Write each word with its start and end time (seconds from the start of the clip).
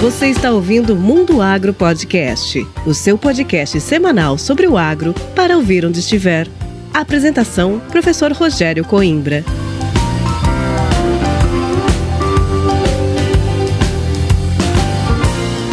Você 0.00 0.26
está 0.26 0.50
ouvindo 0.50 0.94
Mundo 0.94 1.40
Agro 1.40 1.72
Podcast, 1.72 2.66
o 2.84 2.92
seu 2.92 3.16
podcast 3.16 3.80
semanal 3.80 4.36
sobre 4.36 4.66
o 4.66 4.76
agro 4.76 5.14
para 5.34 5.56
ouvir 5.56 5.86
onde 5.86 6.00
estiver. 6.00 6.46
Apresentação: 6.92 7.80
Professor 7.90 8.30
Rogério 8.32 8.84
Coimbra. 8.84 9.42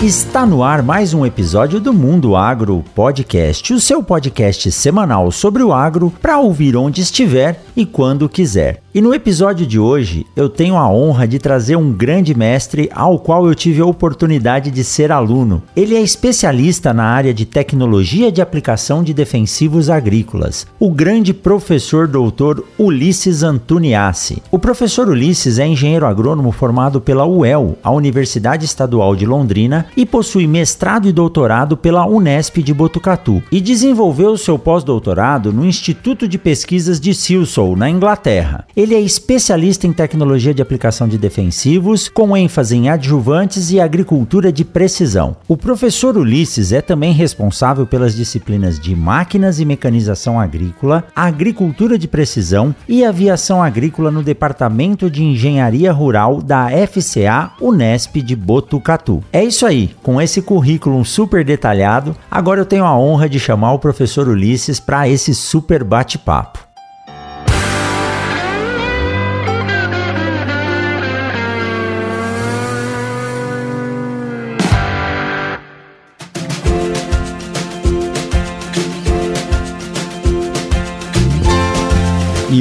Está 0.01 0.45
no 0.45 0.63
ar 0.63 0.81
mais 0.81 1.13
um 1.13 1.25
episódio 1.25 1.81
do 1.81 1.93
Mundo 1.93 2.37
Agro 2.37 2.81
Podcast, 2.95 3.73
o 3.73 3.79
seu 3.79 4.01
podcast 4.01 4.71
semanal 4.71 5.31
sobre 5.31 5.61
o 5.63 5.73
agro 5.73 6.09
para 6.21 6.39
ouvir 6.39 6.77
onde 6.77 7.01
estiver 7.01 7.61
e 7.75 7.85
quando 7.85 8.29
quiser. 8.29 8.82
E 8.95 9.01
no 9.01 9.11
episódio 9.11 9.65
de 9.65 9.79
hoje 9.79 10.23
eu 10.35 10.47
tenho 10.47 10.77
a 10.77 10.87
honra 10.87 11.27
de 11.27 11.39
trazer 11.39 11.75
um 11.75 11.91
grande 11.91 12.37
mestre 12.37 12.91
ao 12.93 13.17
qual 13.17 13.47
eu 13.47 13.55
tive 13.55 13.81
a 13.81 13.85
oportunidade 13.87 14.69
de 14.69 14.83
ser 14.83 15.11
aluno. 15.11 15.63
Ele 15.75 15.95
é 15.95 16.01
especialista 16.03 16.93
na 16.93 17.05
área 17.05 17.33
de 17.33 17.43
tecnologia 17.43 18.31
de 18.31 18.39
aplicação 18.39 19.03
de 19.03 19.11
defensivos 19.11 19.89
agrícolas, 19.89 20.67
o 20.79 20.91
grande 20.91 21.33
professor 21.33 22.07
doutor 22.07 22.63
Ulisses 22.77 23.41
Antuniassi. 23.41 24.43
O 24.51 24.59
professor 24.59 25.09
Ulisses 25.09 25.57
é 25.57 25.65
engenheiro 25.65 26.05
agrônomo 26.05 26.51
formado 26.51 27.01
pela 27.01 27.25
UEL, 27.25 27.75
a 27.83 27.89
Universidade 27.89 28.63
Estadual 28.63 29.15
de 29.15 29.25
Londrina, 29.25 29.87
e 29.97 30.05
possui 30.05 30.45
mestrado 30.45 31.07
e 31.07 31.11
doutorado 31.11 31.75
pela 31.75 32.05
Unesp 32.05 32.57
de 32.57 32.75
Botucatu, 32.75 33.41
e 33.51 33.59
desenvolveu 33.59 34.37
seu 34.37 34.59
pós-doutorado 34.59 35.51
no 35.51 35.65
Instituto 35.65 36.27
de 36.27 36.37
Pesquisas 36.37 36.99
de 36.99 37.15
Silsoe, 37.15 37.75
na 37.75 37.89
Inglaterra. 37.89 38.67
Ele 38.83 38.95
é 38.95 38.99
especialista 38.99 39.87
em 39.87 39.93
tecnologia 39.93 40.53
de 40.53 40.61
aplicação 40.61 41.07
de 41.07 41.17
defensivos, 41.17 42.09
com 42.09 42.35
ênfase 42.35 42.75
em 42.75 42.89
adjuvantes 42.89 43.71
e 43.71 43.79
agricultura 43.79 44.51
de 44.51 44.65
precisão. 44.65 45.37
O 45.47 45.55
professor 45.55 46.17
Ulisses 46.17 46.73
é 46.73 46.81
também 46.81 47.13
responsável 47.13 47.87
pelas 47.87 48.13
disciplinas 48.13 48.77
de 48.77 48.93
máquinas 48.93 49.61
e 49.61 49.63
mecanização 49.63 50.37
agrícola, 50.37 51.05
agricultura 51.15 51.97
de 51.97 52.09
precisão 52.09 52.75
e 52.85 53.05
aviação 53.05 53.63
agrícola 53.63 54.11
no 54.11 54.21
Departamento 54.21 55.09
de 55.09 55.23
Engenharia 55.23 55.93
Rural 55.93 56.41
da 56.41 56.67
FCA 56.85 57.53
Unesp 57.61 58.17
de 58.17 58.35
Botucatu. 58.35 59.23
É 59.31 59.41
isso 59.41 59.65
aí, 59.65 59.95
com 60.03 60.21
esse 60.21 60.41
currículo 60.41 61.05
super 61.05 61.45
detalhado, 61.45 62.13
agora 62.29 62.59
eu 62.59 62.65
tenho 62.65 62.83
a 62.83 62.99
honra 62.99 63.29
de 63.29 63.39
chamar 63.39 63.71
o 63.71 63.79
professor 63.79 64.27
Ulisses 64.27 64.77
para 64.77 65.07
esse 65.07 65.33
super 65.33 65.85
bate-papo. 65.85 66.72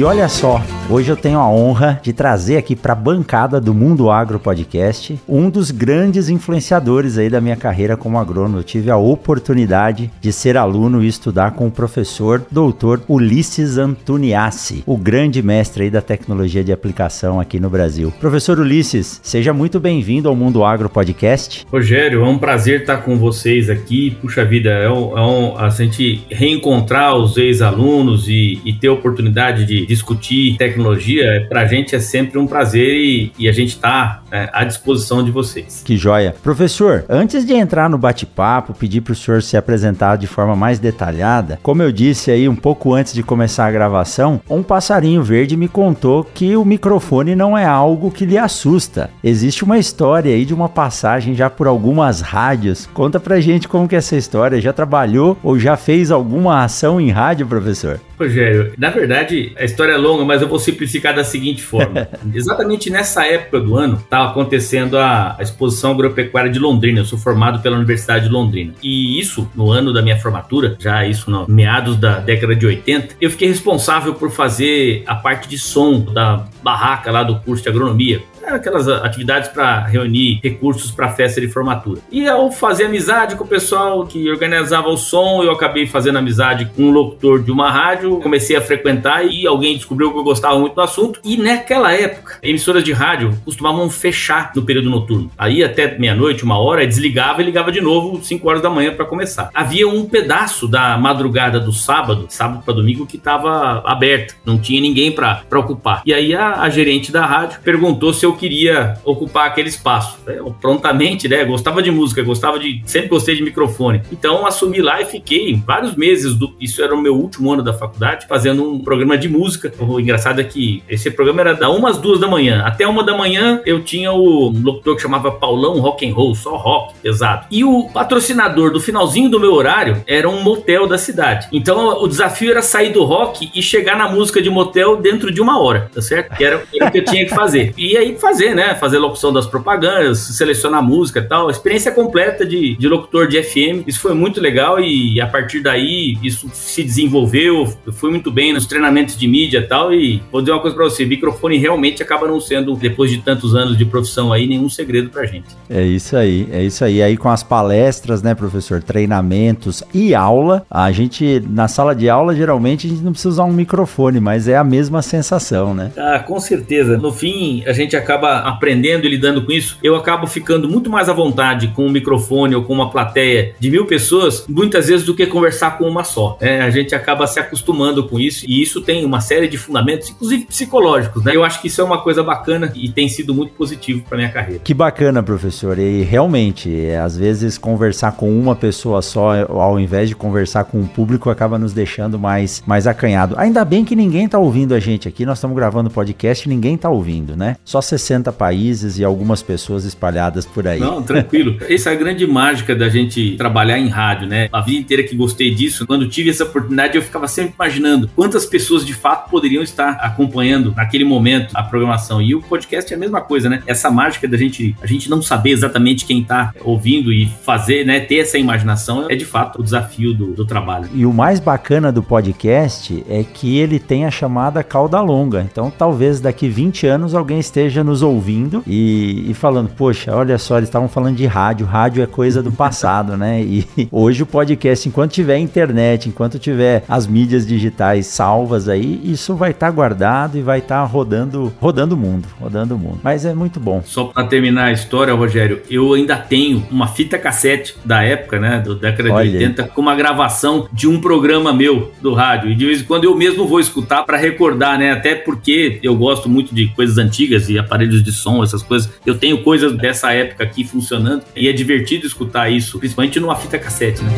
E 0.03 0.05
olha 0.05 0.27
só, 0.27 0.61
Hoje 0.89 1.09
eu 1.09 1.15
tenho 1.15 1.39
a 1.39 1.49
honra 1.49 1.99
de 2.03 2.11
trazer 2.11 2.57
aqui 2.57 2.75
para 2.75 2.91
a 2.91 2.95
bancada 2.95 3.59
do 3.59 3.73
Mundo 3.73 4.11
Agro 4.11 4.37
Podcast 4.37 5.17
um 5.27 5.49
dos 5.49 5.71
grandes 5.71 6.27
influenciadores 6.27 7.17
aí 7.17 7.29
da 7.29 7.39
minha 7.39 7.55
carreira 7.55 7.95
como 7.95 8.19
agrônomo. 8.19 8.57
Eu 8.57 8.63
tive 8.63 8.91
a 8.91 8.97
oportunidade 8.97 10.11
de 10.19 10.33
ser 10.33 10.57
aluno 10.57 11.01
e 11.01 11.07
estudar 11.07 11.51
com 11.51 11.67
o 11.67 11.71
professor 11.71 12.45
doutor 12.51 13.01
Ulisses 13.07 13.77
Antuniassi, 13.77 14.83
o 14.85 14.97
grande 14.97 15.41
mestre 15.41 15.85
aí 15.85 15.89
da 15.89 16.01
tecnologia 16.01 16.65
de 16.65 16.73
aplicação 16.73 17.39
aqui 17.39 17.61
no 17.61 17.69
Brasil. 17.69 18.13
Professor 18.19 18.59
Ulisses, 18.59 19.21
seja 19.23 19.53
muito 19.53 19.79
bem-vindo 19.79 20.27
ao 20.27 20.35
Mundo 20.35 20.65
Agro 20.65 20.89
Podcast. 20.89 21.65
Rogério, 21.71 22.25
é 22.25 22.27
um 22.27 22.37
prazer 22.37 22.81
estar 22.81 22.97
com 22.97 23.17
vocês 23.17 23.69
aqui. 23.69 24.17
Puxa 24.21 24.43
vida, 24.43 24.69
é 24.69 24.89
um, 24.89 25.17
é 25.17 25.21
um 25.21 25.57
a 25.57 25.69
gente 25.69 26.25
reencontrar 26.29 27.15
os 27.15 27.37
ex-alunos 27.37 28.27
e, 28.27 28.59
e 28.65 28.73
ter 28.73 28.89
a 28.89 28.93
oportunidade 28.93 29.65
de 29.65 29.85
discutir 29.85 30.57
tecnologia 30.57 30.72
tecnologia, 30.73 31.45
para 31.47 31.61
a 31.61 31.65
gente 31.65 31.95
é 31.95 31.99
sempre 31.99 32.39
um 32.39 32.47
prazer 32.47 32.95
e, 32.95 33.31
e 33.37 33.47
a 33.47 33.51
gente 33.51 33.69
está 33.69 34.23
é, 34.31 34.49
à 34.51 34.63
disposição 34.63 35.23
de 35.23 35.31
vocês. 35.31 35.83
Que 35.85 35.95
joia. 35.95 36.35
Professor, 36.41 37.05
antes 37.07 37.45
de 37.45 37.53
entrar 37.53 37.89
no 37.89 37.97
bate-papo, 37.97 38.73
pedir 38.73 39.01
para 39.01 39.13
o 39.13 39.15
senhor 39.15 39.43
se 39.43 39.55
apresentar 39.55 40.17
de 40.17 40.27
forma 40.27 40.55
mais 40.55 40.79
detalhada, 40.79 41.59
como 41.61 41.83
eu 41.83 41.91
disse 41.91 42.31
aí 42.31 42.49
um 42.49 42.55
pouco 42.55 42.93
antes 42.93 43.13
de 43.13 43.21
começar 43.21 43.67
a 43.67 43.71
gravação, 43.71 44.41
um 44.49 44.63
passarinho 44.63 45.21
verde 45.21 45.55
me 45.55 45.67
contou 45.67 46.23
que 46.23 46.55
o 46.55 46.65
microfone 46.65 47.35
não 47.35 47.57
é 47.57 47.65
algo 47.65 48.11
que 48.11 48.25
lhe 48.25 48.37
assusta. 48.37 49.09
Existe 49.23 49.63
uma 49.63 49.77
história 49.77 50.33
aí 50.33 50.45
de 50.45 50.53
uma 50.53 50.69
passagem 50.69 51.35
já 51.35 51.49
por 51.49 51.67
algumas 51.67 52.21
rádios. 52.21 52.87
Conta 52.93 53.19
pra 53.19 53.39
gente 53.39 53.67
como 53.67 53.87
que 53.87 53.95
é 53.95 53.99
essa 53.99 54.15
história. 54.15 54.59
Já 54.59 54.73
trabalhou 54.73 55.37
ou 55.43 55.59
já 55.59 55.77
fez 55.77 56.11
alguma 56.11 56.63
ação 56.63 56.99
em 56.99 57.11
rádio, 57.11 57.45
professor? 57.45 57.99
Rogério, 58.17 58.73
na 58.77 58.89
verdade, 58.89 59.53
a 59.57 59.63
história 59.63 59.93
é 59.93 59.97
longa, 59.97 60.23
mas 60.23 60.41
eu 60.41 60.47
vou 60.47 60.59
simplificar 60.59 61.15
da 61.15 61.23
seguinte 61.23 61.61
forma. 61.61 62.07
Exatamente 62.33 62.89
nessa 62.89 63.25
época 63.25 63.59
do 63.59 63.75
ano, 63.75 63.95
estava 63.95 64.29
acontecendo 64.29 64.97
a, 64.97 65.35
a, 65.37 65.43
exposição 65.43 65.91
agropecuária 65.91 66.51
de 66.51 66.59
Londrina. 66.59 66.99
Eu 66.99 67.05
sou 67.05 67.17
formado 67.17 67.61
pela 67.61 67.75
Universidade 67.75 68.25
de 68.25 68.31
Londrina. 68.31 68.73
E 68.81 69.19
isso, 69.19 69.49
no 69.55 69.71
ano 69.71 69.91
da 69.91 70.01
minha 70.01 70.19
formatura, 70.19 70.75
já 70.79 71.05
isso 71.05 71.29
no 71.29 71.47
meados 71.47 71.97
da 71.97 72.19
década 72.19 72.55
de 72.55 72.65
80, 72.65 73.15
eu 73.19 73.29
fiquei 73.29 73.47
responsável 73.47 74.13
por 74.13 74.31
fazer 74.31 75.03
a 75.05 75.15
parte 75.15 75.47
de 75.49 75.57
som 75.57 75.99
da 75.99 76.45
barraca 76.63 77.11
lá 77.11 77.23
do 77.23 77.39
curso 77.39 77.63
de 77.63 77.69
agronomia 77.69 78.21
aquelas 78.47 78.87
atividades 78.87 79.49
para 79.49 79.85
reunir 79.85 80.39
recursos 80.43 80.91
para 80.91 81.09
festa 81.09 81.39
de 81.39 81.47
formatura. 81.47 82.01
E 82.11 82.27
ao 82.27 82.51
fazer 82.51 82.85
amizade 82.85 83.35
com 83.35 83.43
o 83.43 83.47
pessoal 83.47 84.05
que 84.05 84.29
organizava 84.29 84.89
o 84.89 84.97
som, 84.97 85.43
eu 85.43 85.51
acabei 85.51 85.87
fazendo 85.87 86.17
amizade 86.17 86.69
com 86.75 86.83
um 86.83 86.91
locutor 86.91 87.41
de 87.41 87.51
uma 87.51 87.71
rádio, 87.71 88.19
comecei 88.19 88.55
a 88.55 88.61
frequentar 88.61 89.25
e 89.25 89.47
alguém 89.47 89.75
descobriu 89.75 90.11
que 90.11 90.17
eu 90.17 90.23
gostava 90.23 90.59
muito 90.59 90.75
do 90.75 90.81
assunto. 90.81 91.19
E 91.23 91.37
naquela 91.37 91.93
época, 91.93 92.37
emissoras 92.41 92.83
de 92.83 92.91
rádio 92.91 93.37
costumavam 93.45 93.89
fechar 93.89 94.51
no 94.55 94.63
período 94.63 94.89
noturno. 94.89 95.31
Aí 95.37 95.63
até 95.63 95.97
meia-noite, 95.97 96.43
uma 96.43 96.59
hora, 96.59 96.85
desligava 96.85 97.41
e 97.41 97.45
ligava 97.45 97.71
de 97.71 97.81
novo 97.81 98.23
5 98.23 98.47
horas 98.47 98.61
da 98.61 98.69
manhã 98.69 98.93
para 98.93 99.05
começar. 99.05 99.49
Havia 99.53 99.87
um 99.87 100.05
pedaço 100.05 100.67
da 100.67 100.97
madrugada 100.97 101.59
do 101.59 101.71
sábado, 101.71 102.25
sábado 102.29 102.63
para 102.63 102.73
domingo, 102.73 103.05
que 103.05 103.17
estava 103.17 103.81
aberto, 103.85 104.35
não 104.45 104.57
tinha 104.57 104.81
ninguém 104.81 105.11
para 105.11 105.43
ocupar. 105.59 106.01
E 106.05 106.13
aí 106.13 106.33
a, 106.33 106.61
a 106.61 106.69
gerente 106.69 107.11
da 107.11 107.25
rádio 107.25 107.59
perguntou 107.63 108.13
se 108.13 108.25
eu 108.25 108.32
queria 108.35 108.95
ocupar 109.03 109.47
aquele 109.47 109.69
espaço. 109.69 110.17
Eu, 110.27 110.55
prontamente, 110.59 111.27
né? 111.27 111.43
Gostava 111.43 111.81
de 111.81 111.91
música, 111.91 112.21
gostava 112.23 112.59
de. 112.59 112.81
Sempre 112.85 113.09
gostei 113.09 113.35
de 113.35 113.43
microfone. 113.43 114.01
Então 114.11 114.45
assumi 114.45 114.81
lá 114.81 115.01
e 115.01 115.05
fiquei 115.05 115.55
vários 115.55 115.95
meses. 115.95 116.35
Do, 116.35 116.55
isso 116.59 116.81
era 116.81 116.93
o 116.93 117.01
meu 117.01 117.15
último 117.15 117.51
ano 117.51 117.63
da 117.63 117.73
faculdade, 117.73 118.27
fazendo 118.27 118.69
um 118.69 118.79
programa 118.79 119.17
de 119.17 119.29
música. 119.29 119.71
O 119.79 119.99
engraçado 119.99 120.39
é 120.41 120.43
que 120.43 120.83
esse 120.89 121.09
programa 121.11 121.41
era 121.41 121.53
da 121.53 121.69
uma 121.69 121.89
às 121.89 121.97
duas 121.97 122.19
da 122.19 122.27
manhã. 122.27 122.63
Até 122.65 122.87
uma 122.87 123.03
da 123.03 123.15
manhã 123.15 123.61
eu 123.65 123.83
tinha 123.83 124.11
o 124.11 124.49
locutor 124.49 124.95
que 124.95 125.01
chamava 125.01 125.31
Paulão 125.31 125.79
Rock 125.79 126.07
and 126.07 126.13
Roll, 126.13 126.35
só 126.35 126.55
rock 126.55 126.93
pesado. 127.01 127.45
E 127.51 127.63
o 127.63 127.89
patrocinador 127.89 128.71
do 128.71 128.79
finalzinho 128.79 129.29
do 129.29 129.39
meu 129.39 129.53
horário 129.53 130.03
era 130.07 130.29
um 130.29 130.41
motel 130.41 130.87
da 130.87 130.97
cidade. 130.97 131.47
Então 131.51 132.01
o 132.01 132.07
desafio 132.07 132.51
era 132.51 132.61
sair 132.61 132.91
do 132.91 133.03
rock 133.03 133.51
e 133.53 133.61
chegar 133.61 133.97
na 133.97 134.09
música 134.09 134.41
de 134.41 134.49
motel 134.49 134.97
dentro 134.97 135.31
de 135.31 135.41
uma 135.41 135.59
hora, 135.61 135.89
tá 135.93 136.01
certo? 136.01 136.35
Que 136.35 136.43
era 136.43 136.57
o 136.57 136.91
que 136.91 136.97
eu 136.97 137.05
tinha 137.05 137.25
que 137.25 137.33
fazer. 137.33 137.73
E 137.77 137.97
aí 137.97 138.17
fazer, 138.23 138.55
né? 138.55 138.73
Fazer 138.75 138.97
locução 138.97 139.33
das 139.33 139.45
propagandas, 139.45 140.19
selecionar 140.19 140.81
música 140.81 141.19
e 141.19 141.23
tal. 141.23 141.49
Experiência 141.49 141.91
completa 141.91 142.45
de, 142.45 142.75
de 142.75 142.87
locutor 142.87 143.27
de 143.27 143.43
FM. 143.43 143.85
Isso 143.85 143.99
foi 143.99 144.13
muito 144.13 144.39
legal 144.39 144.79
e 144.79 145.19
a 145.19 145.27
partir 145.27 145.59
daí 145.59 146.17
isso 146.23 146.49
se 146.53 146.81
desenvolveu. 146.83 147.71
Eu 147.85 147.91
fui 147.91 148.09
muito 148.09 148.31
bem 148.31 148.53
nos 148.53 148.65
treinamentos 148.65 149.17
de 149.17 149.27
mídia 149.27 149.59
e 149.59 149.67
tal. 149.67 149.93
E 149.93 150.23
vou 150.31 150.41
dizer 150.41 150.53
uma 150.53 150.61
coisa 150.61 150.75
pra 150.75 150.85
você: 150.85 151.05
microfone 151.05 151.57
realmente 151.57 152.01
acaba 152.01 152.25
não 152.25 152.39
sendo, 152.39 152.75
depois 152.75 153.11
de 153.11 153.17
tantos 153.17 153.55
anos 153.55 153.77
de 153.77 153.85
profissão 153.85 154.31
aí, 154.31 154.47
nenhum 154.47 154.69
segredo 154.69 155.09
pra 155.09 155.25
gente. 155.25 155.47
É 155.69 155.83
isso 155.83 156.15
aí, 156.15 156.47
é 156.51 156.63
isso 156.63 156.83
aí. 156.85 157.03
Aí 157.03 157.17
com 157.17 157.29
as 157.29 157.43
palestras, 157.43 158.23
né, 158.23 158.33
professor? 158.33 158.81
Treinamentos 158.81 159.83
e 159.93 160.15
aula, 160.15 160.65
a 160.69 160.91
gente, 160.91 161.43
na 161.49 161.67
sala 161.67 161.93
de 161.93 162.09
aula, 162.09 162.33
geralmente 162.33 162.87
a 162.87 162.89
gente 162.89 163.03
não 163.03 163.11
precisa 163.11 163.29
usar 163.29 163.43
um 163.43 163.51
microfone, 163.51 164.19
mas 164.19 164.47
é 164.47 164.55
a 164.55 164.63
mesma 164.63 165.01
sensação, 165.01 165.73
né? 165.73 165.91
Ah, 165.97 166.19
com 166.19 166.39
certeza. 166.39 166.97
No 166.97 167.11
fim, 167.11 167.63
a 167.65 167.73
gente 167.73 167.95
acaba 167.95 168.12
aprendendo 168.15 169.05
e 169.05 169.09
lidando 169.09 169.43
com 169.43 169.51
isso, 169.51 169.77
eu 169.83 169.95
acabo 169.95 170.27
ficando 170.27 170.67
muito 170.67 170.89
mais 170.89 171.09
à 171.09 171.13
vontade 171.13 171.67
com 171.69 171.85
um 171.85 171.91
microfone 171.91 172.55
ou 172.55 172.63
com 172.63 172.73
uma 172.73 172.89
plateia 172.89 173.55
de 173.59 173.69
mil 173.69 173.85
pessoas, 173.85 174.45
muitas 174.47 174.87
vezes, 174.87 175.05
do 175.05 175.15
que 175.15 175.25
conversar 175.25 175.77
com 175.77 175.85
uma 175.85 176.03
só. 176.03 176.37
É, 176.39 176.61
a 176.61 176.69
gente 176.69 176.95
acaba 176.95 177.27
se 177.27 177.39
acostumando 177.39 178.07
com 178.07 178.19
isso 178.19 178.45
e 178.47 178.61
isso 178.61 178.81
tem 178.81 179.05
uma 179.05 179.21
série 179.21 179.47
de 179.47 179.57
fundamentos, 179.57 180.09
inclusive 180.09 180.45
psicológicos. 180.45 181.23
Né? 181.23 181.35
Eu 181.35 181.43
acho 181.43 181.61
que 181.61 181.67
isso 181.67 181.81
é 181.81 181.83
uma 181.83 182.01
coisa 182.01 182.23
bacana 182.23 182.71
e 182.75 182.89
tem 182.89 183.07
sido 183.09 183.33
muito 183.33 183.53
positivo 183.53 184.03
para 184.07 184.17
minha 184.17 184.29
carreira. 184.29 184.61
Que 184.63 184.73
bacana, 184.73 185.21
professor. 185.23 185.77
E 185.77 186.03
realmente, 186.03 186.73
é, 186.73 186.99
às 186.99 187.17
vezes, 187.17 187.57
conversar 187.57 188.13
com 188.13 188.29
uma 188.29 188.55
pessoa 188.55 189.01
só, 189.01 189.45
ao 189.49 189.79
invés 189.79 190.09
de 190.09 190.15
conversar 190.15 190.65
com 190.65 190.81
o 190.81 190.87
público, 190.87 191.29
acaba 191.29 191.57
nos 191.57 191.73
deixando 191.73 192.19
mais, 192.19 192.63
mais 192.65 192.87
acanhado. 192.87 193.35
Ainda 193.37 193.65
bem 193.65 193.83
que 193.83 193.95
ninguém 193.95 194.27
tá 194.27 194.37
ouvindo 194.37 194.73
a 194.73 194.79
gente 194.79 195.07
aqui. 195.07 195.25
Nós 195.25 195.37
estamos 195.37 195.55
gravando 195.55 195.89
podcast 195.89 196.47
e 196.47 196.49
ninguém 196.49 196.77
tá 196.77 196.89
ouvindo, 196.89 197.35
né? 197.35 197.55
Só 197.63 197.81
60 197.81 198.02
60 198.03 198.31
países 198.33 198.99
e 198.99 199.03
algumas 199.03 199.41
pessoas 199.41 199.85
espalhadas 199.85 200.45
por 200.45 200.67
aí. 200.67 200.79
Não, 200.79 201.01
tranquilo. 201.01 201.57
Essa 201.69 201.91
é 201.91 201.93
a 201.93 201.95
grande 201.95 202.27
mágica 202.27 202.75
da 202.75 202.89
gente 202.89 203.35
trabalhar 203.37 203.79
em 203.79 203.87
rádio, 203.87 204.27
né? 204.27 204.49
A 204.51 204.61
vida 204.61 204.79
inteira 204.79 205.03
que 205.03 205.15
gostei 205.15 205.53
disso, 205.53 205.87
quando 205.87 206.07
tive 206.07 206.29
essa 206.29 206.43
oportunidade, 206.43 206.95
eu 206.97 207.01
ficava 207.01 207.27
sempre 207.27 207.53
imaginando 207.55 208.09
quantas 208.15 208.45
pessoas 208.45 208.85
de 208.85 208.93
fato 208.93 209.29
poderiam 209.29 209.63
estar 209.63 209.91
acompanhando 210.01 210.73
naquele 210.75 211.05
momento 211.05 211.51
a 211.55 211.63
programação. 211.63 212.21
E 212.21 212.35
o 212.35 212.41
podcast 212.41 212.91
é 212.93 212.95
a 212.95 212.99
mesma 212.99 213.21
coisa, 213.21 213.49
né? 213.49 213.63
Essa 213.65 213.89
mágica 213.89 214.27
da 214.27 214.37
gente, 214.37 214.75
a 214.81 214.87
gente 214.87 215.09
não 215.09 215.21
saber 215.21 215.51
exatamente 215.51 216.05
quem 216.05 216.21
está 216.21 216.53
ouvindo 216.61 217.11
e 217.11 217.27
fazer, 217.43 217.85
né, 217.85 217.99
ter 217.99 218.17
essa 218.17 218.37
imaginação 218.37 219.07
é 219.09 219.15
de 219.15 219.25
fato 219.25 219.59
o 219.59 219.63
desafio 219.63 220.13
do, 220.13 220.33
do 220.33 220.45
trabalho. 220.45 220.89
E 220.93 221.05
o 221.05 221.13
mais 221.13 221.39
bacana 221.39 221.91
do 221.91 222.03
podcast 222.03 223.03
é 223.09 223.23
que 223.23 223.57
ele 223.57 223.79
tem 223.79 224.05
a 224.05 224.11
chamada 224.11 224.63
cauda 224.63 224.99
longa. 225.01 225.41
Então, 225.41 225.71
talvez 225.71 226.19
daqui 226.19 226.47
20 226.47 226.87
anos 226.87 227.15
alguém 227.15 227.39
esteja 227.39 227.83
nos 227.93 228.01
ouvindo 228.01 228.63
e, 228.65 229.29
e 229.29 229.33
falando: 229.33 229.69
Poxa, 229.69 230.15
olha 230.15 230.37
só, 230.39 230.57
eles 230.57 230.67
estavam 230.67 230.89
falando 230.89 231.15
de 231.15 231.25
rádio. 231.27 231.65
Rádio 231.65 232.01
é 232.01 232.07
coisa 232.07 232.41
do 232.41 232.51
passado, 232.51 233.15
né? 233.17 233.41
E 233.41 233.67
hoje 233.91 234.23
o 234.23 234.25
podcast, 234.25 234.89
enquanto 234.89 235.11
tiver 235.11 235.37
internet, 235.37 236.09
enquanto 236.09 236.39
tiver 236.39 236.83
as 236.89 237.05
mídias 237.05 237.45
digitais 237.45 238.07
salvas 238.07 238.67
aí, 238.67 238.99
isso 239.03 239.35
vai 239.35 239.51
estar 239.51 239.67
tá 239.67 239.71
guardado 239.71 240.37
e 240.37 240.41
vai 240.41 240.59
estar 240.59 240.81
tá 240.81 240.83
rodando, 240.83 241.53
rodando 241.61 241.93
o 241.93 241.97
mundo, 241.97 242.27
rodando 242.39 242.75
o 242.75 242.79
mundo. 242.79 242.99
Mas 243.03 243.25
é 243.25 243.33
muito 243.33 243.59
bom. 243.59 243.83
Só 243.85 244.05
para 244.05 244.25
terminar 244.25 244.65
a 244.65 244.71
história, 244.71 245.13
Rogério, 245.13 245.61
eu 245.69 245.93
ainda 245.93 246.17
tenho 246.17 246.65
uma 246.71 246.87
fita 246.87 247.17
cassete 247.17 247.75
da 247.85 248.01
época, 248.01 248.39
né, 248.39 248.63
da 248.65 248.73
década 248.73 249.13
olha 249.13 249.29
de 249.29 249.37
80, 249.37 249.61
aí. 249.63 249.69
com 249.69 249.81
uma 249.81 249.95
gravação 249.95 250.67
de 250.73 250.87
um 250.87 250.99
programa 250.99 251.53
meu 251.53 251.91
do 252.01 252.13
rádio. 252.13 252.49
E 252.49 252.55
de 252.55 252.65
vez 252.65 252.81
em 252.81 252.85
quando 252.85 253.03
eu 253.03 253.15
mesmo 253.15 253.47
vou 253.47 253.59
escutar 253.59 254.03
para 254.03 254.17
recordar, 254.17 254.79
né? 254.79 254.91
Até 254.91 255.13
porque 255.13 255.79
eu 255.83 255.95
gosto 255.95 256.27
muito 256.27 256.55
de 256.55 256.67
coisas 256.69 256.97
antigas 256.97 257.49
e 257.49 257.59
aparelhos 257.73 258.03
de 258.03 258.11
som, 258.11 258.43
essas 258.43 258.61
coisas. 258.61 258.89
Eu 259.05 259.17
tenho 259.17 259.43
coisas 259.43 259.75
dessa 259.75 260.11
época 260.13 260.43
aqui 260.43 260.63
funcionando 260.63 261.23
e 261.35 261.47
é 261.47 261.51
divertido 261.51 262.05
escutar 262.05 262.49
isso, 262.49 262.77
principalmente 262.77 263.19
numa 263.19 263.35
fita 263.35 263.57
cassete, 263.57 264.03
né? 264.03 264.11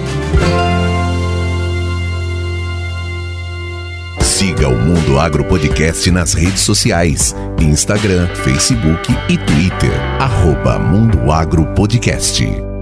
Siga 4.19 4.67
o 4.67 4.77
Mundo 4.77 5.17
Agro 5.17 5.45
Podcast 5.45 6.11
nas 6.11 6.33
redes 6.33 6.61
sociais: 6.61 7.33
Instagram, 7.59 8.27
Facebook 8.35 9.13
e 9.29 9.37
Twitter. 9.37 9.91
Arroba 10.19 10.77
Mundo 10.77 11.31
Agro 11.31 11.65
Podcast. 11.73 12.74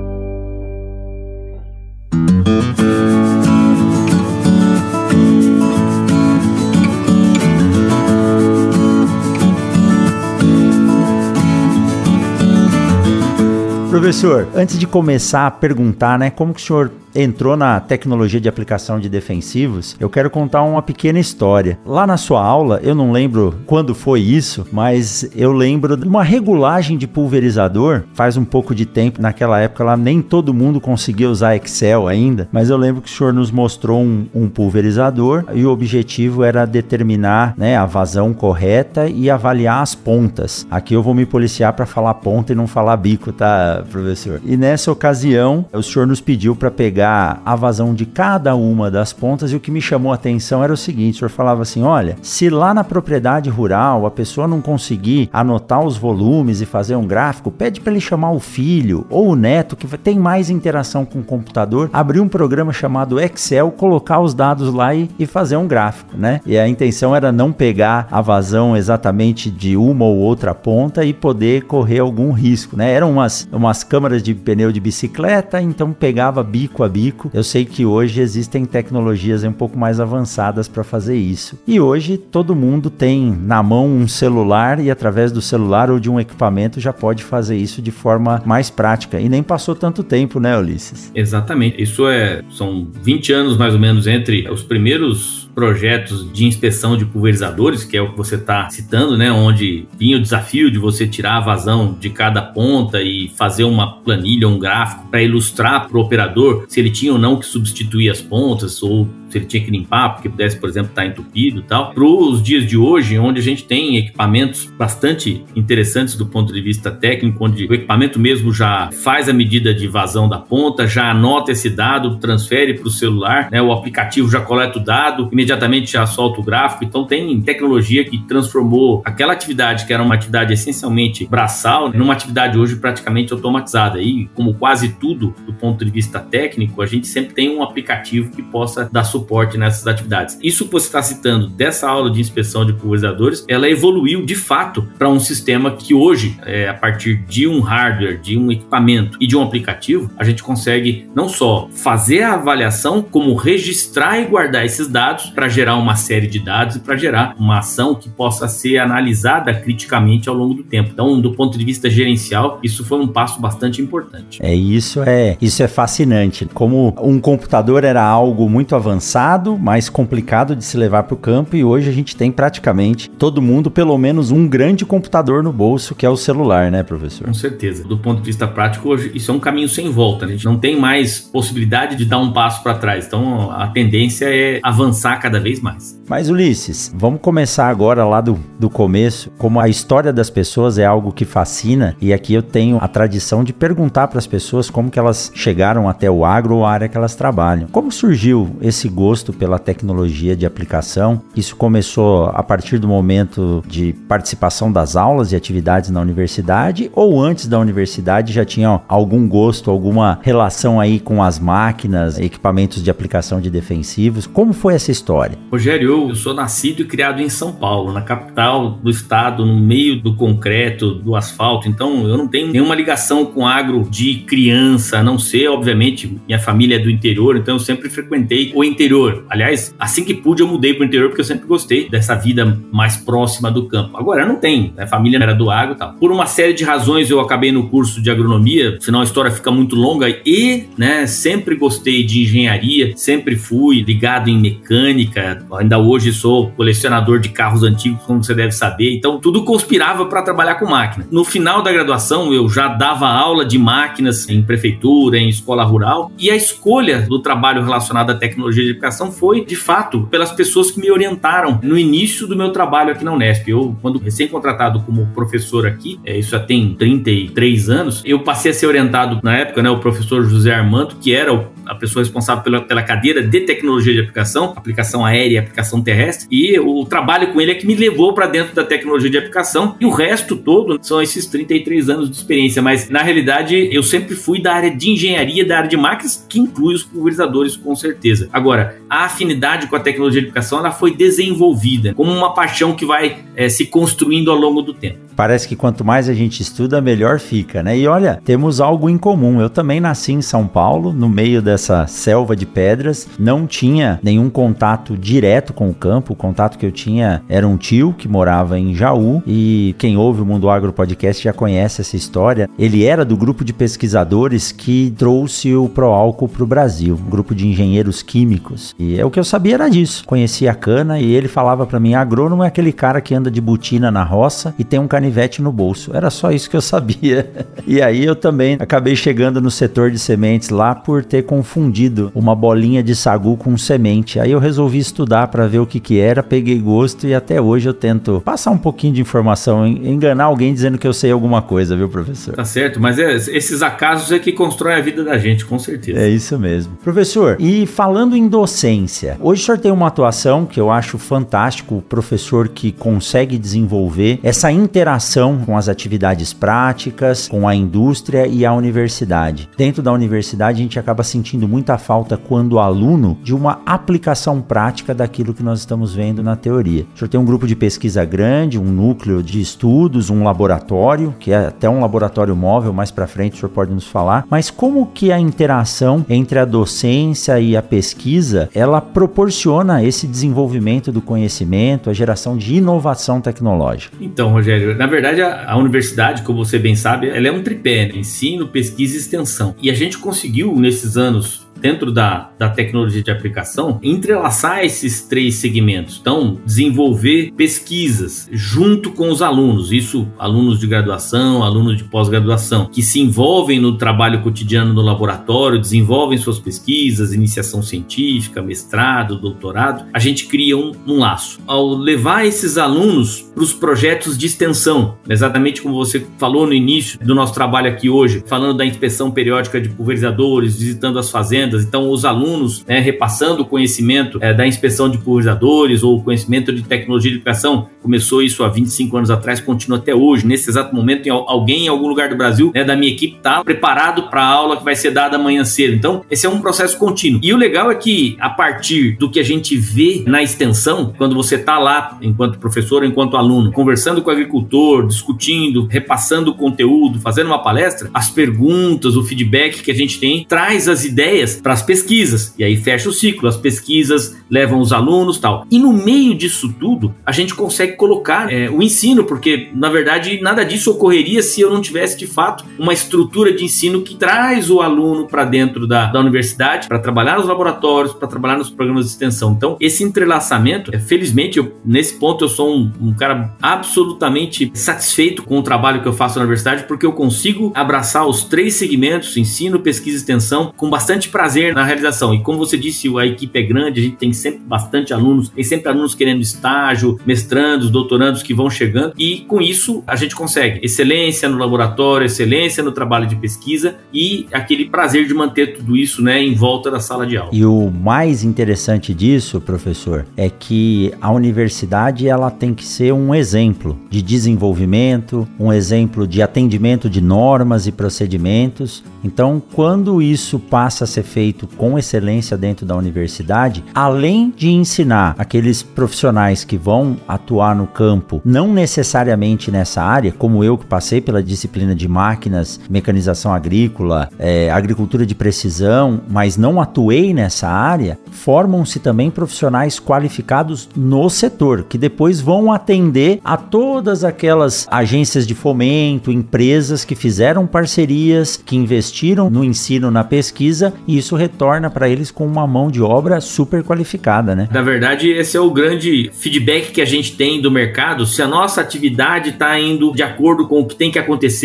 Professor, 14.00 14.48
antes 14.56 14.80
de 14.80 14.88
começar 14.88 15.46
a 15.46 15.52
perguntar, 15.52 16.18
né, 16.18 16.32
como 16.32 16.54
que 16.54 16.60
o 16.60 16.64
senhor 16.64 16.92
entrou 17.16 17.56
na 17.56 17.80
tecnologia 17.80 18.40
de 18.40 18.50
aplicação 18.50 19.00
de 19.00 19.10
defensivos, 19.10 19.96
eu 20.00 20.10
quero 20.10 20.30
contar 20.30 20.64
uma 20.64 20.82
pequena 20.82 21.20
história. 21.20 21.78
Lá 21.86 22.08
na 22.08 22.18
sua 22.18 22.44
aula, 22.44 22.80
eu 22.84 22.96
não 22.96 23.12
lembro 23.12 23.56
quando 23.66 23.94
foi 23.94 24.22
isso, 24.22 24.66
mas 24.72 25.30
eu 25.36 25.52
lembro 25.52 25.96
de 25.96 26.08
uma 26.08 26.24
regulagem 26.24 26.98
de 26.98 27.08
pulverizador, 27.08 28.04
faz 28.14 28.38
um 28.38 28.46
pouco 28.46 28.74
de 28.74 28.86
tempo, 28.86 29.22
naquela 29.22 29.60
época 29.60 29.84
lá 29.84 29.98
nem 29.98 30.22
todo 30.22 30.54
mundo 30.54 30.82
conseguia 30.82 31.30
usar 31.30 31.56
Excel 31.56 32.08
ainda, 32.08 32.48
mas 32.52 32.70
eu 32.70 32.78
lembro 32.78 33.02
que 33.02 33.10
o 33.10 33.14
senhor 33.14 33.34
nos 33.34 33.52
mostrou 33.52 34.02
um, 34.02 34.26
um 34.34 34.50
pulverizador 34.50 35.46
e 35.54 35.66
o 35.66 35.72
objetivo 35.72 36.44
era 36.44 36.66
determinar 36.66 37.54
né, 37.58 37.78
a 37.78 37.86
vazão 37.86 38.34
correta 38.34 39.08
e 39.08 39.30
avaliar 39.30 39.82
as 39.82 39.96
pontas. 39.96 40.66
Aqui 40.70 40.94
eu 40.94 41.04
vou 41.04 41.14
me 41.14 41.26
policiar 41.26 41.74
para 41.74 41.86
falar 41.86 42.16
ponta 42.16 42.52
e 42.54 42.56
não 42.56 42.68
falar 42.68 42.98
bico, 42.98 43.32
tá, 43.32 43.84
professor? 43.92 44.42
E 44.44 44.58
nessa 44.58 44.92
ocasião, 44.92 45.66
o 45.72 45.82
senhor 45.82 46.08
nos 46.08 46.22
pediu 46.22 46.56
para 46.56 46.72
pegar 46.72 47.03
pegar 47.04 47.42
a 47.46 47.54
vazão 47.54 47.94
de 47.94 48.06
cada 48.06 48.56
uma 48.56 48.90
das 48.90 49.12
pontas 49.12 49.52
e 49.52 49.56
o 49.58 49.60
que 49.60 49.70
me 49.70 49.82
chamou 49.82 50.14
a 50.14 50.16
atenção 50.16 50.64
era 50.64 50.72
o 50.72 50.78
seguinte: 50.78 51.16
o 51.16 51.20
senhor 51.20 51.30
falava 51.30 51.62
assim, 51.62 51.84
olha, 51.84 52.16
se 52.22 52.50
lá 52.50 52.74
na 52.74 52.84
propriedade 52.84 53.50
rural 53.50 54.06
a 54.06 54.12
pessoa 54.12 54.48
não 54.48 54.62
conseguir 54.62 55.30
anotar 55.34 55.84
os 55.84 55.98
volumes 55.98 56.62
e 56.62 56.66
fazer 56.66 56.96
um 56.96 57.06
gráfico, 57.06 57.52
pede 57.52 57.82
para 57.82 57.92
ele 57.92 58.00
chamar 58.00 58.32
o 58.32 58.40
filho 58.40 59.06
ou 59.10 59.28
o 59.28 59.36
neto 59.36 59.76
que 59.76 59.86
tem 59.98 60.18
mais 60.18 60.50
interação 60.50 61.04
com 61.04 61.20
o 61.20 61.24
computador, 61.24 61.90
abrir 61.92 62.22
um 62.22 62.28
programa 62.30 62.72
chamado 62.72 63.20
Excel, 63.20 63.70
colocar 63.72 64.22
os 64.22 64.34
dados 64.34 64.74
lá 64.74 64.96
e, 64.96 65.10
e 65.20 65.26
fazer 65.26 65.58
um 65.58 65.68
gráfico, 65.68 66.16
né? 66.18 66.40
E 66.46 66.58
a 66.58 66.68
intenção 66.70 67.14
era 67.14 67.34
não 67.34 67.52
pegar 67.52 68.08
a 68.10 68.22
vazão 68.22 68.78
exatamente 68.78 69.52
de 69.52 69.76
uma 69.76 70.06
ou 70.06 70.18
outra 70.18 70.56
ponta 70.56 71.04
e 71.04 71.14
poder 71.14 71.64
correr 71.64 72.00
algum 72.00 72.32
risco, 72.32 72.78
né? 72.78 72.94
Eram 72.94 73.12
umas, 73.12 73.48
umas 73.52 73.84
câmaras 73.84 74.24
de 74.24 74.34
pneu 74.34 74.72
de 74.72 74.80
bicicleta, 74.80 75.62
então 75.62 75.92
pegava 75.92 76.42
bico 76.42 76.82
a 76.84 76.93
bico. 76.94 77.32
Eu 77.34 77.44
sei 77.44 77.66
que 77.66 77.86
hoje 77.86 78.22
existem 78.22 78.66
tecnologias 78.66 79.44
um 79.44 79.52
pouco 79.52 79.78
mais 79.78 80.00
avançadas 80.00 80.68
para 80.68 80.84
fazer 80.84 81.18
isso. 81.18 81.60
E 81.68 81.80
hoje 81.80 82.18
todo 82.18 82.56
mundo 82.56 82.92
tem 82.92 83.36
na 83.44 83.64
mão 83.64 83.88
um 83.88 84.08
celular 84.08 84.80
e 84.80 84.92
através 84.92 85.32
do 85.32 85.42
celular 85.42 85.90
ou 85.90 86.00
de 86.00 86.10
um 86.10 86.20
equipamento 86.20 86.80
já 86.80 86.94
pode 86.94 87.24
fazer 87.24 87.58
isso 87.58 87.82
de 87.82 87.92
forma 87.92 88.42
mais 88.46 88.70
prática. 88.70 89.20
E 89.20 89.28
nem 89.28 89.42
passou 89.42 89.76
tanto 89.76 90.04
tempo, 90.04 90.40
né, 90.40 90.58
Ulisses? 90.58 91.12
Exatamente. 91.16 91.82
Isso 91.82 92.08
é 92.08 92.44
são 92.52 92.88
20 93.02 93.34
anos 93.34 93.58
mais 93.58 93.74
ou 93.74 93.80
menos 93.80 94.06
entre 94.06 94.48
os 94.50 94.62
primeiros 94.62 95.43
projetos 95.54 96.32
de 96.32 96.46
inspeção 96.46 96.98
de 96.98 97.06
pulverizadores, 97.06 97.84
que 97.84 97.96
é 97.96 98.02
o 98.02 98.12
que 98.12 98.18
você 98.18 98.36
está 98.36 98.70
citando, 98.70 99.18
né? 99.18 99.32
Onde 99.32 99.88
vinha 99.98 100.18
o 100.18 100.22
desafio 100.22 100.72
de 100.72 100.80
você 100.80 101.08
tirar 101.08 101.38
a 101.38 101.42
vazão 101.42 101.96
de 102.00 102.10
cada 102.10 102.42
ponta 102.42 103.02
e 103.02 103.30
fazer 103.36 103.64
uma 103.64 104.00
planilha, 104.00 104.48
um 104.48 104.60
gráfico 104.60 105.08
para 105.10 105.22
ilustrar 105.22 105.88
para 105.88 105.98
o 105.98 106.02
operador 106.02 106.66
se 106.68 106.80
ele 106.80 106.90
tinha 106.90 107.14
ou 107.14 107.20
não 107.20 107.38
que 107.38 107.46
substituir 107.46 108.10
as 108.10 108.22
pontas 108.22 108.82
ou 108.82 109.08
se 109.34 109.40
ele 109.40 109.46
tinha 109.46 109.64
que 109.64 109.72
limpar, 109.72 110.14
porque 110.14 110.30
pudesse, 110.30 110.58
por 110.58 110.70
exemplo, 110.70 110.90
estar 110.90 111.02
tá 111.02 111.08
entupido 111.08 111.60
e 111.60 111.64
tal. 111.64 111.92
Para 111.92 112.04
os 112.04 112.42
dias 112.42 112.66
de 112.66 112.78
hoje, 112.78 113.18
onde 113.18 113.40
a 113.40 113.44
gente 113.44 113.66
tem 113.66 113.98
equipamentos 113.98 114.66
bastante 114.78 115.44
interessantes 115.56 116.16
do 116.16 116.28
ponto 116.28 116.54
de 116.54 116.62
vista 116.62 116.92
técnico, 116.92 117.44
onde 117.44 117.66
o 117.66 117.74
equipamento 117.74 118.20
mesmo 118.20 118.54
já 118.54 118.90
faz 118.92 119.28
a 119.28 119.34
medida 119.34 119.74
de 119.74 119.88
vazão 119.88 120.30
da 120.30 120.38
ponta, 120.38 120.86
já 120.86 121.10
anota 121.10 121.52
esse 121.52 121.70
dado, 121.70 122.18
transfere 122.18 122.76
para 122.76 122.88
o 122.88 122.92
celular, 122.92 123.50
né? 123.52 123.62
o 123.62 123.72
aplicativo 123.72 124.30
já 124.30 124.40
coleta 124.40 124.78
o 124.78 124.84
dado, 124.84 125.30
imediatamente 125.32 125.92
já 125.92 126.06
solta 126.06 126.40
o 126.40 126.44
gráfico. 126.44 126.84
Então 126.84 127.06
tem 127.06 127.42
tecnologia 127.42 128.06
que 128.06 128.20
transformou 128.28 129.02
aquela 129.04 129.34
atividade 129.34 129.86
que 129.86 129.94
era 129.94 130.04
uma 130.04 130.14
atividade 130.14 130.54
essencialmente 130.54 131.26
braçal 131.26 131.92
numa 131.92 132.14
atividade 132.14 132.58
hoje 132.58 132.76
praticamente 132.76 133.34
automatizada. 133.34 134.00
E 134.00 134.28
como 134.36 134.54
quase 134.54 134.90
tudo 134.90 135.34
do 135.46 135.54
ponto 135.54 135.84
de 135.84 135.90
vista 135.90 136.20
técnico, 136.20 136.82
a 136.82 136.86
gente 136.86 137.08
sempre 137.08 137.34
tem 137.34 137.50
um 137.50 137.64
aplicativo 137.64 138.30
que 138.32 138.44
possa 138.44 138.88
dar 138.92 139.04
suporte 139.04 139.23
suporte 139.24 139.58
nessas 139.58 139.88
atividades. 139.88 140.38
Isso 140.44 140.66
que 140.66 140.72
você 140.72 140.88
está 140.88 141.02
citando 141.02 141.48
dessa 141.48 141.90
aula 141.90 142.12
de 142.12 142.20
inspeção 142.20 142.66
de 142.66 142.74
pulverizadores, 142.74 143.46
ela 143.48 143.70
evoluiu 143.70 144.26
de 144.26 144.36
fato 144.36 144.88
para 144.98 145.10
um 145.10 145.20
sistema 145.20 145.72
que 145.72 145.94
hoje, 145.94 146.38
é, 146.46 146.68
a 146.68 146.74
partir 146.74 147.16
de 147.26 147.48
um 147.48 147.62
hardware, 147.62 148.20
de 148.20 148.38
um 148.38 148.52
equipamento 148.52 149.18
e 149.20 149.26
de 149.26 149.38
um 149.38 149.42
aplicativo, 149.42 150.12
a 150.18 150.24
gente 150.24 150.44
consegue 150.44 151.10
não 151.16 151.30
só 151.30 151.70
fazer 151.72 152.24
a 152.24 152.34
avaliação, 152.34 153.02
como 153.02 153.34
registrar 153.36 154.20
e 154.20 154.26
guardar 154.26 154.66
esses 154.66 154.88
dados 154.88 155.28
para 155.28 155.48
gerar 155.48 155.76
uma 155.76 155.96
série 155.96 156.28
de 156.28 156.40
dados 156.40 156.76
e 156.76 156.80
para 156.80 156.96
gerar 156.98 157.36
uma 157.40 157.60
ação 157.60 157.96
que 157.96 158.10
possa 158.10 158.48
ser 158.48 158.78
analisada 158.78 159.54
criticamente 159.54 160.28
ao 160.28 160.36
longo 160.36 160.54
do 160.54 160.64
tempo. 160.64 160.90
Então, 160.92 161.20
do 161.20 161.34
ponto 161.34 161.58
de 161.58 161.64
vista 161.64 161.90
gerencial, 161.90 162.60
isso 162.62 162.84
foi 162.84 163.00
um 163.00 163.08
passo 163.08 163.40
bastante 163.40 163.82
importante. 163.82 164.40
É 164.42 164.54
isso 164.54 165.02
é 165.04 165.38
isso 165.42 165.64
é 165.64 165.68
fascinante. 165.68 166.46
Como 166.54 166.94
um 167.02 167.20
computador 167.20 167.84
era 167.84 168.04
algo 168.04 168.50
muito 168.50 168.76
avançado 168.76 169.13
avançado, 169.14 169.58
mais 169.60 169.90
complicado 169.90 170.56
de 170.56 170.64
se 170.64 170.76
levar 170.76 171.04
para 171.04 171.14
o 171.14 171.18
campo 171.18 171.56
e 171.56 171.64
hoje 171.64 171.90
a 171.90 171.94
gente 171.94 172.16
tem 172.16 172.32
praticamente 172.32 173.10
todo 173.10 173.42
mundo 173.42 173.70
pelo 173.70 173.98
menos 173.98 174.32
um 174.32 174.48
grande 174.48 174.86
computador 174.86 175.44
no 175.44 175.54
bolso 175.54 175.94
que 175.94 176.06
é 176.06 176.10
o 176.10 176.18
celular, 176.18 176.72
né, 176.72 176.82
professor? 176.82 177.28
Com 177.28 177.34
certeza. 177.34 177.84
Do 177.84 177.98
ponto 177.98 178.20
de 178.20 178.26
vista 178.26 178.48
prático, 178.48 178.90
hoje 178.90 179.12
isso 179.14 179.32
é 179.32 179.34
um 179.34 179.40
caminho 179.40 179.70
sem 179.70 179.90
volta. 179.92 180.26
A 180.26 180.30
gente 180.30 180.46
não 180.46 180.58
tem 180.58 180.80
mais 180.80 181.20
possibilidade 181.20 181.96
de 181.96 182.06
dar 182.06 182.18
um 182.18 182.34
passo 182.34 182.64
para 182.64 182.74
trás. 182.76 183.06
Então 183.06 183.52
a 183.52 183.68
tendência 183.68 184.26
é 184.26 184.60
avançar 184.64 185.20
cada 185.20 185.40
vez 185.40 185.62
mais. 185.62 186.00
Mas 186.10 186.30
Ulisses, 186.30 186.94
vamos 186.96 187.22
começar 187.22 187.68
agora 187.68 188.06
lá 188.06 188.20
do, 188.20 188.40
do 188.60 188.70
começo. 188.70 189.32
Como 189.38 189.60
a 189.60 189.70
história 189.70 190.12
das 190.12 190.30
pessoas 190.30 190.78
é 190.78 190.86
algo 190.86 191.12
que 191.12 191.26
fascina 191.26 191.96
e 192.02 192.12
aqui 192.12 192.34
eu 192.34 192.42
tenho 192.42 192.78
a 192.82 192.88
tradição 192.88 193.44
de 193.44 193.54
perguntar 193.54 194.08
para 194.08 194.20
as 194.20 194.28
pessoas 194.28 194.70
como 194.70 194.90
que 194.90 195.00
elas 195.00 195.32
chegaram 195.36 195.88
até 195.88 196.10
o 196.10 196.26
agro 196.26 196.58
ou 196.58 196.66
a 196.66 196.72
área 196.72 196.90
que 196.90 196.98
elas 196.98 197.16
trabalham. 197.16 197.68
Como 197.68 197.92
surgiu 197.92 198.56
esse 198.62 198.90
gosto 198.90 199.03
gosto 199.04 199.34
pela 199.34 199.60
tecnologia 199.60 200.34
de 200.34 200.46
aplicação. 200.46 201.22
Isso 201.36 201.58
começou 201.58 202.28
a 202.28 202.42
partir 202.42 202.78
do 202.78 202.88
momento 202.88 203.62
de 203.68 203.92
participação 204.08 204.72
das 204.72 204.96
aulas 204.96 205.34
e 205.34 205.36
atividades 205.36 205.90
na 205.90 206.00
universidade 206.00 206.90
ou 206.94 207.22
antes 207.22 207.46
da 207.46 207.60
universidade 207.60 208.32
já 208.32 208.46
tinha 208.46 208.80
algum 208.88 209.28
gosto, 209.28 209.70
alguma 209.70 210.20
relação 210.22 210.80
aí 210.80 211.02
com 211.02 211.22
as 211.22 211.38
máquinas, 211.38 212.18
equipamentos 212.18 212.82
de 212.82 212.90
aplicação 212.90 213.42
de 213.42 213.50
defensivos? 213.50 214.26
Como 214.26 214.54
foi 214.54 214.76
essa 214.76 214.90
história? 214.90 215.38
Rogério, 215.52 216.10
eu 216.10 216.16
sou 216.16 216.34
nascido 216.34 216.84
e 216.84 216.86
criado 216.86 217.22
em 217.22 217.28
São 217.28 217.52
Paulo, 217.52 217.92
na 217.92 218.02
capital 218.02 218.80
do 218.82 218.90
estado, 218.90 219.46
no 219.46 219.60
meio 219.60 220.02
do 220.02 220.16
concreto, 220.16 220.96
do 220.96 221.14
asfalto. 221.14 221.68
Então 221.68 222.08
eu 222.08 222.18
não 222.18 222.30
tenho 222.30 222.50
nenhuma 222.54 222.74
ligação 222.74 223.26
com 223.26 223.46
agro 223.46 223.84
de 223.90 224.16
criança, 224.20 225.00
a 225.00 225.04
não 225.04 225.20
ser, 225.20 225.50
obviamente, 225.50 226.18
minha 226.26 226.40
família 226.40 226.78
é 226.78 226.80
do 226.80 226.90
interior, 226.90 227.36
então 227.36 227.56
eu 227.56 227.60
sempre 227.60 227.90
frequentei 227.90 228.54
o 228.56 228.64
interior. 228.64 228.83
Aliás, 229.30 229.74
assim 229.80 230.04
que 230.04 230.14
pude, 230.14 230.42
eu 230.42 230.48
mudei 230.48 230.74
para 230.74 230.84
o 230.84 230.86
interior 230.86 231.10
porque 231.10 231.22
eu 231.22 231.26
sempre 231.26 231.48
gostei 231.48 231.90
dessa 231.90 232.16
vida 232.16 232.60
mais 232.72 232.98
próxima 232.98 233.50
do 233.50 233.68
campo. 233.68 233.98
Agora, 233.98 234.26
não 234.26 234.36
tenho, 234.36 234.74
né? 234.76 234.84
a 234.84 234.88
família 234.88 235.18
era 235.22 235.34
do 235.34 235.50
agro 235.50 235.76
e 235.76 235.78
tal. 235.78 235.94
Por 235.94 236.12
uma 236.12 236.26
série 236.26 236.54
de 236.54 236.64
razões, 236.64 237.10
eu 237.10 237.20
acabei 237.20 237.52
no 237.52 237.70
curso 237.70 238.02
de 238.02 238.10
agronomia, 238.10 238.78
senão 238.80 239.02
a 239.02 239.04
história 239.04 239.32
fica 239.32 239.52
muito 239.52 239.76
longa, 239.76 240.10
e 240.26 240.66
né, 240.78 241.08
sempre 241.08 241.56
gostei 241.56 242.04
de 242.04 242.24
engenharia, 242.24 242.94
sempre 242.96 243.36
fui 243.36 243.82
ligado 243.82 244.30
em 244.30 244.40
mecânica, 244.40 245.46
ainda 245.54 245.78
hoje 245.78 246.12
sou 246.12 246.52
colecionador 246.52 247.20
de 247.20 247.30
carros 247.30 247.64
antigos, 247.64 248.04
como 248.04 248.24
você 248.24 248.34
deve 248.34 248.52
saber, 248.52 248.96
então 248.96 249.20
tudo 249.20 249.44
conspirava 249.44 250.06
para 250.06 250.22
trabalhar 250.22 250.56
com 250.56 250.66
máquina. 250.66 251.08
No 251.12 251.24
final 251.24 251.62
da 251.62 251.72
graduação, 251.72 252.34
eu 252.34 252.50
já 252.50 252.68
dava 252.68 253.08
aula 253.08 253.46
de 253.46 253.58
máquinas 253.58 254.28
em 254.30 254.42
prefeitura, 254.42 255.18
em 255.18 255.30
escola 255.30 255.64
rural, 255.64 256.12
e 256.18 256.30
a 256.30 256.36
escolha 256.36 257.02
do 257.02 257.22
trabalho 257.22 257.64
relacionado 257.64 258.12
à 258.12 258.16
tecnologia 258.16 258.66
de 258.66 258.73
educação 258.74 259.12
foi, 259.12 259.46
de 259.46 259.56
fato, 259.56 260.08
pelas 260.12 260.32
pessoas 260.32 260.72
que 260.72 260.80
me 260.80 260.92
orientaram 260.92 261.60
no 261.64 261.78
início 261.78 262.28
do 262.28 262.36
meu 262.36 262.52
trabalho 262.52 262.92
aqui 262.92 263.04
na 263.04 263.14
Unesp. 263.14 263.48
Eu, 263.48 263.76
quando 263.82 264.00
recém-contratado 264.00 264.82
como 264.82 265.08
professor 265.08 265.66
aqui, 265.66 266.00
é, 266.04 266.18
isso 266.18 266.32
já 266.32 266.40
tem 266.40 266.76
33 266.76 267.70
anos, 267.70 268.02
eu 268.06 268.20
passei 268.20 268.52
a 268.52 268.54
ser 268.54 268.68
orientado 268.68 269.20
na 269.24 269.38
época, 269.38 269.62
né, 269.62 269.70
o 269.70 269.80
professor 269.80 270.24
José 270.24 270.54
Armando, 270.54 270.96
que 270.96 271.14
era 271.14 271.34
o 271.34 271.48
a 271.66 271.76
pessoa 271.76 272.04
responsável 272.04 272.44
pela, 272.44 272.62
pela 272.62 272.84
cadeira 272.84 273.22
de 273.22 273.42
tecnologia 273.42 273.94
de 273.94 274.00
aplicação, 274.00 274.54
aplicação 274.56 275.06
aérea 275.06 275.36
e 275.36 275.38
aplicação 275.38 275.82
terrestre, 275.82 276.28
e 276.32 276.60
o 276.60 276.86
trabalho 276.86 277.32
com 277.32 277.40
ele 277.40 277.52
é 277.52 277.56
que 277.56 277.66
me 277.66 277.76
levou 277.76 278.14
para 278.14 278.28
dentro 278.28 278.54
da 278.56 278.64
tecnologia 278.64 279.10
de 279.10 279.18
aplicação, 279.18 279.76
e 279.80 279.86
o 279.86 279.90
resto 279.90 280.36
todo 280.36 280.80
são 280.82 281.02
esses 281.02 281.26
33 281.26 281.90
anos 281.90 282.10
de 282.10 282.16
experiência, 282.16 282.62
mas 282.62 282.90
na 282.90 283.02
realidade 283.02 283.70
eu 283.72 283.84
sempre 283.84 284.16
fui 284.16 284.42
da 284.42 284.54
área 284.54 284.76
de 284.76 284.90
engenharia, 284.90 285.46
da 285.46 285.58
área 285.58 285.70
de 285.70 285.78
máquinas, 285.78 286.26
que 286.30 286.40
inclui 286.40 286.76
os 286.76 286.84
pulverizadores 286.84 287.56
com 287.56 287.76
certeza. 287.76 288.30
Agora, 288.32 288.78
a 288.90 289.06
afinidade 289.06 289.68
com 289.68 289.76
a 289.76 289.80
tecnologia 289.80 290.22
de 290.22 290.28
aplicação 290.28 290.60
ela 290.60 290.72
foi 290.72 290.96
desenvolvida 290.96 291.94
como 291.94 292.12
uma 292.12 292.34
paixão 292.34 292.74
que 292.74 292.86
vai 292.86 293.24
é, 293.36 293.50
se 293.50 293.66
construindo 293.66 294.32
ao 294.32 294.38
longo 294.38 294.62
do 294.62 294.74
tempo. 294.74 295.00
Parece 295.16 295.48
que 295.48 295.56
quanto 295.56 295.86
mais 295.86 296.10
a 296.10 296.14
gente 296.14 296.42
estuda, 296.42 296.82
melhor 296.82 297.20
fica, 297.20 297.64
né? 297.64 297.78
E 297.78 297.88
olha, 297.88 298.20
temos 298.24 298.60
algo 298.60 298.90
em 298.90 298.98
comum. 298.98 299.42
Eu 299.42 299.50
também 299.50 299.80
nasci 299.80 300.14
em 300.14 300.22
São 300.22 300.48
Paulo, 300.48 300.94
no 300.94 301.10
meio 301.10 301.42
dessa 301.42 301.88
selva 301.88 302.36
de 302.36 302.46
pedras, 302.46 303.08
não 303.18 303.48
tinha 303.48 304.00
nenhum 304.04 304.30
contato 304.30 304.98
direto 304.98 305.54
com 305.54 305.70
o 305.70 305.74
campo. 305.74 306.14
O 306.14 306.16
contato 306.16 306.58
que 306.58 306.66
eu 306.66 306.72
tinha 306.72 307.22
era 307.30 307.48
um 307.48 307.58
tio 307.58 307.94
que 307.98 308.08
morava 308.08 308.60
em 308.60 308.74
Jaú 308.74 309.22
e 309.26 309.76
quem 309.78 309.98
ouve 309.98 310.22
o 310.22 310.26
Mundo 310.26 310.50
Agro 310.50 310.74
Podcast 310.74 311.24
já 311.24 311.34
conhece 311.34 311.82
essa 311.82 311.96
história. 311.96 312.50
Ele 312.58 312.84
era 312.84 313.06
do 313.06 313.16
grupo 313.16 313.44
de 313.44 313.54
pesquisadores 313.54 314.52
que 314.52 314.94
trouxe 314.98 315.54
o 315.56 315.70
Proálcool 315.70 316.28
para 316.28 316.44
o 316.44 316.48
Brasil, 316.48 317.00
um 317.00 317.10
grupo 317.10 317.34
de 317.34 317.48
engenheiros 317.48 318.02
químicos. 318.02 318.76
E 318.78 319.00
é 319.00 319.06
o 319.06 319.12
que 319.12 319.20
eu 319.20 319.24
sabia 319.24 319.54
era 319.54 319.70
disso. 319.70 320.04
Conhecia 320.06 320.52
a 320.52 320.56
cana 320.56 321.00
e 321.00 321.12
ele 321.12 321.28
falava 321.28 321.66
para 321.66 321.80
mim: 321.80 321.94
agrônomo 321.94 322.44
é 322.44 322.48
aquele 322.48 322.72
cara 322.72 323.02
que 323.02 323.14
anda 323.14 323.30
de 323.30 323.40
botina 323.40 323.92
na 323.92 324.04
roça 324.04 324.54
e 324.58 324.64
tem 324.64 324.80
um 324.80 324.88
canivete 324.88 325.03
no 325.42 325.52
bolso. 325.52 325.92
Era 325.96 326.10
só 326.10 326.32
isso 326.32 326.50
que 326.50 326.56
eu 326.56 326.62
sabia. 326.62 327.30
E 327.66 327.82
aí 327.82 328.04
eu 328.04 328.16
também 328.16 328.58
acabei 328.60 328.94
chegando 328.94 329.40
no 329.40 329.50
setor 329.50 329.90
de 329.90 329.98
sementes 329.98 330.50
lá 330.50 330.76
por 330.76 331.04
ter 331.04 331.24
confundido 331.24 332.12
uma 332.14 332.36
bolinha 332.36 332.84
de 332.84 332.94
sagu 332.94 333.38
com 333.38 333.58
semente. 333.58 334.20
Aí 334.20 334.32
eu 334.32 334.40
resolvi 334.40 334.80
estudar 334.80 335.28
para 335.28 335.48
ver 335.48 335.60
o 335.60 335.66
que 335.66 335.80
que 335.80 335.98
era, 336.00 336.22
peguei 336.22 336.60
gosto 336.60 337.08
e 337.08 337.14
até 337.14 337.42
hoje 337.42 337.70
eu 337.70 337.74
tento 337.74 338.22
passar 338.26 338.52
um 338.52 338.58
pouquinho 338.58 338.94
de 338.94 339.02
informação, 339.02 339.66
enganar 339.66 340.26
alguém 340.26 340.54
dizendo 340.54 340.78
que 340.78 340.86
eu 340.86 340.94
sei 340.94 341.12
alguma 341.12 341.42
coisa, 341.42 341.76
viu, 341.76 341.88
professor? 341.88 342.36
Tá 342.36 342.44
certo, 342.44 342.82
mas 342.82 343.00
é, 343.00 343.16
esses 343.16 343.62
acasos 343.62 344.12
é 344.12 344.20
que 344.20 344.34
constroem 344.34 344.76
a 344.76 344.82
vida 344.82 345.04
da 345.04 345.18
gente, 345.18 345.46
com 345.46 345.58
certeza. 345.58 346.00
É 346.00 346.10
isso 346.10 346.38
mesmo. 346.38 346.76
Professor, 346.84 347.38
e 347.40 347.66
falando 347.66 348.16
em 348.16 348.28
docência, 348.28 349.18
hoje 349.22 349.42
o 349.42 349.46
senhor 349.46 349.58
tem 349.58 349.72
uma 349.72 349.88
atuação 349.88 350.46
que 350.46 350.60
eu 350.60 350.70
acho 350.70 350.98
fantástico, 350.98 351.78
o 351.78 351.82
professor 351.82 352.50
que 352.50 352.72
consegue 352.72 353.38
desenvolver 353.38 354.20
essa 354.22 354.52
interação 354.52 354.93
interação 354.94 355.40
com 355.44 355.58
as 355.58 355.68
atividades 355.68 356.34
práticas, 356.34 357.28
com 357.28 357.48
a 357.48 357.56
indústria 357.56 358.28
e 358.28 358.46
a 358.46 358.54
universidade. 358.54 359.50
Dentro 359.58 359.82
da 359.82 359.92
universidade, 359.92 360.60
a 360.60 360.64
gente 360.64 360.78
acaba 360.78 361.04
sentindo 361.04 361.48
muita 361.48 361.80
falta 361.80 362.16
quando 362.16 362.60
aluno 362.60 363.18
de 363.24 363.34
uma 363.34 363.60
aplicação 363.66 364.40
prática 364.40 364.94
daquilo 364.94 365.34
que 365.34 365.42
nós 365.42 365.60
estamos 365.60 365.96
vendo 365.96 366.22
na 366.22 366.36
teoria. 366.36 366.86
O 366.94 367.00
senhor 367.00 367.10
tem 367.10 367.20
um 367.20 367.26
grupo 367.26 367.48
de 367.48 367.56
pesquisa 367.56 368.06
grande, 368.06 368.60
um 368.60 368.66
núcleo 368.66 369.24
de 369.24 369.42
estudos, 369.42 370.12
um 370.12 370.24
laboratório, 370.24 371.16
que 371.20 371.32
é 371.32 371.48
até 371.48 371.68
um 371.68 371.82
laboratório 371.82 372.36
móvel, 372.36 372.72
mais 372.72 372.92
para 372.92 373.08
frente 373.08 373.34
o 373.34 373.38
senhor 373.38 373.50
pode 373.50 373.74
nos 373.74 373.88
falar, 373.88 374.28
mas 374.30 374.52
como 374.52 374.86
que 374.86 375.12
a 375.12 375.20
interação 375.20 376.06
entre 376.08 376.38
a 376.38 376.46
docência 376.46 377.40
e 377.40 377.58
a 377.58 377.64
pesquisa, 377.64 378.48
ela 378.54 378.80
proporciona 378.80 379.84
esse 379.84 380.06
desenvolvimento 380.06 380.92
do 380.92 381.02
conhecimento, 381.02 381.90
a 381.90 381.94
geração 381.94 382.38
de 382.38 382.56
inovação 382.56 383.20
tecnológica? 383.20 383.98
Então, 384.00 384.32
Rogério, 384.32 384.78
na 384.84 384.88
verdade, 384.88 385.22
a, 385.22 385.50
a, 385.50 385.56
universidade, 385.56 386.24
como 386.24 386.44
você 386.44 386.60
bem 386.60 386.76
sabe, 386.76 387.08
ela 387.08 387.26
é 387.26 387.32
um 387.32 387.42
tripé, 387.42 387.86
né? 387.86 387.96
ensino, 387.96 388.50
pesquisa 388.50 388.96
e 388.96 389.00
extensão. 389.00 389.56
E 389.62 389.72
a 389.72 389.74
gente 389.74 389.98
conseguiu, 389.98 390.54
nesses 390.58 390.98
anos 390.98 391.43
dentro 391.64 391.94
da, 391.94 392.30
da 392.38 392.50
tecnologia 392.50 393.02
de 393.02 393.10
aplicação, 393.10 393.80
entrelaçar 393.82 394.66
esses 394.66 395.02
três 395.02 395.36
segmentos. 395.36 395.98
Então, 396.02 396.38
desenvolver 396.46 397.32
pesquisas 397.38 398.28
junto 398.34 398.92
com 398.92 399.10
os 399.10 399.22
alunos, 399.22 399.72
isso 399.72 400.06
alunos 400.20 400.60
de 400.60 400.68
graduação, 400.68 401.42
alunos 401.42 401.78
de 401.78 401.86
pós-graduação, 401.86 402.66
que 402.66 402.84
se 402.84 403.00
envolvem 403.00 403.62
no 403.62 403.78
trabalho 403.78 404.22
cotidiano 404.22 404.74
no 404.74 404.82
laboratório, 404.82 405.58
desenvolvem 405.58 406.18
suas 406.18 406.38
pesquisas, 406.38 407.14
iniciação 407.14 407.62
científica, 407.62 408.42
mestrado, 408.42 409.18
doutorado, 409.18 409.86
a 409.94 410.00
gente 410.00 410.26
cria 410.26 410.58
um, 410.58 410.74
um 410.86 411.00
laço. 411.00 411.40
Ao 411.48 411.70
levar 411.70 412.26
esses 412.26 412.58
alunos 412.58 413.22
para 413.34 413.44
os 413.44 413.54
projetos 413.54 414.18
de 414.18 414.26
extensão, 414.26 414.98
exatamente 415.08 415.62
como 415.62 415.76
você 415.76 416.06
falou 416.18 416.46
no 416.46 416.54
início 416.54 417.00
do 417.00 417.16
nosso 417.16 417.34
trabalho 417.34 417.70
aqui 417.70 417.90
hoje, 417.90 418.22
falando 418.28 418.58
da 418.58 418.66
inspeção 418.66 419.10
periódica 419.12 419.62
de 419.62 419.70
pulverizadores, 419.70 420.60
visitando 420.60 421.00
as 421.00 421.10
fazendas, 421.10 421.53
então, 421.62 421.90
os 421.90 422.06
alunos 422.06 422.66
né, 422.66 422.80
repassando 422.80 423.44
o 423.44 423.46
conhecimento 423.46 424.18
é, 424.22 424.34
da 424.34 424.48
inspeção 424.48 424.90
de 424.90 424.98
pulverizadores 424.98 425.84
ou 425.84 426.02
conhecimento 426.02 426.52
de 426.52 426.64
tecnologia 426.64 427.12
de 427.12 427.18
educação, 427.18 427.70
começou 427.82 428.22
isso 428.22 428.44
há 428.44 428.50
25 428.50 428.98
anos 428.98 429.12
atrás, 429.12 429.40
continua 429.40 429.78
até 429.78 429.94
hoje. 429.94 430.26
Nesse 430.26 430.50
exato 430.50 430.76
momento, 430.76 431.10
alguém 431.12 431.66
em 431.66 431.68
algum 431.68 431.88
lugar 431.88 432.10
do 432.10 432.16
Brasil, 432.16 432.52
né, 432.54 432.64
da 432.64 432.76
minha 432.76 432.92
equipe, 432.92 433.18
está 433.18 433.44
preparado 433.44 434.04
para 434.10 434.22
a 434.22 434.28
aula 434.28 434.58
que 434.58 434.64
vai 434.64 434.76
ser 434.76 434.92
dada 434.92 435.18
amanhã 435.18 435.44
cedo. 435.44 435.74
Então, 435.74 436.04
esse 436.10 436.26
é 436.26 436.30
um 436.30 436.40
processo 436.40 436.78
contínuo. 436.78 437.20
E 437.24 437.34
o 437.34 437.38
legal 437.38 437.70
é 437.70 437.76
que, 437.76 438.16
a 438.20 438.30
partir 438.30 438.98
do 438.98 439.10
que 439.10 439.20
a 439.20 439.24
gente 439.24 439.56
vê 439.56 440.04
na 440.08 440.24
extensão, 440.24 440.94
quando 440.98 441.16
você 441.16 441.36
está 441.36 441.60
lá, 441.60 441.98
enquanto 442.02 442.40
professor, 442.40 442.84
enquanto 442.84 443.18
aluno, 443.18 443.52
conversando 443.52 444.02
com 444.02 444.10
o 444.10 444.14
agricultor, 444.14 444.88
discutindo, 444.88 445.68
repassando 445.68 446.32
o 446.32 446.36
conteúdo, 446.36 447.00
fazendo 447.00 447.28
uma 447.28 447.42
palestra, 447.42 447.90
as 447.94 448.10
perguntas, 448.10 448.96
o 448.96 449.04
feedback 449.04 449.62
que 449.62 449.72
a 449.72 449.76
gente 449.76 450.00
tem, 450.00 450.26
traz 450.28 450.68
as 450.68 450.86
ideias 450.86 451.36
para 451.44 451.54
as 451.54 451.62
pesquisas. 451.62 452.34
E 452.40 452.44
aí 452.44 452.56
fecha 452.56 452.90
o 452.90 452.94
ciclo, 452.94 453.28
as 453.28 453.38
pesquisas 453.38 454.16
levam 454.30 454.60
os 454.60 454.72
alunos 454.72 455.20
tal. 455.20 455.46
E 455.52 455.60
no 455.60 455.74
meio 455.74 456.16
disso 456.16 456.52
tudo, 456.58 456.96
a 457.06 457.12
gente 457.12 457.36
consegue 457.36 457.74
colocar 457.74 458.32
é, 458.34 458.50
o 458.50 458.64
ensino, 458.64 459.04
porque 459.04 459.50
na 459.54 459.70
verdade 459.70 460.22
nada 460.22 460.44
disso 460.44 460.72
ocorreria 460.72 461.22
se 461.22 461.42
eu 461.42 461.52
não 461.52 461.62
tivesse 461.62 461.98
de 461.98 462.08
fato 462.08 462.46
uma 462.58 462.74
estrutura 462.74 463.34
de 463.34 463.44
ensino 463.44 463.82
que 463.82 463.96
traz 463.96 464.50
o 464.50 464.62
aluno 464.62 465.06
para 465.06 465.26
dentro 465.26 465.68
da, 465.68 465.88
da 465.88 466.00
universidade, 466.00 466.68
para 466.68 466.80
trabalhar 466.80 467.18
nos 467.18 467.28
laboratórios, 467.28 467.94
para 467.94 468.08
trabalhar 468.08 468.38
nos 468.38 468.50
programas 468.50 468.86
de 468.86 468.92
extensão. 468.92 469.34
Então, 469.34 469.58
esse 469.60 469.84
entrelaçamento, 469.84 470.74
é, 470.74 470.80
felizmente, 470.80 471.38
eu, 471.38 471.54
nesse 471.66 471.96
ponto 471.96 472.24
eu 472.24 472.30
sou 472.30 472.56
um, 472.56 472.72
um 472.82 472.94
cara 472.94 473.36
absolutamente 473.42 474.50
satisfeito 474.54 475.24
com 475.24 475.38
o 475.38 475.44
trabalho 475.44 475.82
que 475.82 475.88
eu 475.88 475.94
faço 475.94 476.18
na 476.18 476.22
universidade, 476.22 476.64
porque 476.64 476.86
eu 476.86 476.94
consigo 476.94 477.52
abraçar 477.54 478.08
os 478.08 478.24
três 478.24 478.56
segmentos, 478.56 479.18
ensino, 479.18 479.60
pesquisa 479.60 479.98
e 479.98 480.00
extensão, 480.00 480.54
com 480.56 480.70
bastante 480.70 481.10
prazer 481.10 481.33
prazer 481.34 481.56
na 481.56 481.64
realização. 481.64 482.14
E 482.14 482.22
como 482.22 482.38
você 482.38 482.58
disse, 482.58 482.88
a 482.98 483.06
equipe 483.06 483.40
é 483.40 483.42
grande, 483.42 483.80
a 483.80 483.84
gente 483.84 483.96
tem 483.96 484.14
sempre 484.14 484.42
bastante 484.46 484.94
alunos, 484.94 485.30
tem 485.30 485.44
sempre 485.44 485.70
alunos 485.70 485.96
querendo 485.96 486.22
estágio, 486.22 487.00
mestrandos, 487.06 487.72
doutorandos 487.72 488.22
que 488.22 488.34
vão 488.34 488.50
chegando, 488.50 488.94
e 488.98 489.22
com 489.22 489.42
isso 489.42 489.84
a 489.88 489.96
gente 489.96 490.16
consegue 490.16 490.60
excelência 490.64 491.28
no 491.28 491.38
laboratório, 491.38 492.06
excelência 492.06 492.62
no 492.62 492.72
trabalho 492.72 493.08
de 493.08 493.16
pesquisa 493.16 493.76
e 493.92 494.28
aquele 494.32 494.66
prazer 494.66 495.08
de 495.08 495.14
manter 495.14 495.56
tudo 495.56 495.76
isso 495.76 496.04
né, 496.04 496.22
em 496.22 496.36
volta 496.36 496.70
da 496.70 496.80
sala 496.80 497.08
de 497.08 497.18
aula. 497.18 497.32
E 497.34 497.44
o 497.44 497.72
mais 497.72 498.24
interessante 498.24 498.94
disso, 498.94 499.42
professor, 499.42 500.06
é 500.16 500.30
que 500.30 500.94
a 501.02 501.12
universidade 501.12 502.08
ela 502.08 502.30
tem 502.30 502.54
que 502.54 502.66
ser 502.66 502.94
um 502.94 503.16
exemplo 503.16 503.80
de 503.90 504.02
desenvolvimento, 504.02 505.28
um 505.40 505.52
exemplo 505.52 506.06
de 506.06 506.22
atendimento 506.22 506.90
de 506.90 507.02
normas 507.02 507.66
e 507.66 507.72
procedimentos. 507.72 508.84
Então, 509.04 509.42
quando 509.54 510.02
isso 510.02 510.38
passa 510.38 510.84
a 510.84 510.88
ser 510.88 511.04
feito 511.14 511.46
com 511.56 511.78
excelência 511.78 512.36
dentro 512.36 512.66
da 512.66 512.76
universidade, 512.76 513.64
além 513.72 514.34
de 514.36 514.50
ensinar 514.50 515.14
aqueles 515.16 515.62
profissionais 515.62 516.44
que 516.44 516.58
vão 516.58 516.98
atuar 517.08 517.56
no 517.56 517.68
campo, 517.68 518.20
não 518.26 518.52
necessariamente 518.52 519.52
nessa 519.52 519.84
área, 519.84 520.12
como 520.12 520.44
eu 520.44 520.58
que 520.58 520.66
passei 520.66 521.00
pela 521.00 521.22
disciplina 521.22 521.76
de 521.76 521.88
máquinas, 521.88 522.60
mecanização 522.68 523.32
agrícola, 523.32 524.10
é, 524.18 524.50
agricultura 524.50 525.06
de 525.06 525.14
precisão, 525.14 526.02
mas 526.10 526.36
não 526.36 526.60
atuei 526.60 527.14
nessa 527.14 527.48
área, 527.48 528.00
formam-se 528.10 528.80
também 528.80 529.12
profissionais 529.12 529.80
qualificados 529.80 530.68
no 530.76 531.08
setor, 531.12 531.64
que 531.64 531.78
depois 531.78 532.20
vão 532.20 532.52
atender 532.52 533.20
a 533.24 533.38
todas 533.38 534.04
aquelas 534.04 534.68
agências 534.72 535.28
de 535.28 535.36
fomento, 535.36 536.12
empresas 536.12 536.84
que 536.84 536.96
fizeram 536.96 537.46
parcerias, 537.46 538.36
que 538.36 538.56
investiram 538.56 539.30
no 539.30 539.44
ensino, 539.44 539.92
na 539.92 540.04
pesquisa, 540.04 540.74
e 540.88 541.03
isso 541.04 541.16
retorna 541.16 541.70
para 541.70 541.90
eles 541.90 542.10
com 542.10 542.26
uma 542.26 542.48
mão 542.48 542.72
de 542.72 542.82
obra 542.82 543.20
super 543.20 543.64
qualificada, 543.64 544.34
né? 544.36 544.48
Na 544.52 544.62
verdade, 544.62 545.12
esse 545.12 545.36
é 545.36 545.40
o 545.40 545.52
grande 545.52 546.10
feedback 546.14 546.72
que 546.72 546.82
a 546.82 546.86
gente 546.86 547.16
tem 547.16 547.42
do 547.42 547.52
mercado, 547.52 548.06
se 548.06 548.22
a 548.22 548.28
nossa 548.28 548.62
atividade 548.62 549.32
está 549.32 549.60
indo 549.60 549.92
de 549.94 550.02
acordo 550.02 550.48
com 550.48 550.62
o 550.62 550.66
que 550.66 550.76
tem 550.76 550.90
que 550.90 550.98
acontecer 550.98 551.44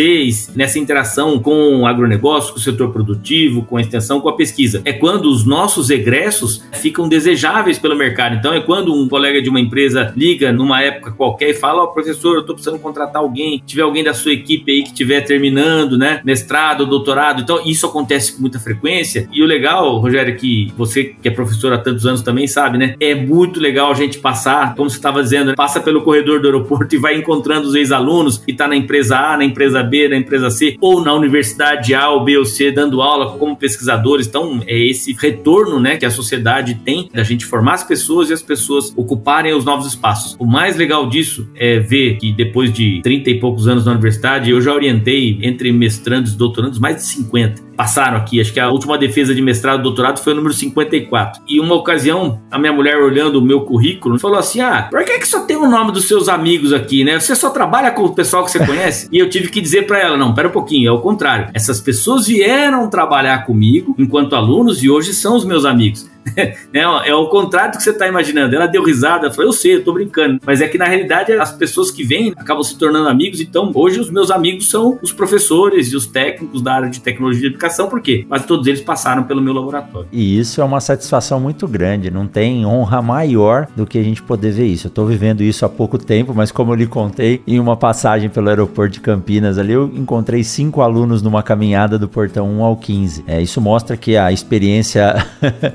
nessa 0.55 0.79
interação 0.79 1.39
com 1.39 1.81
o 1.81 1.87
agronegócio, 1.87 2.53
com 2.53 2.59
o 2.59 2.63
setor 2.63 2.93
produtivo, 2.93 3.63
com 3.63 3.77
a 3.77 3.81
extensão, 3.81 4.21
com 4.21 4.29
a 4.29 4.37
pesquisa. 4.37 4.81
É 4.85 4.93
quando 4.93 5.27
os 5.27 5.45
nossos 5.45 5.91
egressos 5.91 6.63
ficam 6.73 7.09
desejáveis 7.09 7.79
pelo 7.79 7.97
mercado. 7.97 8.37
Então 8.37 8.53
é 8.53 8.61
quando 8.61 8.95
um 8.95 9.09
colega 9.09 9.43
de 9.43 9.51
uma 9.51 9.61
empresa 9.61 10.13
liga 10.17 10.53
numa 10.53 10.81
época 10.83 11.11
qualquer 11.13 11.51
e 11.51 11.55
fala: 11.55 11.83
Ó, 11.83 11.85
oh, 11.85 11.89
professor, 11.89 12.35
eu 12.35 12.41
estou 12.41 12.55
precisando 12.55 12.81
contratar 12.81 13.23
alguém, 13.23 13.63
tiver 13.67 13.83
alguém 13.83 14.05
da 14.05 14.15
sua 14.15 14.33
equipe 14.33 14.71
aí 14.71 14.83
que 14.83 14.91
estiver 14.91 15.21
terminando, 15.23 15.99
né, 15.99 16.21
mestrado, 16.25 16.87
doutorado. 16.87 17.43
Então 17.43 17.61
isso 17.65 17.87
acontece 17.87 18.35
com 18.35 18.41
muita 18.41 18.59
frequência. 18.59 19.29
E 19.33 19.43
o 19.43 19.47
legal, 19.49 19.99
Rogério, 19.99 20.37
que 20.37 20.73
você 20.77 21.05
que 21.21 21.29
é 21.29 21.31
professor 21.31 21.73
há 21.73 21.79
tantos 21.79 22.07
anos 22.07 22.23
também 22.23 22.47
sabe, 22.47 22.79
né? 22.79 22.95
É 23.01 23.15
muito 23.15 23.59
legal 23.59 23.91
a 23.91 23.95
gente 23.95 24.19
passar, 24.19 24.75
como 24.75 24.89
você 24.89 24.97
estava 24.97 25.23
dizendo, 25.23 25.49
né, 25.49 25.55
passa 25.57 25.81
pelo 25.81 26.03
corredor 26.03 26.41
do 26.41 26.47
aeroporto 26.47 26.95
e 26.95 26.99
vai 26.99 27.17
encontrando 27.17 27.67
os 27.67 27.75
ex-alunos 27.75 28.43
e 28.47 28.53
está 28.53 28.69
na 28.69 28.77
empresa 28.77 29.19
A, 29.19 29.37
na 29.37 29.45
empresa 29.45 29.83
B, 29.83 30.09
na 30.09 30.17
empresa 30.17 30.51
C, 30.51 30.77
ou 30.81 31.03
na 31.03 31.13
universidade 31.15 31.95
A 31.95 32.11
ou 32.11 32.25
B 32.25 32.37
ou 32.37 32.45
C, 32.45 32.71
dando 32.71 33.01
aula 33.01 33.39
como 33.39 33.57
pesquisadores. 33.57 34.27
Então, 34.27 34.61
é 34.67 34.79
esse 34.79 35.13
retorno 35.13 35.81
né, 35.81 35.97
que 35.97 36.07
a 36.07 36.11
sociedade 36.11 36.75
tem 36.85 37.09
da 37.13 37.23
gente 37.23 37.45
formar 37.45 37.75
as 37.75 37.85
pessoas 37.85 38.31
e 38.31 38.33
as 38.33 38.43
pessoas 38.43 38.93
ocuparem 38.97 39.55
os 39.55 39.65
novos 39.65 39.87
espaços. 39.87 40.37
O 40.39 40.47
mais 40.47 40.77
legal 40.77 41.09
disso 41.09 41.49
é 41.55 41.79
ver 41.79 42.17
que 42.19 42.33
depois 42.33 42.73
de 42.73 43.01
30 43.03 43.31
e 43.31 43.41
poucos 43.41 43.67
anos 43.67 43.85
na 43.85 43.93
universidade, 43.93 44.51
eu 44.51 44.61
já 44.61 44.73
orientei 44.73 45.39
entre 45.43 45.73
mestrandos 45.73 46.35
e 46.35 46.37
doutorandos 46.37 46.79
mais 46.79 46.97
de 46.97 47.03
50 47.03 47.68
passaram 47.79 48.17
aqui. 48.17 48.41
Acho 48.41 48.53
que 48.53 48.59
a 48.59 48.69
última 48.69 48.99
defesa 48.99 49.33
de 49.33 49.41
mestrado 49.41 49.79
e 49.79 49.83
doutorado 49.85 50.19
foi 50.19 50.33
o 50.33 50.37
número 50.37 50.53
54. 50.53 51.41
E 51.47 51.61
uma 51.61 51.77
ocasião, 51.77 52.43
a 52.51 52.59
minha 52.59 52.73
mulher 52.73 52.97
olhando 52.97 53.37
o 53.37 53.43
meu 53.43 53.61
currículo, 53.61 54.19
falou 54.19 54.37
assim: 54.37 54.61
Ah, 54.61 54.89
por 54.91 55.05
que, 55.05 55.21
que 55.21 55.29
só 55.29 55.45
tem 55.45 55.57
o 55.57 55.71
nome 55.71 55.93
dos 55.93 56.09
seus 56.09 56.29
amigos 56.29 56.73
aqui, 56.73 57.05
né? 57.05 57.21
Você 57.21 57.37
só 57.37 57.51
trabalha 57.51 57.93
com 57.93 58.03
o 58.03 58.13
pessoal 58.13 58.45
que 58.45 58.51
você 58.51 58.67
conhece? 58.67 59.09
e 59.13 59.19
eu 59.19 59.31
tive 59.31 59.49
que 59.49 59.61
dizer 59.61 59.87
para 59.87 60.01
ela: 60.01 60.17
Não, 60.17 60.35
pera 60.35 60.49
um 60.49 60.53
pouquinho, 60.53 60.89
é 60.89 60.93
o 60.93 60.99
contrário. 60.99 61.51
Essas 61.55 61.81
pessoas 61.81 62.27
vieram 62.27 62.91
trabalhar 62.91 63.47
comigo 63.47 63.95
enquanto 63.97 64.35
alunos 64.35 64.83
e 64.83 64.91
hoje 64.91 65.15
são 65.15 65.37
os 65.37 65.45
meus 65.45 65.65
amigos. 65.65 66.11
é, 66.73 67.09
é 67.09 67.15
o 67.15 67.29
contrário 67.29 67.73
do 67.73 67.79
que 67.79 67.83
você 67.83 67.91
está 67.91 68.07
imaginando. 68.07 68.55
Ela 68.55 68.67
deu 68.67 68.83
risada, 68.83 69.31
falou: 69.31 69.51
Eu 69.51 69.53
sei, 69.53 69.77
eu 69.77 69.85
tô 69.85 69.93
brincando. 69.93 70.41
Mas 70.45 70.61
é 70.61 70.69
que 70.69 70.79
na 70.79 70.87
realidade 70.87 71.33
as 71.33 71.53
pessoas 71.53 71.91
que 71.91 72.05
vêm 72.05 72.33
acabam 72.37 72.63
se 72.63 72.79
tornando 72.79 73.09
amigos. 73.09 73.41
Então, 73.41 73.71
hoje 73.75 74.01
os 74.01 74.11
meus 74.11 74.31
amigos 74.31 74.71
são 74.71 74.99
os 75.03 75.13
professores 75.13 75.93
e 75.93 75.97
os 75.97 76.07
técnicos 76.07 76.63
da 76.63 76.75
área 76.75 76.91
de 76.91 77.01
tecnologia 77.01 77.43
de 77.43 77.47
educação, 77.49 77.89
porque 77.89 78.25
quase 78.25 78.47
todos 78.47 78.67
eles 78.67 78.81
passaram 78.81 79.25
pelo 79.25 79.41
meu 79.41 79.53
laboratório. 79.53 80.09
E 80.13 80.39
isso 80.39 80.61
é 80.61 80.65
uma 80.65 80.81
satisfação 80.81 81.41
muito 81.41 81.67
grande. 81.67 82.11
Não 82.11 82.27
tem 82.27 82.65
honra 82.65 83.03
maior 83.03 83.67
do 83.77 83.87
que 83.87 83.99
a 83.99 84.03
gente 84.03 84.23
poder 84.23 84.53
ver 84.53 84.67
isso. 84.67 84.87
Eu 84.87 84.91
estou 84.91 85.07
vivendo 85.07 85.43
isso 85.43 85.65
há 85.65 85.69
pouco 85.69 85.99
tempo, 85.99 86.33
mas 86.35 86.51
como 86.51 86.73
eu 86.73 86.77
lhe 86.77 86.87
contei, 86.87 87.43
em 87.47 87.59
uma 87.59 87.77
passagem 87.77 88.29
pelo 88.29 88.49
aeroporto 88.49 88.95
de 88.95 89.01
Campinas 89.01 89.59
ali, 89.59 89.73
eu 89.73 89.91
encontrei 89.95 90.43
cinco 90.43 90.81
alunos 90.81 91.23
numa 91.23 91.43
caminhada 91.43 91.99
do 91.99 92.09
portão 92.09 92.49
1 92.49 92.65
ao 92.65 92.77
15. 92.77 93.25
É, 93.27 93.41
isso 93.41 93.61
mostra 93.61 93.97
que 93.97 94.17
a 94.17 94.33
experiência 94.33 95.15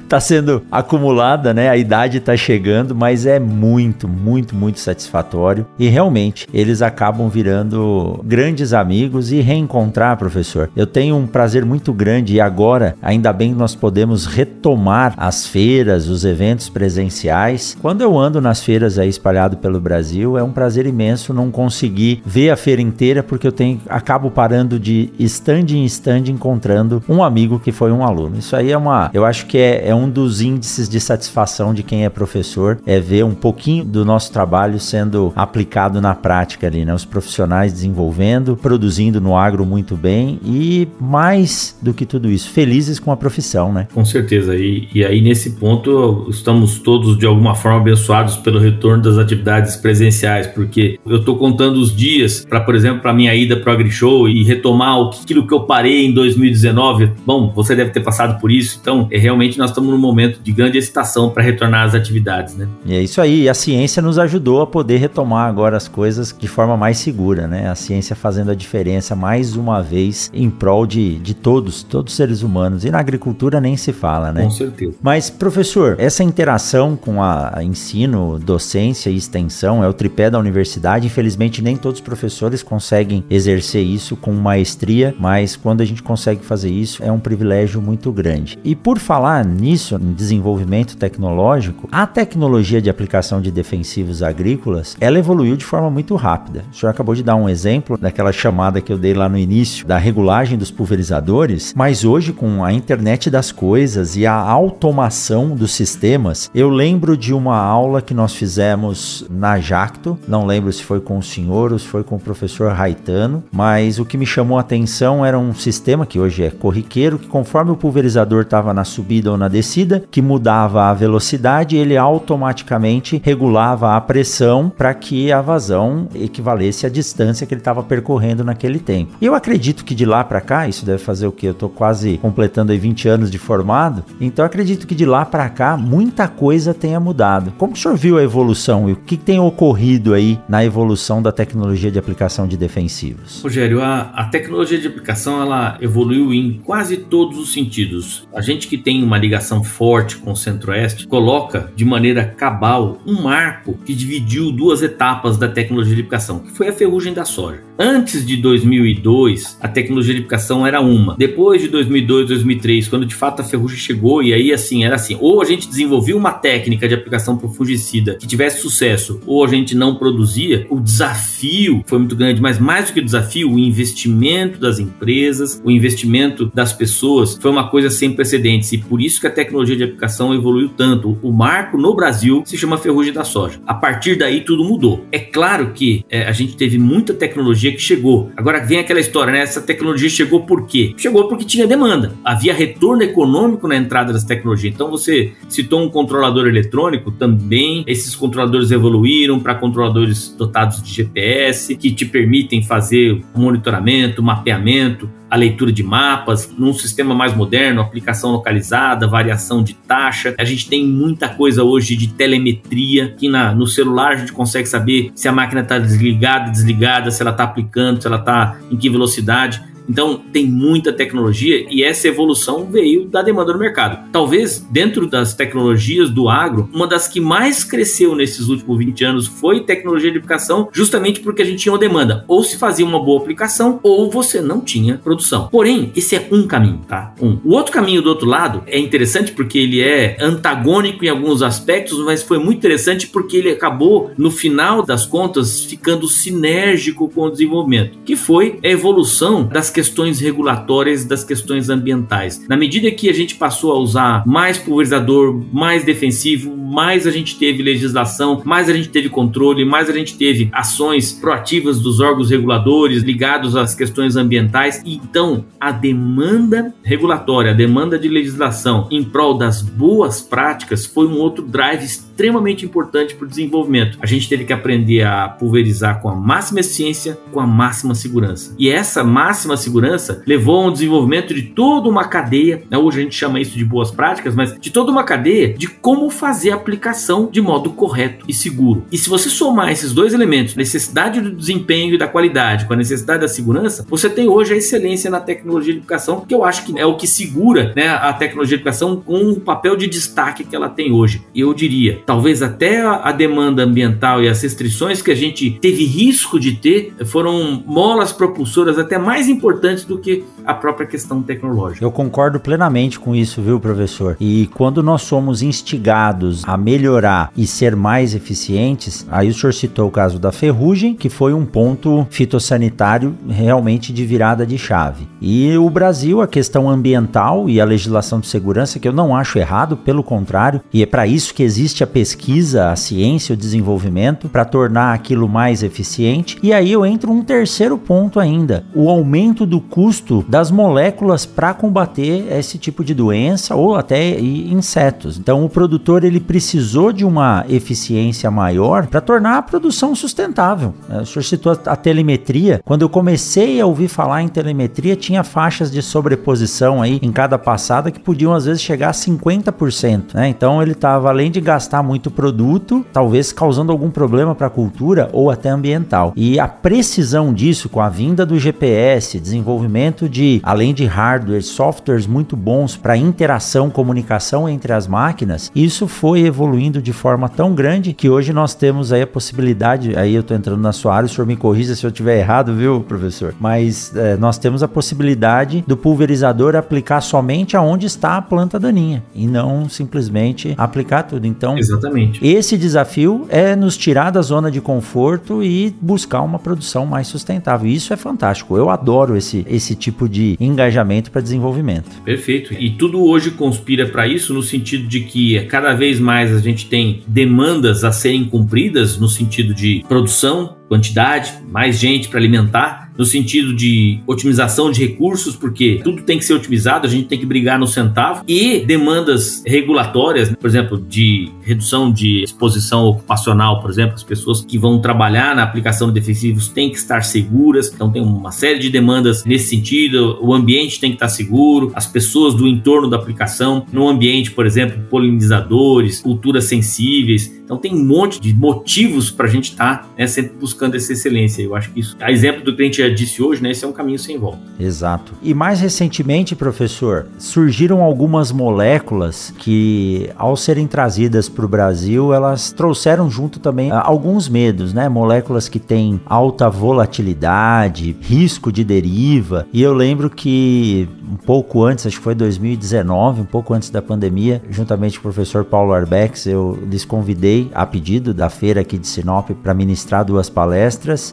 está 0.03 0.19
sendo 0.21 0.42
sendo 0.43 0.63
acumulada, 0.69 1.53
né? 1.53 1.69
A 1.69 1.77
idade 1.77 2.17
está 2.17 2.35
chegando, 2.35 2.93
mas 2.93 3.25
é 3.25 3.39
muito, 3.39 4.07
muito, 4.07 4.55
muito 4.55 4.79
satisfatório. 4.79 5.65
E 5.79 5.87
realmente 5.87 6.47
eles 6.53 6.81
acabam 6.81 7.29
virando 7.29 8.19
grandes 8.25 8.73
amigos 8.73 9.31
e 9.31 9.39
reencontrar, 9.39 10.17
professor. 10.17 10.69
Eu 10.75 10.85
tenho 10.85 11.15
um 11.15 11.25
prazer 11.25 11.63
muito 11.65 11.93
grande 11.93 12.35
e 12.35 12.41
agora, 12.41 12.95
ainda 13.01 13.31
bem, 13.31 13.53
nós 13.53 13.73
podemos 13.73 14.25
retomar 14.25 15.13
as 15.15 15.47
feiras, 15.47 16.09
os 16.09 16.25
eventos 16.25 16.67
presenciais. 16.67 17.77
Quando 17.81 18.01
eu 18.01 18.17
ando 18.17 18.41
nas 18.41 18.61
feiras 18.61 18.99
aí 18.99 19.09
espalhado 19.09 19.57
pelo 19.57 19.79
Brasil, 19.79 20.37
é 20.37 20.43
um 20.43 20.51
prazer 20.51 20.85
imenso 20.85 21.33
não 21.33 21.49
conseguir 21.49 22.21
ver 22.25 22.49
a 22.49 22.57
feira 22.57 22.81
inteira 22.81 23.23
porque 23.23 23.47
eu 23.47 23.51
tenho 23.51 23.79
acabo 23.87 24.29
parando 24.29 24.79
de 24.79 25.09
stand 25.19 25.65
em 25.71 25.85
stand 25.85 26.23
encontrando 26.27 27.01
um 27.07 27.23
amigo 27.23 27.59
que 27.59 27.71
foi 27.71 27.91
um 27.91 28.03
aluno. 28.03 28.37
Isso 28.37 28.55
aí 28.55 28.71
é 28.71 28.77
uma, 28.77 29.09
eu 29.13 29.25
acho 29.25 29.45
que 29.45 29.57
é, 29.57 29.87
é 29.87 29.95
um 29.95 30.09
dos 30.09 30.22
dos 30.23 30.39
índices 30.39 30.87
de 30.87 31.01
satisfação 31.01 31.73
de 31.73 31.83
quem 31.83 32.05
é 32.05 32.09
professor 32.09 32.79
é 32.85 32.97
ver 32.97 33.25
um 33.25 33.35
pouquinho 33.35 33.83
do 33.83 34.05
nosso 34.05 34.31
trabalho 34.31 34.79
sendo 34.79 35.33
aplicado 35.35 35.99
na 35.99 36.15
prática 36.15 36.67
ali, 36.67 36.85
né? 36.85 36.93
Os 36.93 37.03
profissionais 37.03 37.73
desenvolvendo, 37.73 38.55
produzindo 38.55 39.19
no 39.19 39.35
agro 39.35 39.65
muito 39.65 39.97
bem 39.97 40.39
e 40.45 40.87
mais 40.99 41.77
do 41.81 41.93
que 41.93 42.05
tudo 42.05 42.29
isso, 42.31 42.49
felizes 42.49 42.99
com 42.99 43.11
a 43.11 43.17
profissão, 43.17 43.73
né? 43.73 43.87
Com 43.93 44.05
certeza. 44.05 44.55
E, 44.55 44.87
e 44.95 45.03
aí 45.03 45.21
nesse 45.21 45.51
ponto 45.51 46.25
estamos 46.29 46.79
todos 46.79 47.17
de 47.17 47.25
alguma 47.25 47.53
forma 47.53 47.79
abençoados 47.79 48.37
pelo 48.37 48.59
retorno 48.59 49.03
das 49.03 49.17
atividades 49.17 49.75
presenciais, 49.75 50.47
porque 50.47 50.97
eu 51.05 51.17
estou 51.17 51.37
contando 51.37 51.75
os 51.81 51.93
dias 51.93 52.45
para, 52.45 52.61
por 52.61 52.75
exemplo, 52.75 53.01
para 53.01 53.13
minha 53.13 53.35
ida 53.35 53.57
para 53.57 53.71
o 53.71 53.73
AgriShow 53.73 54.29
e 54.29 54.41
retomar 54.45 54.97
aquilo 55.21 55.45
que 55.45 55.53
eu 55.53 55.61
parei 55.61 56.05
em 56.05 56.13
2019. 56.13 57.11
Bom, 57.25 57.51
você 57.53 57.75
deve 57.75 57.91
ter 57.91 58.01
passado 58.01 58.39
por 58.39 58.49
isso, 58.49 58.79
então 58.81 59.09
é 59.11 59.17
realmente 59.17 59.57
nós 59.57 59.71
estamos 59.71 59.89
num 59.89 59.97
momento 59.97 60.12
momento 60.13 60.39
de 60.41 60.51
grande 60.51 60.77
excitação 60.77 61.29
para 61.29 61.43
retornar 61.43 61.83
às 61.83 61.95
atividades, 61.95 62.55
né? 62.55 62.67
E 62.85 62.93
é 62.93 63.01
isso 63.01 63.19
aí. 63.19 63.43
E 63.43 63.49
a 63.49 63.53
ciência 63.53 64.01
nos 64.01 64.19
ajudou 64.19 64.61
a 64.61 64.67
poder 64.67 64.97
retomar 64.97 65.49
agora 65.49 65.75
as 65.75 65.87
coisas 65.87 66.35
de 66.37 66.47
forma 66.47 66.77
mais 66.77 66.97
segura, 66.97 67.47
né? 67.47 67.69
A 67.69 67.75
ciência 67.75 68.15
fazendo 68.15 68.51
a 68.51 68.55
diferença 68.55 69.15
mais 69.15 69.55
uma 69.55 69.81
vez 69.81 70.29
em 70.33 70.49
prol 70.49 70.85
de, 70.85 71.17
de 71.19 71.33
todos, 71.33 71.83
todos 71.83 72.13
os 72.13 72.17
seres 72.17 72.43
humanos. 72.43 72.85
E 72.85 72.91
na 72.91 72.99
agricultura 72.99 73.59
nem 73.59 73.75
se 73.75 73.91
fala, 73.91 74.31
né? 74.31 74.43
Com 74.43 74.51
certeza. 74.51 74.93
Mas, 75.01 75.29
professor, 75.29 75.95
essa 75.97 76.23
interação 76.23 76.95
com 76.95 77.21
a, 77.21 77.53
ensino, 77.63 78.39
docência 78.39 79.09
e 79.09 79.17
extensão 79.17 79.83
é 79.83 79.87
o 79.87 79.93
tripé 79.93 80.29
da 80.29 80.39
universidade. 80.39 81.07
Infelizmente, 81.07 81.61
nem 81.61 81.75
todos 81.75 81.99
os 81.99 82.05
professores 82.05 82.61
conseguem 82.61 83.23
exercer 83.29 83.83
isso 83.83 84.15
com 84.15 84.31
maestria, 84.33 85.15
mas 85.19 85.55
quando 85.55 85.81
a 85.81 85.85
gente 85.85 86.03
consegue 86.03 86.43
fazer 86.43 86.69
isso, 86.69 87.03
é 87.03 87.11
um 87.11 87.19
privilégio 87.19 87.81
muito 87.81 88.11
grande. 88.11 88.57
E 88.63 88.75
por 88.75 88.99
falar 88.99 89.45
nisso, 89.45 89.97
desenvolvimento 90.11 90.97
tecnológico, 90.97 91.87
a 91.91 92.05
tecnologia 92.05 92.81
de 92.81 92.89
aplicação 92.89 93.39
de 93.39 93.51
defensivos 93.51 94.21
agrícolas, 94.21 94.97
ela 94.99 95.19
evoluiu 95.19 95.55
de 95.55 95.63
forma 95.63 95.89
muito 95.89 96.15
rápida. 96.15 96.65
O 96.71 96.75
senhor 96.75 96.91
acabou 96.91 97.15
de 97.15 97.23
dar 97.23 97.35
um 97.35 97.47
exemplo 97.47 97.97
daquela 97.97 98.31
chamada 98.31 98.81
que 98.81 98.91
eu 98.91 98.97
dei 98.97 99.13
lá 99.13 99.29
no 99.29 99.37
início, 99.37 99.85
da 99.85 99.97
regulagem 99.97 100.57
dos 100.57 100.71
pulverizadores, 100.71 101.73
mas 101.75 102.03
hoje 102.03 102.33
com 102.33 102.63
a 102.63 102.73
internet 102.73 103.29
das 103.29 103.51
coisas 103.51 104.15
e 104.15 104.25
a 104.25 104.33
automação 104.33 105.55
dos 105.55 105.71
sistemas, 105.71 106.49
eu 106.53 106.69
lembro 106.69 107.15
de 107.15 107.33
uma 107.33 107.57
aula 107.57 108.01
que 108.01 108.13
nós 108.13 108.33
fizemos 108.33 109.25
na 109.29 109.59
Jacto, 109.59 110.17
não 110.27 110.45
lembro 110.45 110.71
se 110.71 110.83
foi 110.83 110.99
com 110.99 111.17
o 111.17 111.23
senhor 111.23 111.71
ou 111.71 111.79
se 111.79 111.87
foi 111.87 112.03
com 112.03 112.15
o 112.15 112.19
professor 112.19 112.71
Raitano, 112.71 113.43
mas 113.51 113.99
o 113.99 114.05
que 114.05 114.17
me 114.17 114.25
chamou 114.25 114.57
a 114.57 114.61
atenção 114.61 115.25
era 115.25 115.37
um 115.37 115.53
sistema 115.53 116.05
que 116.05 116.19
hoje 116.19 116.43
é 116.43 116.49
corriqueiro, 116.49 117.19
que 117.19 117.27
conforme 117.27 117.71
o 117.71 117.75
pulverizador 117.75 118.43
estava 118.43 118.73
na 118.73 118.83
subida 118.83 119.31
ou 119.31 119.37
na 119.37 119.47
descida, 119.47 119.92
medida 119.93 120.07
que 120.11 120.21
mudava 120.21 120.85
a 120.85 120.93
velocidade, 120.93 121.75
ele 121.75 121.97
automaticamente 121.97 123.21
regulava 123.23 123.95
a 123.95 124.01
pressão 124.01 124.71
para 124.75 124.93
que 124.93 125.31
a 125.31 125.41
vazão 125.41 126.07
equivalesse 126.15 126.85
à 126.85 126.89
distância 126.89 127.45
que 127.45 127.53
ele 127.53 127.61
estava 127.61 127.83
percorrendo 127.83 128.43
naquele 128.43 128.79
tempo. 128.79 129.13
E 129.21 129.25
eu 129.25 129.35
acredito 129.35 129.85
que 129.85 129.95
de 129.95 130.05
lá 130.05 130.23
para 130.23 130.41
cá, 130.41 130.67
isso 130.67 130.85
deve 130.85 130.99
fazer 130.99 131.27
o 131.27 131.31
que? 131.31 131.45
Eu 131.45 131.51
estou 131.51 131.69
quase 131.69 132.17
completando 132.17 132.71
aí 132.71 132.77
20 132.77 133.07
anos 133.07 133.31
de 133.31 133.37
formado, 133.37 134.03
então 134.19 134.45
acredito 134.45 134.87
que 134.87 134.95
de 134.95 135.05
lá 135.05 135.25
para 135.25 135.49
cá 135.49 135.77
muita 135.77 136.27
coisa 136.27 136.73
tenha 136.73 136.99
mudado. 136.99 137.53
Como 137.57 137.73
o 137.73 137.75
senhor 137.75 137.97
viu 137.97 138.17
a 138.17 138.23
evolução 138.23 138.89
e 138.89 138.93
o 138.93 138.95
que 138.95 139.17
tem 139.17 139.39
ocorrido 139.39 140.13
aí 140.13 140.39
na 140.47 140.63
evolução 140.63 141.21
da 141.21 141.31
tecnologia 141.31 141.91
de 141.91 141.99
aplicação 141.99 142.47
de 142.47 142.57
defensivos? 142.57 143.41
Rogério, 143.41 143.81
a, 143.81 144.11
a 144.15 144.25
tecnologia 144.25 144.79
de 144.79 144.87
aplicação 144.87 145.41
ela 145.41 145.77
evoluiu 145.81 146.33
em 146.33 146.61
quase 146.63 146.97
todos 146.97 147.37
os 147.37 147.53
sentidos. 147.53 148.27
A 148.33 148.41
gente 148.41 148.67
que 148.67 148.77
tem 148.77 149.03
uma 149.03 149.17
ligação 149.17 149.63
forte 149.63 149.82
com 150.21 150.31
o 150.31 150.35
Centro-Oeste 150.35 151.05
coloca 151.07 151.69
de 151.75 151.83
maneira 151.83 152.23
cabal 152.23 153.01
um 153.05 153.21
marco 153.21 153.77
que 153.85 153.93
dividiu 153.93 154.49
duas 154.49 154.81
etapas 154.81 155.37
da 155.37 155.49
tecnologia 155.49 155.93
de 155.93 156.01
aplicação, 156.01 156.39
que 156.39 156.51
foi 156.51 156.69
a 156.69 156.73
ferrugem 156.73 157.13
da 157.13 157.25
soja. 157.25 157.61
Antes 157.77 158.25
de 158.25 158.37
2002, 158.37 159.57
a 159.59 159.67
tecnologia 159.67 160.13
de 160.13 160.19
aplicação 160.21 160.65
era 160.65 160.79
uma. 160.79 161.15
Depois 161.17 161.61
de 161.61 161.67
2002, 161.67 162.27
2003, 162.27 162.87
quando 162.87 163.05
de 163.05 163.15
fato 163.15 163.41
a 163.41 163.43
ferrugem 163.43 163.77
chegou, 163.77 164.23
e 164.23 164.33
aí 164.33 164.53
assim, 164.53 164.85
era 164.85 164.95
assim: 164.95 165.17
ou 165.19 165.41
a 165.41 165.45
gente 165.45 165.67
desenvolvia 165.67 166.15
uma 166.15 166.31
técnica 166.31 166.87
de 166.87 166.93
aplicação 166.93 167.35
para 167.35 167.49
fungicida 167.49 168.15
que 168.15 168.27
tivesse 168.27 168.61
sucesso, 168.61 169.19
ou 169.25 169.43
a 169.43 169.47
gente 169.47 169.75
não 169.75 169.95
produzia. 169.95 170.65
O 170.69 170.79
desafio 170.79 171.83
foi 171.85 171.99
muito 171.99 172.15
grande, 172.15 172.41
mas 172.41 172.57
mais 172.57 172.87
do 172.87 172.93
que 172.93 172.99
o 172.99 173.05
desafio, 173.05 173.51
o 173.51 173.59
investimento 173.59 174.59
das 174.59 174.79
empresas, 174.79 175.61
o 175.63 175.71
investimento 175.71 176.51
das 176.53 176.71
pessoas 176.71 177.37
foi 177.41 177.51
uma 177.51 177.69
coisa 177.69 177.89
sem 177.89 178.13
precedentes, 178.13 178.71
e 178.71 178.77
por 178.77 179.01
isso 179.01 179.19
que 179.19 179.27
a 179.27 179.31
tecnologia 179.31 179.72
de 179.75 179.83
aplicação 179.83 180.33
evoluiu 180.33 180.69
tanto. 180.69 181.17
O 181.21 181.31
marco 181.31 181.77
no 181.77 181.95
Brasil 181.95 182.43
se 182.45 182.57
chama 182.57 182.77
ferrugem 182.77 183.13
da 183.13 183.23
soja. 183.23 183.59
A 183.65 183.73
partir 183.73 184.15
daí, 184.15 184.41
tudo 184.41 184.63
mudou. 184.63 185.05
É 185.11 185.19
claro 185.19 185.71
que 185.73 186.03
é, 186.09 186.25
a 186.25 186.31
gente 186.31 186.55
teve 186.55 186.77
muita 186.77 187.13
tecnologia 187.13 187.33
tecnologia 187.33 187.71
que 187.71 187.79
chegou. 187.79 188.31
Agora 188.37 188.63
vem 188.63 188.79
aquela 188.79 188.99
história, 188.99 189.33
né? 189.33 189.39
Essa 189.39 189.61
tecnologia 189.61 190.09
chegou 190.09 190.41
por 190.41 190.65
quê? 190.65 190.93
Chegou 190.97 191.27
porque 191.27 191.45
tinha 191.45 191.67
demanda. 191.67 192.13
Havia 192.23 192.53
retorno 192.53 193.03
econômico 193.03 193.67
na 193.67 193.75
entrada 193.75 194.13
dessa 194.13 194.27
tecnologia. 194.27 194.69
Então 194.69 194.89
você 194.89 195.33
citou 195.49 195.81
um 195.81 195.89
controlador 195.89 196.47
eletrônico, 196.47 197.11
também 197.11 197.83
esses 197.87 198.15
controladores 198.15 198.71
evoluíram 198.71 199.39
para 199.39 199.55
controladores 199.55 200.33
dotados 200.37 200.81
de 200.81 200.91
GPS 200.91 201.75
que 201.75 201.91
te 201.91 202.05
permitem 202.05 202.63
fazer 202.63 203.21
monitoramento, 203.35 204.21
mapeamento, 204.23 205.09
a 205.33 205.35
leitura 205.35 205.71
de 205.71 205.81
mapas, 205.81 206.53
num 206.55 206.71
sistema 206.75 207.15
mais 207.15 207.35
moderno, 207.35 207.81
aplicação 207.81 208.33
localizada, 208.33 209.07
variação 209.07 209.63
de 209.63 209.73
taxa. 209.73 210.35
A 210.37 210.43
gente 210.43 210.69
tem 210.69 210.85
muita 210.85 211.27
coisa 211.27 211.63
hoje 211.63 211.95
de 211.95 212.09
telemetria, 212.09 213.15
que 213.17 213.27
na, 213.27 213.51
no 213.51 213.65
celular 213.65 214.11
a 214.11 214.15
gente 214.17 214.31
consegue 214.31 214.67
saber 214.67 215.11
se 215.15 215.27
a 215.27 215.31
máquina 215.31 215.61
está 215.61 215.79
desligada, 215.79 216.51
desligada, 216.51 217.09
se 217.09 217.19
ela 217.23 217.31
está 217.31 217.45
aplicando, 217.45 217.99
se 217.99 218.05
ela 218.05 218.17
está 218.17 218.57
em 218.69 218.77
que 218.77 218.87
velocidade. 218.87 219.59
Então, 219.87 220.21
tem 220.31 220.45
muita 220.45 220.93
tecnologia 220.93 221.65
e 221.69 221.83
essa 221.83 222.07
evolução 222.07 222.65
veio 222.65 223.05
da 223.05 223.21
demanda 223.21 223.53
do 223.53 223.59
mercado. 223.59 224.09
Talvez, 224.11 224.59
dentro 224.59 225.07
das 225.07 225.33
tecnologias 225.33 226.09
do 226.09 226.29
agro, 226.29 226.69
uma 226.73 226.87
das 226.87 227.07
que 227.07 227.19
mais 227.19 227.63
cresceu 227.63 228.15
nesses 228.15 228.47
últimos 228.47 228.77
20 228.77 229.03
anos 229.03 229.27
foi 229.27 229.61
tecnologia 229.61 230.11
de 230.11 230.17
aplicação, 230.17 230.69
justamente 230.71 231.19
porque 231.19 231.41
a 231.41 231.45
gente 231.45 231.59
tinha 231.59 231.73
uma 231.73 231.79
demanda. 231.79 232.23
Ou 232.27 232.43
se 232.43 232.57
fazia 232.57 232.85
uma 232.85 233.03
boa 233.03 233.21
aplicação, 233.21 233.79
ou 233.83 234.09
você 234.09 234.41
não 234.41 234.61
tinha 234.61 234.97
produção. 234.97 235.47
Porém, 235.51 235.91
esse 235.95 236.15
é 236.15 236.27
um 236.31 236.47
caminho, 236.47 236.81
tá? 236.87 237.13
Um. 237.21 237.37
O 237.43 237.53
outro 237.53 237.71
caminho 237.71 238.01
do 238.01 238.09
outro 238.09 238.27
lado 238.27 238.63
é 238.67 238.79
interessante 238.79 239.31
porque 239.31 239.57
ele 239.57 239.81
é 239.81 240.17
antagônico 240.19 241.03
em 241.03 241.09
alguns 241.09 241.41
aspectos, 241.41 241.99
mas 241.99 242.23
foi 242.23 242.37
muito 242.37 242.57
interessante 242.57 243.07
porque 243.07 243.37
ele 243.37 243.49
acabou, 243.49 244.11
no 244.17 244.31
final 244.31 244.83
das 244.83 245.05
contas, 245.05 245.63
ficando 245.63 246.07
sinérgico 246.07 247.09
com 247.09 247.23
o 247.23 247.31
desenvolvimento, 247.31 247.97
que 248.05 248.15
foi 248.15 248.59
a 248.63 248.67
evolução 248.67 249.43
das 249.43 249.69
questões 249.73 250.19
regulatórias, 250.19 251.03
das 251.03 251.23
questões 251.23 251.69
ambientais. 251.69 252.45
Na 252.47 252.55
medida 252.55 252.89
que 252.91 253.09
a 253.09 253.13
gente 253.13 253.35
passou 253.35 253.71
a 253.73 253.79
usar 253.79 254.23
mais 254.25 254.57
pulverizador, 254.57 255.43
mais 255.51 255.83
defensivo, 255.83 256.55
mais 256.55 257.05
a 257.05 257.11
gente 257.11 257.37
teve 257.37 257.61
legislação, 257.61 258.41
mais 258.45 258.69
a 258.69 258.73
gente 258.73 258.89
teve 258.89 259.09
controle, 259.09 259.65
mais 259.65 259.89
a 259.89 259.93
gente 259.93 260.17
teve 260.17 260.49
ações 260.51 261.11
proativas 261.11 261.79
dos 261.79 261.99
órgãos 261.99 262.29
reguladores 262.29 263.03
ligados 263.03 263.55
às 263.55 263.75
questões 263.75 264.15
ambientais. 264.15 264.81
Então, 264.85 265.45
a 265.59 265.71
demanda 265.71 266.73
regulatória, 266.83 267.51
a 267.51 267.53
demanda 267.53 267.97
de 267.97 268.07
legislação 268.07 268.87
em 268.91 269.03
prol 269.03 269.37
das 269.37 269.61
boas 269.61 270.21
práticas 270.21 270.85
foi 270.85 271.07
um 271.07 271.17
outro 271.17 271.45
drive 271.45 271.83
extremamente 271.83 272.65
importante 272.65 273.15
para 273.15 273.25
o 273.25 273.29
desenvolvimento. 273.29 273.97
A 274.01 274.05
gente 274.05 274.27
teve 274.29 274.45
que 274.45 274.53
aprender 274.53 275.03
a 275.03 275.29
pulverizar 275.29 276.01
com 276.01 276.09
a 276.09 276.15
máxima 276.15 276.59
eficiência, 276.59 277.17
com 277.31 277.39
a 277.39 277.47
máxima 277.47 277.95
segurança. 277.95 278.55
E 278.57 278.69
essa 278.69 279.03
máxima 279.03 279.57
segurança 279.63 280.21
levou 280.25 280.61
a 280.61 280.67
um 280.67 280.71
desenvolvimento 280.71 281.33
de 281.33 281.41
toda 281.41 281.89
uma 281.89 282.05
cadeia, 282.05 282.63
né? 282.69 282.77
hoje 282.77 282.99
a 282.99 283.03
gente 283.03 283.15
chama 283.15 283.39
isso 283.39 283.57
de 283.57 283.65
boas 283.65 283.91
práticas, 283.91 284.35
mas 284.35 284.57
de 284.59 284.71
toda 284.71 284.91
uma 284.91 285.03
cadeia 285.03 285.53
de 285.53 285.67
como 285.67 286.09
fazer 286.09 286.51
a 286.51 286.55
aplicação 286.55 287.29
de 287.31 287.41
modo 287.41 287.71
correto 287.71 288.25
e 288.27 288.33
seguro. 288.33 288.85
E 288.91 288.97
se 288.97 289.09
você 289.09 289.29
somar 289.29 289.71
esses 289.71 289.93
dois 289.93 290.13
elementos, 290.13 290.55
necessidade 290.55 291.21
do 291.21 291.31
desempenho 291.31 291.93
e 291.93 291.97
da 291.97 292.07
qualidade, 292.07 292.65
com 292.65 292.73
a 292.73 292.77
necessidade 292.77 293.21
da 293.21 293.27
segurança, 293.27 293.85
você 293.89 294.09
tem 294.09 294.27
hoje 294.27 294.53
a 294.53 294.57
excelência 294.57 295.09
na 295.09 295.19
tecnologia 295.19 295.73
de 295.73 295.79
educação, 295.79 296.21
que 296.21 296.33
eu 296.33 296.43
acho 296.43 296.65
que 296.65 296.79
é 296.79 296.85
o 296.85 296.95
que 296.95 297.07
segura 297.07 297.73
né, 297.75 297.87
a 297.87 298.11
tecnologia 298.13 298.57
de 298.57 298.61
educação 298.61 298.97
com 298.97 299.31
o 299.31 299.39
papel 299.39 299.75
de 299.75 299.87
destaque 299.87 300.43
que 300.43 300.55
ela 300.55 300.69
tem 300.69 300.91
hoje. 300.91 301.21
Eu 301.35 301.53
diria, 301.53 302.01
talvez 302.05 302.41
até 302.41 302.81
a 302.81 303.11
demanda 303.11 303.63
ambiental 303.63 304.21
e 304.21 304.27
as 304.27 304.41
restrições 304.41 305.01
que 305.01 305.11
a 305.11 305.15
gente 305.15 305.51
teve 305.61 305.85
risco 305.85 306.39
de 306.39 306.53
ter 306.53 306.93
foram 307.05 307.63
molas 307.65 308.11
propulsoras 308.11 308.77
até 308.77 308.97
mais 308.97 309.27
importantes 309.27 309.52
do 309.87 309.97
que 309.97 310.23
a 310.45 310.53
própria 310.53 310.85
questão 310.87 311.21
tecnológica. 311.21 311.83
Eu 311.83 311.91
concordo 311.91 312.39
plenamente 312.39 312.99
com 312.99 313.15
isso, 313.15 313.41
viu, 313.41 313.59
professor? 313.59 314.17
E 314.19 314.49
quando 314.53 314.83
nós 314.83 315.01
somos 315.01 315.41
instigados 315.41 316.43
a 316.45 316.57
melhorar 316.57 317.31
e 317.35 317.47
ser 317.47 317.75
mais 317.75 318.13
eficientes, 318.15 319.05
aí 319.09 319.29
o 319.29 319.33
senhor 319.33 319.53
citou 319.53 319.87
o 319.87 319.91
caso 319.91 320.19
da 320.19 320.31
ferrugem, 320.31 320.95
que 320.95 321.09
foi 321.09 321.33
um 321.33 321.45
ponto 321.45 322.05
fitossanitário 322.09 323.15
realmente 323.27 323.93
de 323.93 324.05
virada 324.05 324.45
de 324.45 324.57
chave. 324.57 325.07
E 325.21 325.55
o 325.57 325.69
Brasil, 325.69 326.21
a 326.21 326.27
questão 326.27 326.69
ambiental 326.69 327.49
e 327.49 327.59
a 327.59 327.65
legislação 327.65 328.19
de 328.19 328.27
segurança, 328.27 328.79
que 328.79 328.87
eu 328.87 328.93
não 328.93 329.15
acho 329.15 329.39
errado, 329.39 329.77
pelo 329.77 330.03
contrário, 330.03 330.61
e 330.73 330.81
é 330.81 330.85
para 330.85 331.07
isso 331.07 331.33
que 331.33 331.43
existe 331.43 331.83
a 331.83 331.87
pesquisa, 331.87 332.69
a 332.71 332.75
ciência, 332.75 333.33
o 333.33 333.37
desenvolvimento, 333.37 334.27
para 334.29 334.45
tornar 334.45 334.93
aquilo 334.93 335.27
mais 335.27 335.63
eficiente. 335.63 336.37
E 336.43 336.53
aí 336.53 336.71
eu 336.71 336.85
entro 336.85 337.11
um 337.11 337.23
terceiro 337.23 337.77
ponto 337.77 338.19
ainda: 338.19 338.65
o 338.73 338.89
aumento 338.89 339.42
do 339.45 339.59
custo 339.59 340.25
das 340.27 340.51
moléculas 340.51 341.25
para 341.25 341.53
combater 341.53 342.31
esse 342.31 342.57
tipo 342.57 342.83
de 342.83 342.93
doença 342.93 343.55
ou 343.55 343.75
até 343.75 344.19
insetos. 344.19 345.17
Então 345.17 345.43
o 345.43 345.49
produtor 345.49 346.03
ele 346.03 346.19
precisou 346.19 346.91
de 346.91 347.05
uma 347.05 347.45
eficiência 347.49 348.29
maior 348.31 348.87
para 348.87 349.01
tornar 349.01 349.37
a 349.37 349.41
produção 349.41 349.95
sustentável. 349.95 350.73
É, 350.89 350.97
o 350.97 351.05
senhor 351.05 351.23
citou 351.23 351.57
a 351.65 351.75
telemetria. 351.75 352.61
Quando 352.63 352.81
eu 352.81 352.89
comecei 352.89 353.59
a 353.59 353.65
ouvir 353.65 353.87
falar 353.87 354.21
em 354.21 354.27
telemetria, 354.27 354.95
tinha 354.95 355.23
faixas 355.23 355.71
de 355.71 355.81
sobreposição 355.81 356.81
aí 356.81 356.99
em 357.01 357.11
cada 357.11 357.37
passada 357.37 357.91
que 357.91 357.99
podiam 357.99 358.33
às 358.33 358.45
vezes 358.45 358.61
chegar 358.61 358.89
a 358.89 358.93
50%. 358.93 360.13
Né? 360.13 360.29
Então 360.29 360.61
ele 360.61 360.71
estava 360.71 361.09
além 361.09 361.31
de 361.31 361.41
gastar 361.41 361.83
muito 361.83 362.09
produto, 362.09 362.85
talvez 362.91 363.31
causando 363.31 363.71
algum 363.71 363.89
problema 363.89 364.35
para 364.35 364.47
a 364.47 364.49
cultura 364.49 365.09
ou 365.13 365.29
até 365.29 365.49
ambiental. 365.49 366.13
E 366.15 366.39
a 366.39 366.47
precisão 366.47 367.33
disso, 367.33 367.69
com 367.69 367.81
a 367.81 367.89
vinda 367.89 368.25
do 368.25 368.39
GPS, 368.39 369.19
desenvolvimento 369.33 370.07
de, 370.07 370.39
além 370.43 370.73
de 370.73 370.85
hardware, 370.85 371.43
softwares 371.43 372.05
muito 372.05 372.35
bons 372.35 372.77
para 372.77 372.95
interação, 372.95 373.69
comunicação 373.69 374.47
entre 374.47 374.71
as 374.71 374.87
máquinas, 374.87 375.51
isso 375.55 375.87
foi 375.87 376.21
evoluindo 376.21 376.81
de 376.81 376.93
forma 376.93 377.27
tão 377.27 377.53
grande 377.53 377.93
que 377.93 378.09
hoje 378.09 378.31
nós 378.31 378.53
temos 378.53 378.93
aí 378.93 379.01
a 379.01 379.07
possibilidade, 379.07 379.97
aí 379.97 380.13
eu 380.13 380.21
estou 380.21 380.37
entrando 380.37 380.61
na 380.61 380.71
sua 380.71 380.95
área, 380.95 381.05
o 381.05 381.09
senhor 381.09 381.25
me 381.25 381.35
corrija 381.35 381.75
se 381.75 381.85
eu 381.85 381.89
estiver 381.89 382.19
errado, 382.19 382.53
viu, 382.55 382.81
professor? 382.81 383.33
Mas 383.39 383.95
é, 383.95 384.15
nós 384.17 384.37
temos 384.37 384.61
a 384.61 384.67
possibilidade 384.67 385.63
do 385.67 385.75
pulverizador 385.75 386.55
aplicar 386.55 387.01
somente 387.01 387.57
aonde 387.57 387.85
está 387.85 388.17
a 388.17 388.21
planta 388.21 388.59
daninha 388.59 389.03
e 389.15 389.27
não 389.27 389.67
simplesmente 389.67 390.53
aplicar 390.57 391.03
tudo. 391.03 391.25
Então, 391.25 391.57
Exatamente. 391.57 392.25
Esse 392.25 392.57
desafio 392.57 393.25
é 393.29 393.55
nos 393.55 393.75
tirar 393.75 394.11
da 394.11 394.21
zona 394.21 394.51
de 394.51 394.61
conforto 394.61 395.43
e 395.43 395.75
buscar 395.81 396.21
uma 396.21 396.37
produção 396.37 396.85
mais 396.85 397.07
sustentável. 397.07 397.67
Isso 397.67 397.93
é 397.93 397.97
fantástico. 397.97 398.57
Eu 398.57 398.69
adoro 398.69 399.15
esse, 399.23 399.45
esse 399.49 399.75
tipo 399.75 400.07
de 400.07 400.35
engajamento 400.39 401.09
para 401.09 401.21
desenvolvimento. 401.21 401.89
Perfeito. 402.03 402.53
E 402.53 402.71
tudo 402.71 403.03
hoje 403.03 403.31
conspira 403.31 403.87
para 403.87 404.07
isso 404.07 404.33
no 404.33 404.43
sentido 404.43 404.87
de 404.87 405.01
que 405.01 405.39
cada 405.45 405.73
vez 405.73 405.99
mais 405.99 406.33
a 406.33 406.39
gente 406.39 406.67
tem 406.67 407.01
demandas 407.07 407.83
a 407.83 407.91
serem 407.91 408.25
cumpridas 408.25 408.97
no 408.99 409.07
sentido 409.07 409.53
de 409.53 409.83
produção, 409.87 410.57
quantidade, 410.67 411.33
mais 411.49 411.79
gente 411.79 412.07
para 412.09 412.19
alimentar, 412.19 412.91
no 412.97 413.05
sentido 413.05 413.53
de 413.53 413.99
otimização 414.05 414.71
de 414.71 414.85
recursos, 414.85 415.35
porque 415.35 415.81
tudo 415.83 416.03
tem 416.03 416.17
que 416.17 416.25
ser 416.25 416.33
otimizado, 416.33 416.85
a 416.85 416.89
gente 416.89 417.07
tem 417.07 417.19
que 417.19 417.25
brigar 417.25 417.57
no 417.59 417.67
centavo, 417.67 418.23
e 418.27 418.59
demandas 418.59 419.43
regulatórias, 419.45 420.31
por 420.31 420.47
exemplo, 420.47 420.79
de 420.79 421.31
redução 421.41 421.91
de 421.91 422.23
exposição 422.23 422.85
ocupacional, 422.85 423.61
por 423.61 423.69
exemplo, 423.69 423.95
as 423.95 424.03
pessoas 424.03 424.45
que 424.45 424.57
vão 424.57 424.79
trabalhar 424.79 425.35
na 425.35 425.43
aplicação 425.43 425.87
de 425.87 425.93
defensivos 425.93 426.47
têm 426.47 426.69
que 426.69 426.77
estar 426.77 427.03
seguras, 427.03 427.71
então 427.73 427.91
tem 427.91 428.01
uma 428.01 428.31
série 428.31 428.59
de 428.59 428.69
demandas 428.69 429.23
nesse 429.25 429.49
sentido, 429.49 430.19
o 430.21 430.33
ambiente 430.33 430.79
tem 430.79 430.91
que 430.91 430.95
estar 430.97 431.09
seguro, 431.09 431.71
as 431.75 431.87
pessoas 431.87 432.33
do 432.33 432.47
entorno 432.47 432.89
da 432.89 432.97
aplicação, 432.97 433.65
no 433.71 433.87
ambiente, 433.87 434.31
por 434.31 434.45
exemplo, 434.45 434.83
polinizadores, 434.89 435.99
culturas 435.99 436.45
sensíveis, 436.45 437.31
então 437.43 437.57
tem 437.57 437.73
um 437.73 437.85
monte 437.85 438.19
de 438.21 438.33
motivos 438.33 439.11
para 439.11 439.27
a 439.27 439.29
gente 439.29 439.51
estar 439.51 439.83
tá, 439.83 439.89
né, 439.97 440.07
sempre 440.07 440.37
buscando 440.39 440.62
essa 440.71 440.93
excelência. 440.93 441.41
Eu 441.41 441.55
acho 441.55 441.71
que 441.71 441.79
isso, 441.79 441.95
a 441.99 442.11
exemplo 442.11 442.43
do 442.43 442.55
que 442.55 442.61
a 442.61 442.65
gente 442.65 442.77
já 442.81 442.89
disse 442.89 443.21
hoje, 443.21 443.41
né, 443.41 443.51
esse 443.51 443.63
é 443.65 443.67
um 443.67 443.71
caminho 443.71 443.99
sem 443.99 444.17
volta. 444.17 444.39
Exato. 444.59 445.13
E 445.21 445.33
mais 445.33 445.59
recentemente, 445.59 446.35
professor, 446.35 447.07
surgiram 447.17 447.81
algumas 447.81 448.31
moléculas 448.31 449.33
que, 449.37 450.09
ao 450.17 450.35
serem 450.35 450.67
trazidas 450.67 451.27
para 451.27 451.45
o 451.45 451.47
Brasil, 451.47 452.13
elas 452.13 452.51
trouxeram 452.51 453.09
junto 453.09 453.39
também 453.39 453.71
ah, 453.71 453.81
alguns 453.83 454.29
medos, 454.29 454.73
né? 454.73 454.87
Moléculas 454.87 455.49
que 455.49 455.59
têm 455.59 455.99
alta 456.05 456.49
volatilidade, 456.49 457.95
risco 458.01 458.51
de 458.51 458.63
deriva. 458.63 459.47
E 459.51 459.61
eu 459.61 459.73
lembro 459.73 460.09
que 460.09 460.87
um 461.11 461.17
pouco 461.17 461.63
antes, 461.63 461.85
acho 461.85 461.97
que 461.97 462.03
foi 462.03 462.15
2019, 462.15 463.21
um 463.21 463.25
pouco 463.25 463.53
antes 463.53 463.69
da 463.69 463.81
pandemia, 463.81 464.41
juntamente 464.49 464.99
com 464.99 465.09
o 465.09 465.13
professor 465.13 465.43
Paulo 465.43 465.73
Arbex, 465.73 466.25
eu 466.25 466.59
lhes 466.69 466.85
convidei 466.85 467.49
a 467.53 467.65
pedido 467.65 468.13
da 468.13 468.29
feira 468.29 468.61
aqui 468.61 468.77
de 468.77 468.87
Sinop 468.87 469.29
para 469.31 469.53
ministrar 469.53 470.05
duas 470.05 470.29
palestras 470.29 470.42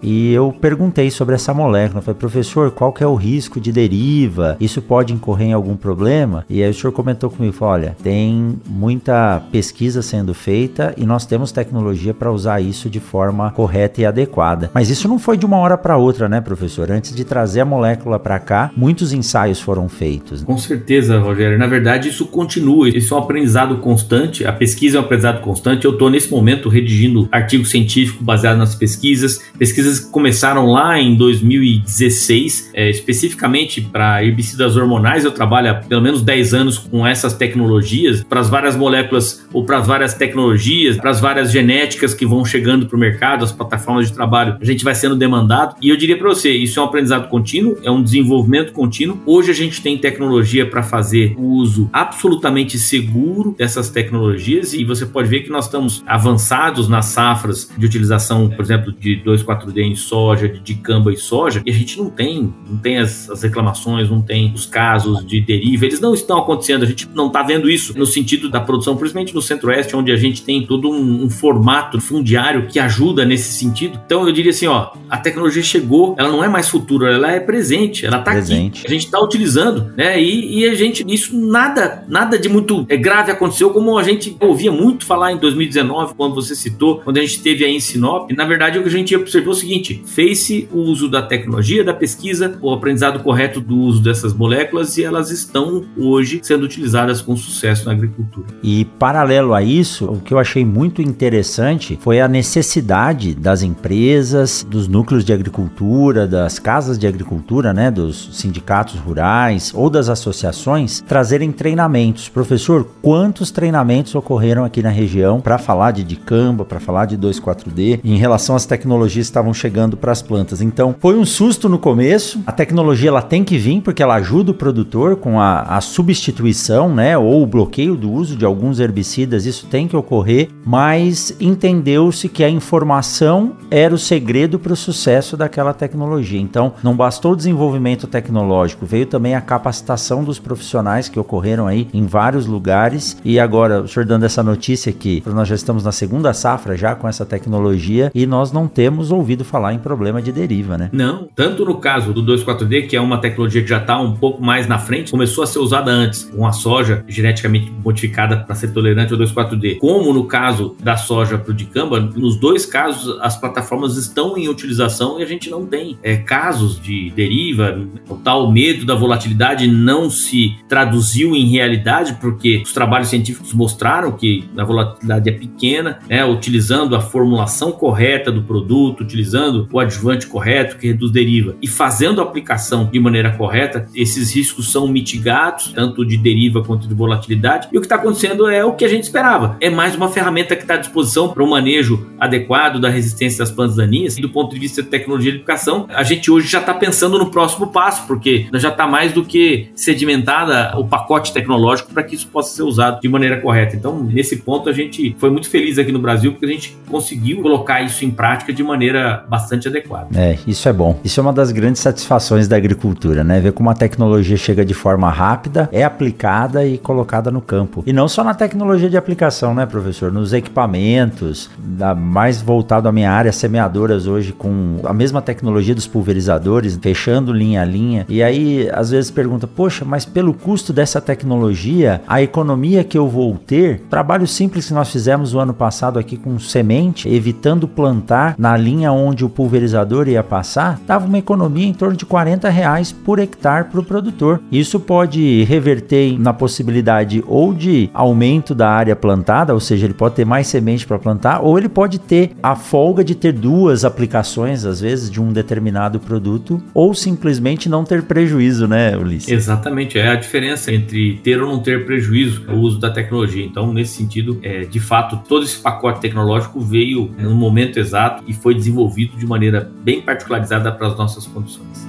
e 0.02 0.32
eu 0.32 0.54
perguntei 0.60 1.10
sobre 1.10 1.34
essa 1.34 1.54
molécula. 1.54 1.98
Eu 1.98 2.02
falei, 2.02 2.18
professor, 2.18 2.70
qual 2.70 2.92
que 2.92 3.02
é 3.02 3.06
o 3.06 3.14
risco 3.14 3.60
de 3.60 3.72
deriva? 3.72 4.56
Isso 4.60 4.82
pode 4.82 5.12
incorrer 5.12 5.48
em 5.48 5.52
algum 5.52 5.76
problema? 5.76 6.44
E 6.48 6.62
aí 6.62 6.70
o 6.70 6.74
senhor 6.74 6.92
comentou 6.92 7.30
comigo, 7.30 7.52
falou, 7.52 7.74
olha, 7.74 7.96
tem 8.02 8.58
muita 8.66 9.42
pesquisa 9.52 10.02
sendo 10.02 10.34
feita 10.34 10.94
e 10.96 11.04
nós 11.04 11.26
temos 11.26 11.52
tecnologia 11.52 12.14
para 12.14 12.32
usar 12.32 12.60
isso 12.60 12.88
de 12.88 13.00
forma 13.00 13.50
correta 13.52 14.00
e 14.00 14.06
adequada. 14.06 14.70
Mas 14.74 14.90
isso 14.90 15.08
não 15.08 15.18
foi 15.18 15.36
de 15.36 15.46
uma 15.46 15.58
hora 15.58 15.76
para 15.76 15.96
outra, 15.96 16.28
né, 16.28 16.40
professor? 16.40 16.90
Antes 16.90 17.14
de 17.14 17.24
trazer 17.24 17.60
a 17.60 17.64
molécula 17.64 18.18
para 18.18 18.38
cá, 18.38 18.70
muitos 18.76 19.12
ensaios 19.12 19.60
foram 19.60 19.88
feitos. 19.88 20.42
Com 20.42 20.58
certeza, 20.58 21.18
Rogério. 21.18 21.58
Na 21.58 21.66
verdade, 21.66 22.08
isso 22.08 22.26
continua. 22.26 22.88
Isso 22.88 23.14
é 23.14 23.16
um 23.16 23.20
aprendizado 23.20 23.76
constante. 23.78 24.44
A 24.44 24.52
pesquisa 24.52 24.98
é 24.98 25.00
um 25.00 25.04
aprendizado 25.04 25.40
constante. 25.40 25.84
Eu 25.84 25.92
estou, 25.92 26.10
nesse 26.10 26.30
momento, 26.30 26.68
redigindo 26.68 27.28
artigo 27.30 27.64
científico 27.64 28.24
baseado 28.24 28.56
nas 28.56 28.74
pesquisas. 28.74 29.19
Pesquisas 29.58 30.00
que 30.00 30.10
começaram 30.10 30.66
lá 30.66 30.98
em 30.98 31.16
2016, 31.16 32.70
é, 32.74 32.90
especificamente 32.90 33.80
para 33.80 34.24
herbicidas 34.24 34.76
hormonais. 34.76 35.24
Eu 35.24 35.32
trabalho 35.32 35.70
há 35.70 35.74
pelo 35.74 36.00
menos 36.00 36.22
10 36.22 36.54
anos 36.54 36.78
com 36.78 37.06
essas 37.06 37.34
tecnologias, 37.34 38.22
para 38.24 38.40
as 38.40 38.48
várias 38.48 38.76
moléculas 38.76 39.46
ou 39.52 39.64
para 39.64 39.78
as 39.78 39.86
várias 39.86 40.14
tecnologias, 40.14 40.96
para 40.96 41.10
as 41.10 41.20
várias 41.20 41.50
genéticas 41.50 42.14
que 42.14 42.26
vão 42.26 42.44
chegando 42.44 42.86
para 42.86 42.96
o 42.96 43.00
mercado, 43.00 43.44
as 43.44 43.52
plataformas 43.52 44.08
de 44.08 44.12
trabalho. 44.12 44.56
A 44.60 44.64
gente 44.64 44.84
vai 44.84 44.94
sendo 44.94 45.16
demandado. 45.16 45.76
E 45.80 45.88
eu 45.88 45.96
diria 45.96 46.16
para 46.16 46.28
você, 46.28 46.50
isso 46.50 46.78
é 46.78 46.82
um 46.82 46.86
aprendizado 46.86 47.28
contínuo, 47.28 47.76
é 47.82 47.90
um 47.90 48.02
desenvolvimento 48.02 48.72
contínuo. 48.72 49.20
Hoje 49.26 49.50
a 49.50 49.54
gente 49.54 49.82
tem 49.82 49.98
tecnologia 49.98 50.66
para 50.66 50.82
fazer 50.82 51.34
o 51.36 51.42
uso 51.42 51.88
absolutamente 51.92 52.78
seguro 52.78 53.54
dessas 53.56 53.90
tecnologias 53.90 54.72
e 54.72 54.84
você 54.84 55.06
pode 55.06 55.28
ver 55.28 55.40
que 55.40 55.50
nós 55.50 55.66
estamos 55.66 56.02
avançados 56.06 56.88
nas 56.88 57.06
safras 57.06 57.70
de 57.76 57.86
utilização, 57.86 58.48
por 58.48 58.64
exemplo, 58.64 58.92
de 58.92 59.09
2,4-D 59.16 59.82
em 59.82 59.96
soja, 59.96 60.48
de 60.48 60.60
dicamba 60.60 61.12
e 61.12 61.16
soja, 61.16 61.62
e 61.64 61.70
a 61.70 61.74
gente 61.74 61.98
não 61.98 62.10
tem, 62.10 62.52
não 62.68 62.78
tem 62.78 62.98
as, 62.98 63.28
as 63.30 63.42
reclamações, 63.42 64.10
não 64.10 64.22
tem 64.22 64.52
os 64.54 64.66
casos 64.66 65.24
de 65.26 65.40
deriva, 65.40 65.86
eles 65.86 66.00
não 66.00 66.14
estão 66.14 66.38
acontecendo, 66.38 66.84
a 66.84 66.86
gente 66.86 67.08
não 67.14 67.28
está 67.28 67.42
vendo 67.42 67.68
isso 67.70 67.96
no 67.98 68.06
sentido 68.06 68.48
da 68.48 68.60
produção, 68.60 68.96
principalmente 68.96 69.34
no 69.34 69.42
centro-oeste, 69.42 69.96
onde 69.96 70.12
a 70.12 70.16
gente 70.16 70.42
tem 70.42 70.66
todo 70.66 70.90
um, 70.90 71.24
um 71.24 71.30
formato 71.30 72.00
fundiário 72.00 72.66
que 72.66 72.78
ajuda 72.78 73.24
nesse 73.24 73.52
sentido. 73.52 74.00
Então 74.04 74.26
eu 74.26 74.32
diria 74.32 74.50
assim, 74.50 74.66
ó, 74.66 74.92
a 75.08 75.18
tecnologia 75.18 75.62
chegou, 75.62 76.14
ela 76.18 76.30
não 76.30 76.42
é 76.42 76.48
mais 76.48 76.68
futuro, 76.68 77.06
ela 77.06 77.32
é 77.32 77.40
presente, 77.40 78.06
ela 78.06 78.18
está 78.18 78.32
aqui. 78.32 78.52
A 78.84 78.90
gente 78.90 79.04
está 79.04 79.20
utilizando 79.20 79.90
né? 79.96 80.20
E, 80.20 80.60
e, 80.60 80.68
a 80.68 80.74
gente, 80.74 81.04
isso 81.08 81.36
nada, 81.36 82.04
nada 82.08 82.38
de 82.38 82.48
muito 82.48 82.86
é, 82.88 82.96
grave 82.96 83.30
aconteceu, 83.30 83.70
como 83.70 83.98
a 83.98 84.02
gente 84.02 84.36
ouvia 84.40 84.70
muito 84.70 85.04
falar 85.04 85.32
em 85.32 85.36
2019, 85.36 86.14
quando 86.14 86.34
você 86.34 86.54
citou, 86.54 87.00
quando 87.00 87.18
a 87.18 87.20
gente 87.20 87.42
teve 87.42 87.64
aí 87.64 87.74
em 87.74 87.80
Sinop. 87.80 88.30
Na 88.32 88.44
verdade, 88.44 88.78
o 88.78 88.82
que 88.82 88.88
a 88.88 88.92
gente 88.92 88.99
observou 89.14 89.52
é 89.52 89.56
o 89.56 89.58
seguinte: 89.58 90.02
fez-se 90.06 90.68
o 90.72 90.78
uso 90.78 91.08
da 91.08 91.22
tecnologia, 91.22 91.82
da 91.82 91.92
pesquisa, 91.92 92.58
o 92.60 92.72
aprendizado 92.72 93.20
correto 93.20 93.60
do 93.60 93.76
uso 93.76 94.02
dessas 94.02 94.32
moléculas 94.32 94.96
e 94.96 95.04
elas 95.04 95.30
estão 95.30 95.84
hoje 95.96 96.40
sendo 96.42 96.64
utilizadas 96.64 97.20
com 97.20 97.36
sucesso 97.36 97.86
na 97.86 97.92
agricultura. 97.92 98.46
E 98.62 98.84
paralelo 98.84 99.54
a 99.54 99.62
isso, 99.62 100.06
o 100.06 100.20
que 100.20 100.32
eu 100.32 100.38
achei 100.38 100.64
muito 100.64 101.02
interessante 101.02 101.98
foi 102.00 102.20
a 102.20 102.28
necessidade 102.28 103.34
das 103.34 103.62
empresas, 103.62 104.66
dos 104.68 104.86
núcleos 104.86 105.24
de 105.24 105.32
agricultura, 105.32 106.26
das 106.26 106.58
casas 106.58 106.98
de 106.98 107.06
agricultura, 107.06 107.72
né, 107.72 107.90
dos 107.90 108.30
sindicatos 108.32 108.96
rurais 108.96 109.72
ou 109.74 109.90
das 109.90 110.08
associações 110.08 111.02
trazerem 111.06 111.52
treinamentos. 111.52 112.28
Professor, 112.28 112.86
quantos 113.02 113.50
treinamentos 113.50 114.14
ocorreram 114.14 114.64
aqui 114.64 114.82
na 114.82 114.90
região 114.90 115.40
para 115.40 115.58
falar 115.58 115.90
de 115.90 116.04
dicamba, 116.04 116.64
para 116.64 116.80
falar 116.80 117.06
de 117.06 117.16
2,4-D, 117.16 118.00
em 118.04 118.16
relação 118.16 118.56
às 118.56 118.66
tecnologias 118.66 118.89
que 118.98 119.18
estavam 119.18 119.52
chegando 119.52 119.96
para 119.96 120.12
as 120.12 120.22
plantas? 120.22 120.60
Então, 120.60 120.94
foi 120.98 121.18
um 121.18 121.24
susto 121.24 121.68
no 121.68 121.78
começo. 121.78 122.40
A 122.46 122.52
tecnologia 122.52 123.08
ela 123.08 123.22
tem 123.22 123.42
que 123.42 123.58
vir 123.58 123.80
porque 123.80 124.02
ela 124.02 124.14
ajuda 124.14 124.52
o 124.52 124.54
produtor 124.54 125.16
com 125.16 125.40
a, 125.40 125.62
a 125.62 125.80
substituição, 125.80 126.94
né, 126.94 127.18
ou 127.18 127.42
o 127.42 127.46
bloqueio 127.46 127.96
do 127.96 128.10
uso 128.10 128.36
de 128.36 128.44
alguns 128.44 128.78
herbicidas. 128.78 129.46
Isso 129.46 129.66
tem 129.66 129.88
que 129.88 129.96
ocorrer, 129.96 130.48
mas 130.64 131.36
entendeu-se 131.40 132.28
que 132.28 132.44
a 132.44 132.48
informação 132.48 133.52
era 133.70 133.94
o 133.94 133.98
segredo 133.98 134.58
para 134.58 134.72
o 134.72 134.76
sucesso 134.76 135.36
daquela 135.36 135.74
tecnologia. 135.74 136.40
Então, 136.40 136.74
não 136.82 136.94
bastou 136.94 137.32
o 137.32 137.36
desenvolvimento 137.36 138.06
tecnológico, 138.06 138.86
veio 138.86 139.06
também 139.06 139.34
a 139.34 139.40
a 139.40 139.42
capacitação 139.42 140.22
dos 140.22 140.38
profissionais 140.38 141.08
que 141.08 141.18
ocorreram 141.18 141.66
aí 141.66 141.88
em 141.92 142.06
vários 142.06 142.46
lugares. 142.46 143.16
E 143.24 143.40
agora, 143.40 143.82
o 143.82 143.88
senhor 143.88 144.06
dando 144.06 144.24
essa 144.24 144.42
notícia 144.42 144.92
que 144.92 145.22
nós 145.26 145.48
já 145.48 145.54
estamos 145.54 145.82
na 145.82 145.90
segunda 145.90 146.32
safra 146.32 146.76
já 146.76 146.94
com 146.94 147.08
essa 147.08 147.24
tecnologia 147.24 148.12
e 148.14 148.26
nós 148.26 148.52
não 148.52 148.68
temos 148.68 148.79
ouvido 149.10 149.44
falar 149.44 149.74
em 149.74 149.78
problema 149.78 150.22
de 150.22 150.32
deriva, 150.32 150.78
né? 150.78 150.90
Não, 150.92 151.28
tanto 151.34 151.64
no 151.64 151.76
caso 151.76 152.12
do 152.12 152.22
2,4-D, 152.22 152.82
que 152.82 152.96
é 152.96 153.00
uma 153.00 153.18
tecnologia 153.18 153.62
que 153.62 153.68
já 153.68 153.78
está 153.78 153.98
um 154.00 154.14
pouco 154.14 154.42
mais 154.42 154.66
na 154.66 154.78
frente, 154.78 155.10
começou 155.10 155.44
a 155.44 155.46
ser 155.46 155.58
usada 155.58 155.90
antes, 155.90 156.24
com 156.24 156.46
a 156.46 156.52
soja 156.52 157.04
geneticamente 157.08 157.70
modificada 157.84 158.38
para 158.38 158.54
ser 158.54 158.68
tolerante 158.72 159.12
ao 159.12 159.18
2,4-D, 159.18 159.76
como 159.76 160.12
no 160.12 160.24
caso 160.24 160.76
da 160.82 160.96
soja 160.96 161.38
para 161.38 161.50
o 161.50 161.54
dicamba, 161.54 162.00
nos 162.00 162.36
dois 162.36 162.64
casos 162.66 163.18
as 163.20 163.38
plataformas 163.38 163.96
estão 163.96 164.36
em 164.36 164.48
utilização 164.48 165.18
e 165.18 165.22
a 165.22 165.26
gente 165.26 165.50
não 165.50 165.66
tem 165.66 165.98
é, 166.02 166.16
casos 166.16 166.80
de 166.80 167.10
deriva, 167.10 167.78
o 168.08 168.16
tal 168.16 168.50
medo 168.50 168.84
da 168.84 168.94
volatilidade 168.94 169.66
não 169.66 170.10
se 170.10 170.56
traduziu 170.68 171.34
em 171.34 171.46
realidade, 171.46 172.16
porque 172.20 172.62
os 172.64 172.72
trabalhos 172.72 173.08
científicos 173.08 173.52
mostraram 173.52 174.12
que 174.12 174.48
a 174.56 174.64
volatilidade 174.64 175.28
é 175.28 175.32
pequena, 175.32 175.98
né, 176.08 176.24
utilizando 176.24 176.94
a 176.94 177.00
formulação 177.00 177.72
correta 177.72 178.30
do 178.30 178.42
produto, 178.42 178.69
utilizando 178.74 179.68
o 179.72 179.78
adjuvante 179.78 180.26
correto 180.26 180.76
que 180.76 180.88
reduz 180.88 181.12
deriva 181.12 181.54
e 181.62 181.68
fazendo 181.68 182.20
a 182.20 182.24
aplicação 182.24 182.88
de 182.90 182.98
maneira 182.98 183.30
correta, 183.32 183.86
esses 183.94 184.34
riscos 184.34 184.70
são 184.72 184.88
mitigados, 184.88 185.72
tanto 185.72 186.04
de 186.04 186.16
deriva 186.16 186.62
quanto 186.64 186.88
de 186.88 186.94
volatilidade. 186.94 187.68
E 187.72 187.78
o 187.78 187.80
que 187.80 187.86
está 187.86 187.96
acontecendo 187.96 188.48
é 188.48 188.64
o 188.64 188.72
que 188.72 188.84
a 188.84 188.88
gente 188.88 189.04
esperava. 189.04 189.56
É 189.60 189.70
mais 189.70 189.94
uma 189.94 190.08
ferramenta 190.08 190.56
que 190.56 190.62
está 190.62 190.74
à 190.74 190.78
disposição 190.78 191.28
para 191.28 191.44
o 191.44 191.48
manejo 191.48 192.08
adequado 192.18 192.80
da 192.80 192.88
resistência 192.88 193.38
das 193.38 193.50
plantas 193.50 193.76
daninhas. 193.76 194.18
E 194.18 194.20
do 194.20 194.28
ponto 194.28 194.54
de 194.54 194.60
vista 194.60 194.82
de 194.82 194.88
tecnologia 194.88 195.30
de 195.30 195.38
aplicação, 195.38 195.86
a 195.90 196.02
gente 196.02 196.30
hoje 196.30 196.48
já 196.48 196.58
está 196.60 196.74
pensando 196.74 197.18
no 197.18 197.30
próximo 197.30 197.68
passo, 197.68 198.06
porque 198.06 198.48
já 198.54 198.70
está 198.70 198.86
mais 198.86 199.12
do 199.12 199.20
do 199.20 199.24
que 199.24 199.68
sedimentada 199.74 200.78
o 200.78 200.84
pacote 200.86 201.32
tecnológico 201.32 201.92
para 201.92 202.02
que 202.02 202.14
isso 202.14 202.28
possa 202.28 202.54
ser 202.54 202.62
usado 202.62 203.00
de 203.00 203.08
maneira 203.08 203.40
correta. 203.40 203.76
Então, 203.76 204.02
nesse 204.02 204.36
ponto, 204.36 204.68
a 204.68 204.72
gente 204.72 205.14
foi 205.18 205.30
muito 205.30 205.48
feliz 205.48 205.78
aqui 205.78 205.92
no 205.92 205.98
Brasil 205.98 206.32
porque 206.32 206.46
a 206.46 206.48
gente 206.48 206.76
conseguiu 206.88 207.42
colocar 207.42 207.82
isso 207.82 208.04
em 208.04 208.10
prática 208.10 208.52
de 208.52 208.59
maneira 208.62 209.24
bastante 209.28 209.68
adequada. 209.68 210.08
É, 210.14 210.38
isso 210.46 210.68
é 210.68 210.72
bom. 210.72 210.98
Isso 211.04 211.20
é 211.20 211.22
uma 211.22 211.32
das 211.32 211.52
grandes 211.52 211.80
satisfações 211.80 212.48
da 212.48 212.56
agricultura, 212.56 213.22
né? 213.24 213.40
Ver 213.40 213.52
como 213.52 213.70
a 213.70 213.74
tecnologia 213.74 214.36
chega 214.36 214.64
de 214.64 214.74
forma 214.74 215.10
rápida, 215.10 215.68
é 215.72 215.84
aplicada 215.84 216.64
e 216.64 216.78
colocada 216.78 217.30
no 217.30 217.40
campo. 217.40 217.82
E 217.86 217.92
não 217.92 218.08
só 218.08 218.24
na 218.24 218.34
tecnologia 218.34 218.90
de 218.90 218.96
aplicação, 218.96 219.54
né, 219.54 219.66
professor? 219.66 220.12
Nos 220.12 220.32
equipamentos, 220.32 221.50
mais 221.96 222.40
voltado 222.40 222.88
à 222.88 222.92
minha 222.92 223.10
área, 223.10 223.32
semeadoras 223.32 224.06
hoje 224.06 224.32
com 224.32 224.80
a 224.84 224.92
mesma 224.92 225.22
tecnologia 225.22 225.74
dos 225.74 225.86
pulverizadores, 225.86 226.78
fechando 226.80 227.32
linha 227.32 227.62
a 227.62 227.64
linha. 227.64 228.06
E 228.08 228.22
aí, 228.22 228.68
às 228.72 228.90
vezes, 228.90 229.10
pergunta: 229.10 229.46
poxa, 229.46 229.84
mas 229.84 230.04
pelo 230.04 230.34
custo 230.34 230.72
dessa 230.72 231.00
tecnologia, 231.00 232.00
a 232.06 232.22
economia 232.22 232.84
que 232.84 232.98
eu 232.98 233.08
vou 233.08 233.36
ter, 233.36 233.80
trabalho 233.90 234.26
simples 234.26 234.68
que 234.68 234.74
nós 234.74 234.90
fizemos 234.90 235.34
o 235.34 235.38
ano 235.38 235.54
passado 235.54 235.98
aqui 235.98 236.16
com 236.16 236.38
semente, 236.38 237.08
evitando 237.08 237.68
plantar 237.68 238.34
na 238.40 238.56
linha 238.56 238.90
onde 238.90 239.22
o 239.22 239.28
pulverizador 239.28 240.08
ia 240.08 240.22
passar, 240.22 240.80
dava 240.86 241.06
uma 241.06 241.18
economia 241.18 241.66
em 241.66 241.74
torno 241.74 241.94
de 241.94 242.06
40 242.06 242.48
reais 242.48 242.90
por 242.90 243.18
hectare 243.18 243.66
para 243.66 243.80
o 243.80 243.84
produtor. 243.84 244.40
Isso 244.50 244.80
pode 244.80 245.44
reverter 245.44 246.18
na 246.18 246.32
possibilidade 246.32 247.22
ou 247.26 247.52
de 247.52 247.90
aumento 247.92 248.54
da 248.54 248.70
área 248.70 248.96
plantada, 248.96 249.52
ou 249.52 249.60
seja, 249.60 249.84
ele 249.84 249.92
pode 249.92 250.14
ter 250.14 250.24
mais 250.24 250.46
semente 250.46 250.86
para 250.86 250.98
plantar, 250.98 251.40
ou 251.42 251.58
ele 251.58 251.68
pode 251.68 251.98
ter 251.98 252.30
a 252.42 252.56
folga 252.56 253.04
de 253.04 253.14
ter 253.14 253.32
duas 253.32 253.84
aplicações, 253.84 254.64
às 254.64 254.80
vezes, 254.80 255.10
de 255.10 255.20
um 255.20 255.34
determinado 255.34 256.00
produto, 256.00 256.62
ou 256.72 256.94
simplesmente 256.94 257.68
não 257.68 257.84
ter 257.84 258.04
prejuízo, 258.04 258.66
né, 258.66 258.96
Ulisses? 258.96 259.28
Exatamente, 259.28 259.98
é 259.98 260.08
a 260.08 260.16
diferença 260.16 260.72
entre 260.72 261.20
ter 261.22 261.42
ou 261.42 261.46
não 261.46 261.58
ter 261.58 261.84
prejuízo 261.84 262.44
no 262.46 262.58
uso 262.58 262.80
da 262.80 262.88
tecnologia. 262.88 263.44
Então, 263.44 263.70
nesse 263.70 263.98
sentido, 263.98 264.38
é, 264.42 264.60
de 264.60 264.80
fato, 264.80 265.20
todo 265.28 265.44
esse 265.44 265.58
pacote 265.58 266.00
tecnológico 266.00 266.58
veio 266.58 267.10
no 267.18 267.34
momento 267.34 267.78
exato 267.78 268.29
e 268.30 268.32
foi 268.32 268.54
desenvolvido 268.54 269.16
de 269.16 269.26
maneira 269.26 269.68
bem 269.82 270.00
particularizada 270.00 270.70
para 270.70 270.86
as 270.86 270.96
nossas 270.96 271.26
condições. 271.26 271.84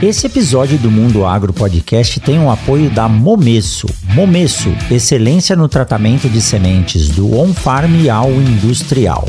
Esse 0.00 0.28
episódio 0.28 0.78
do 0.78 0.90
Mundo 0.90 1.26
Agro 1.26 1.52
Podcast 1.52 2.20
tem 2.20 2.38
o 2.38 2.50
apoio 2.50 2.88
da 2.88 3.08
Momesso. 3.08 3.86
Momesso, 4.14 4.70
excelência 4.90 5.54
no 5.56 5.68
tratamento 5.68 6.28
de 6.28 6.40
sementes 6.40 7.10
do 7.10 7.36
on-farm 7.36 8.08
ao 8.08 8.30
industrial. 8.30 9.26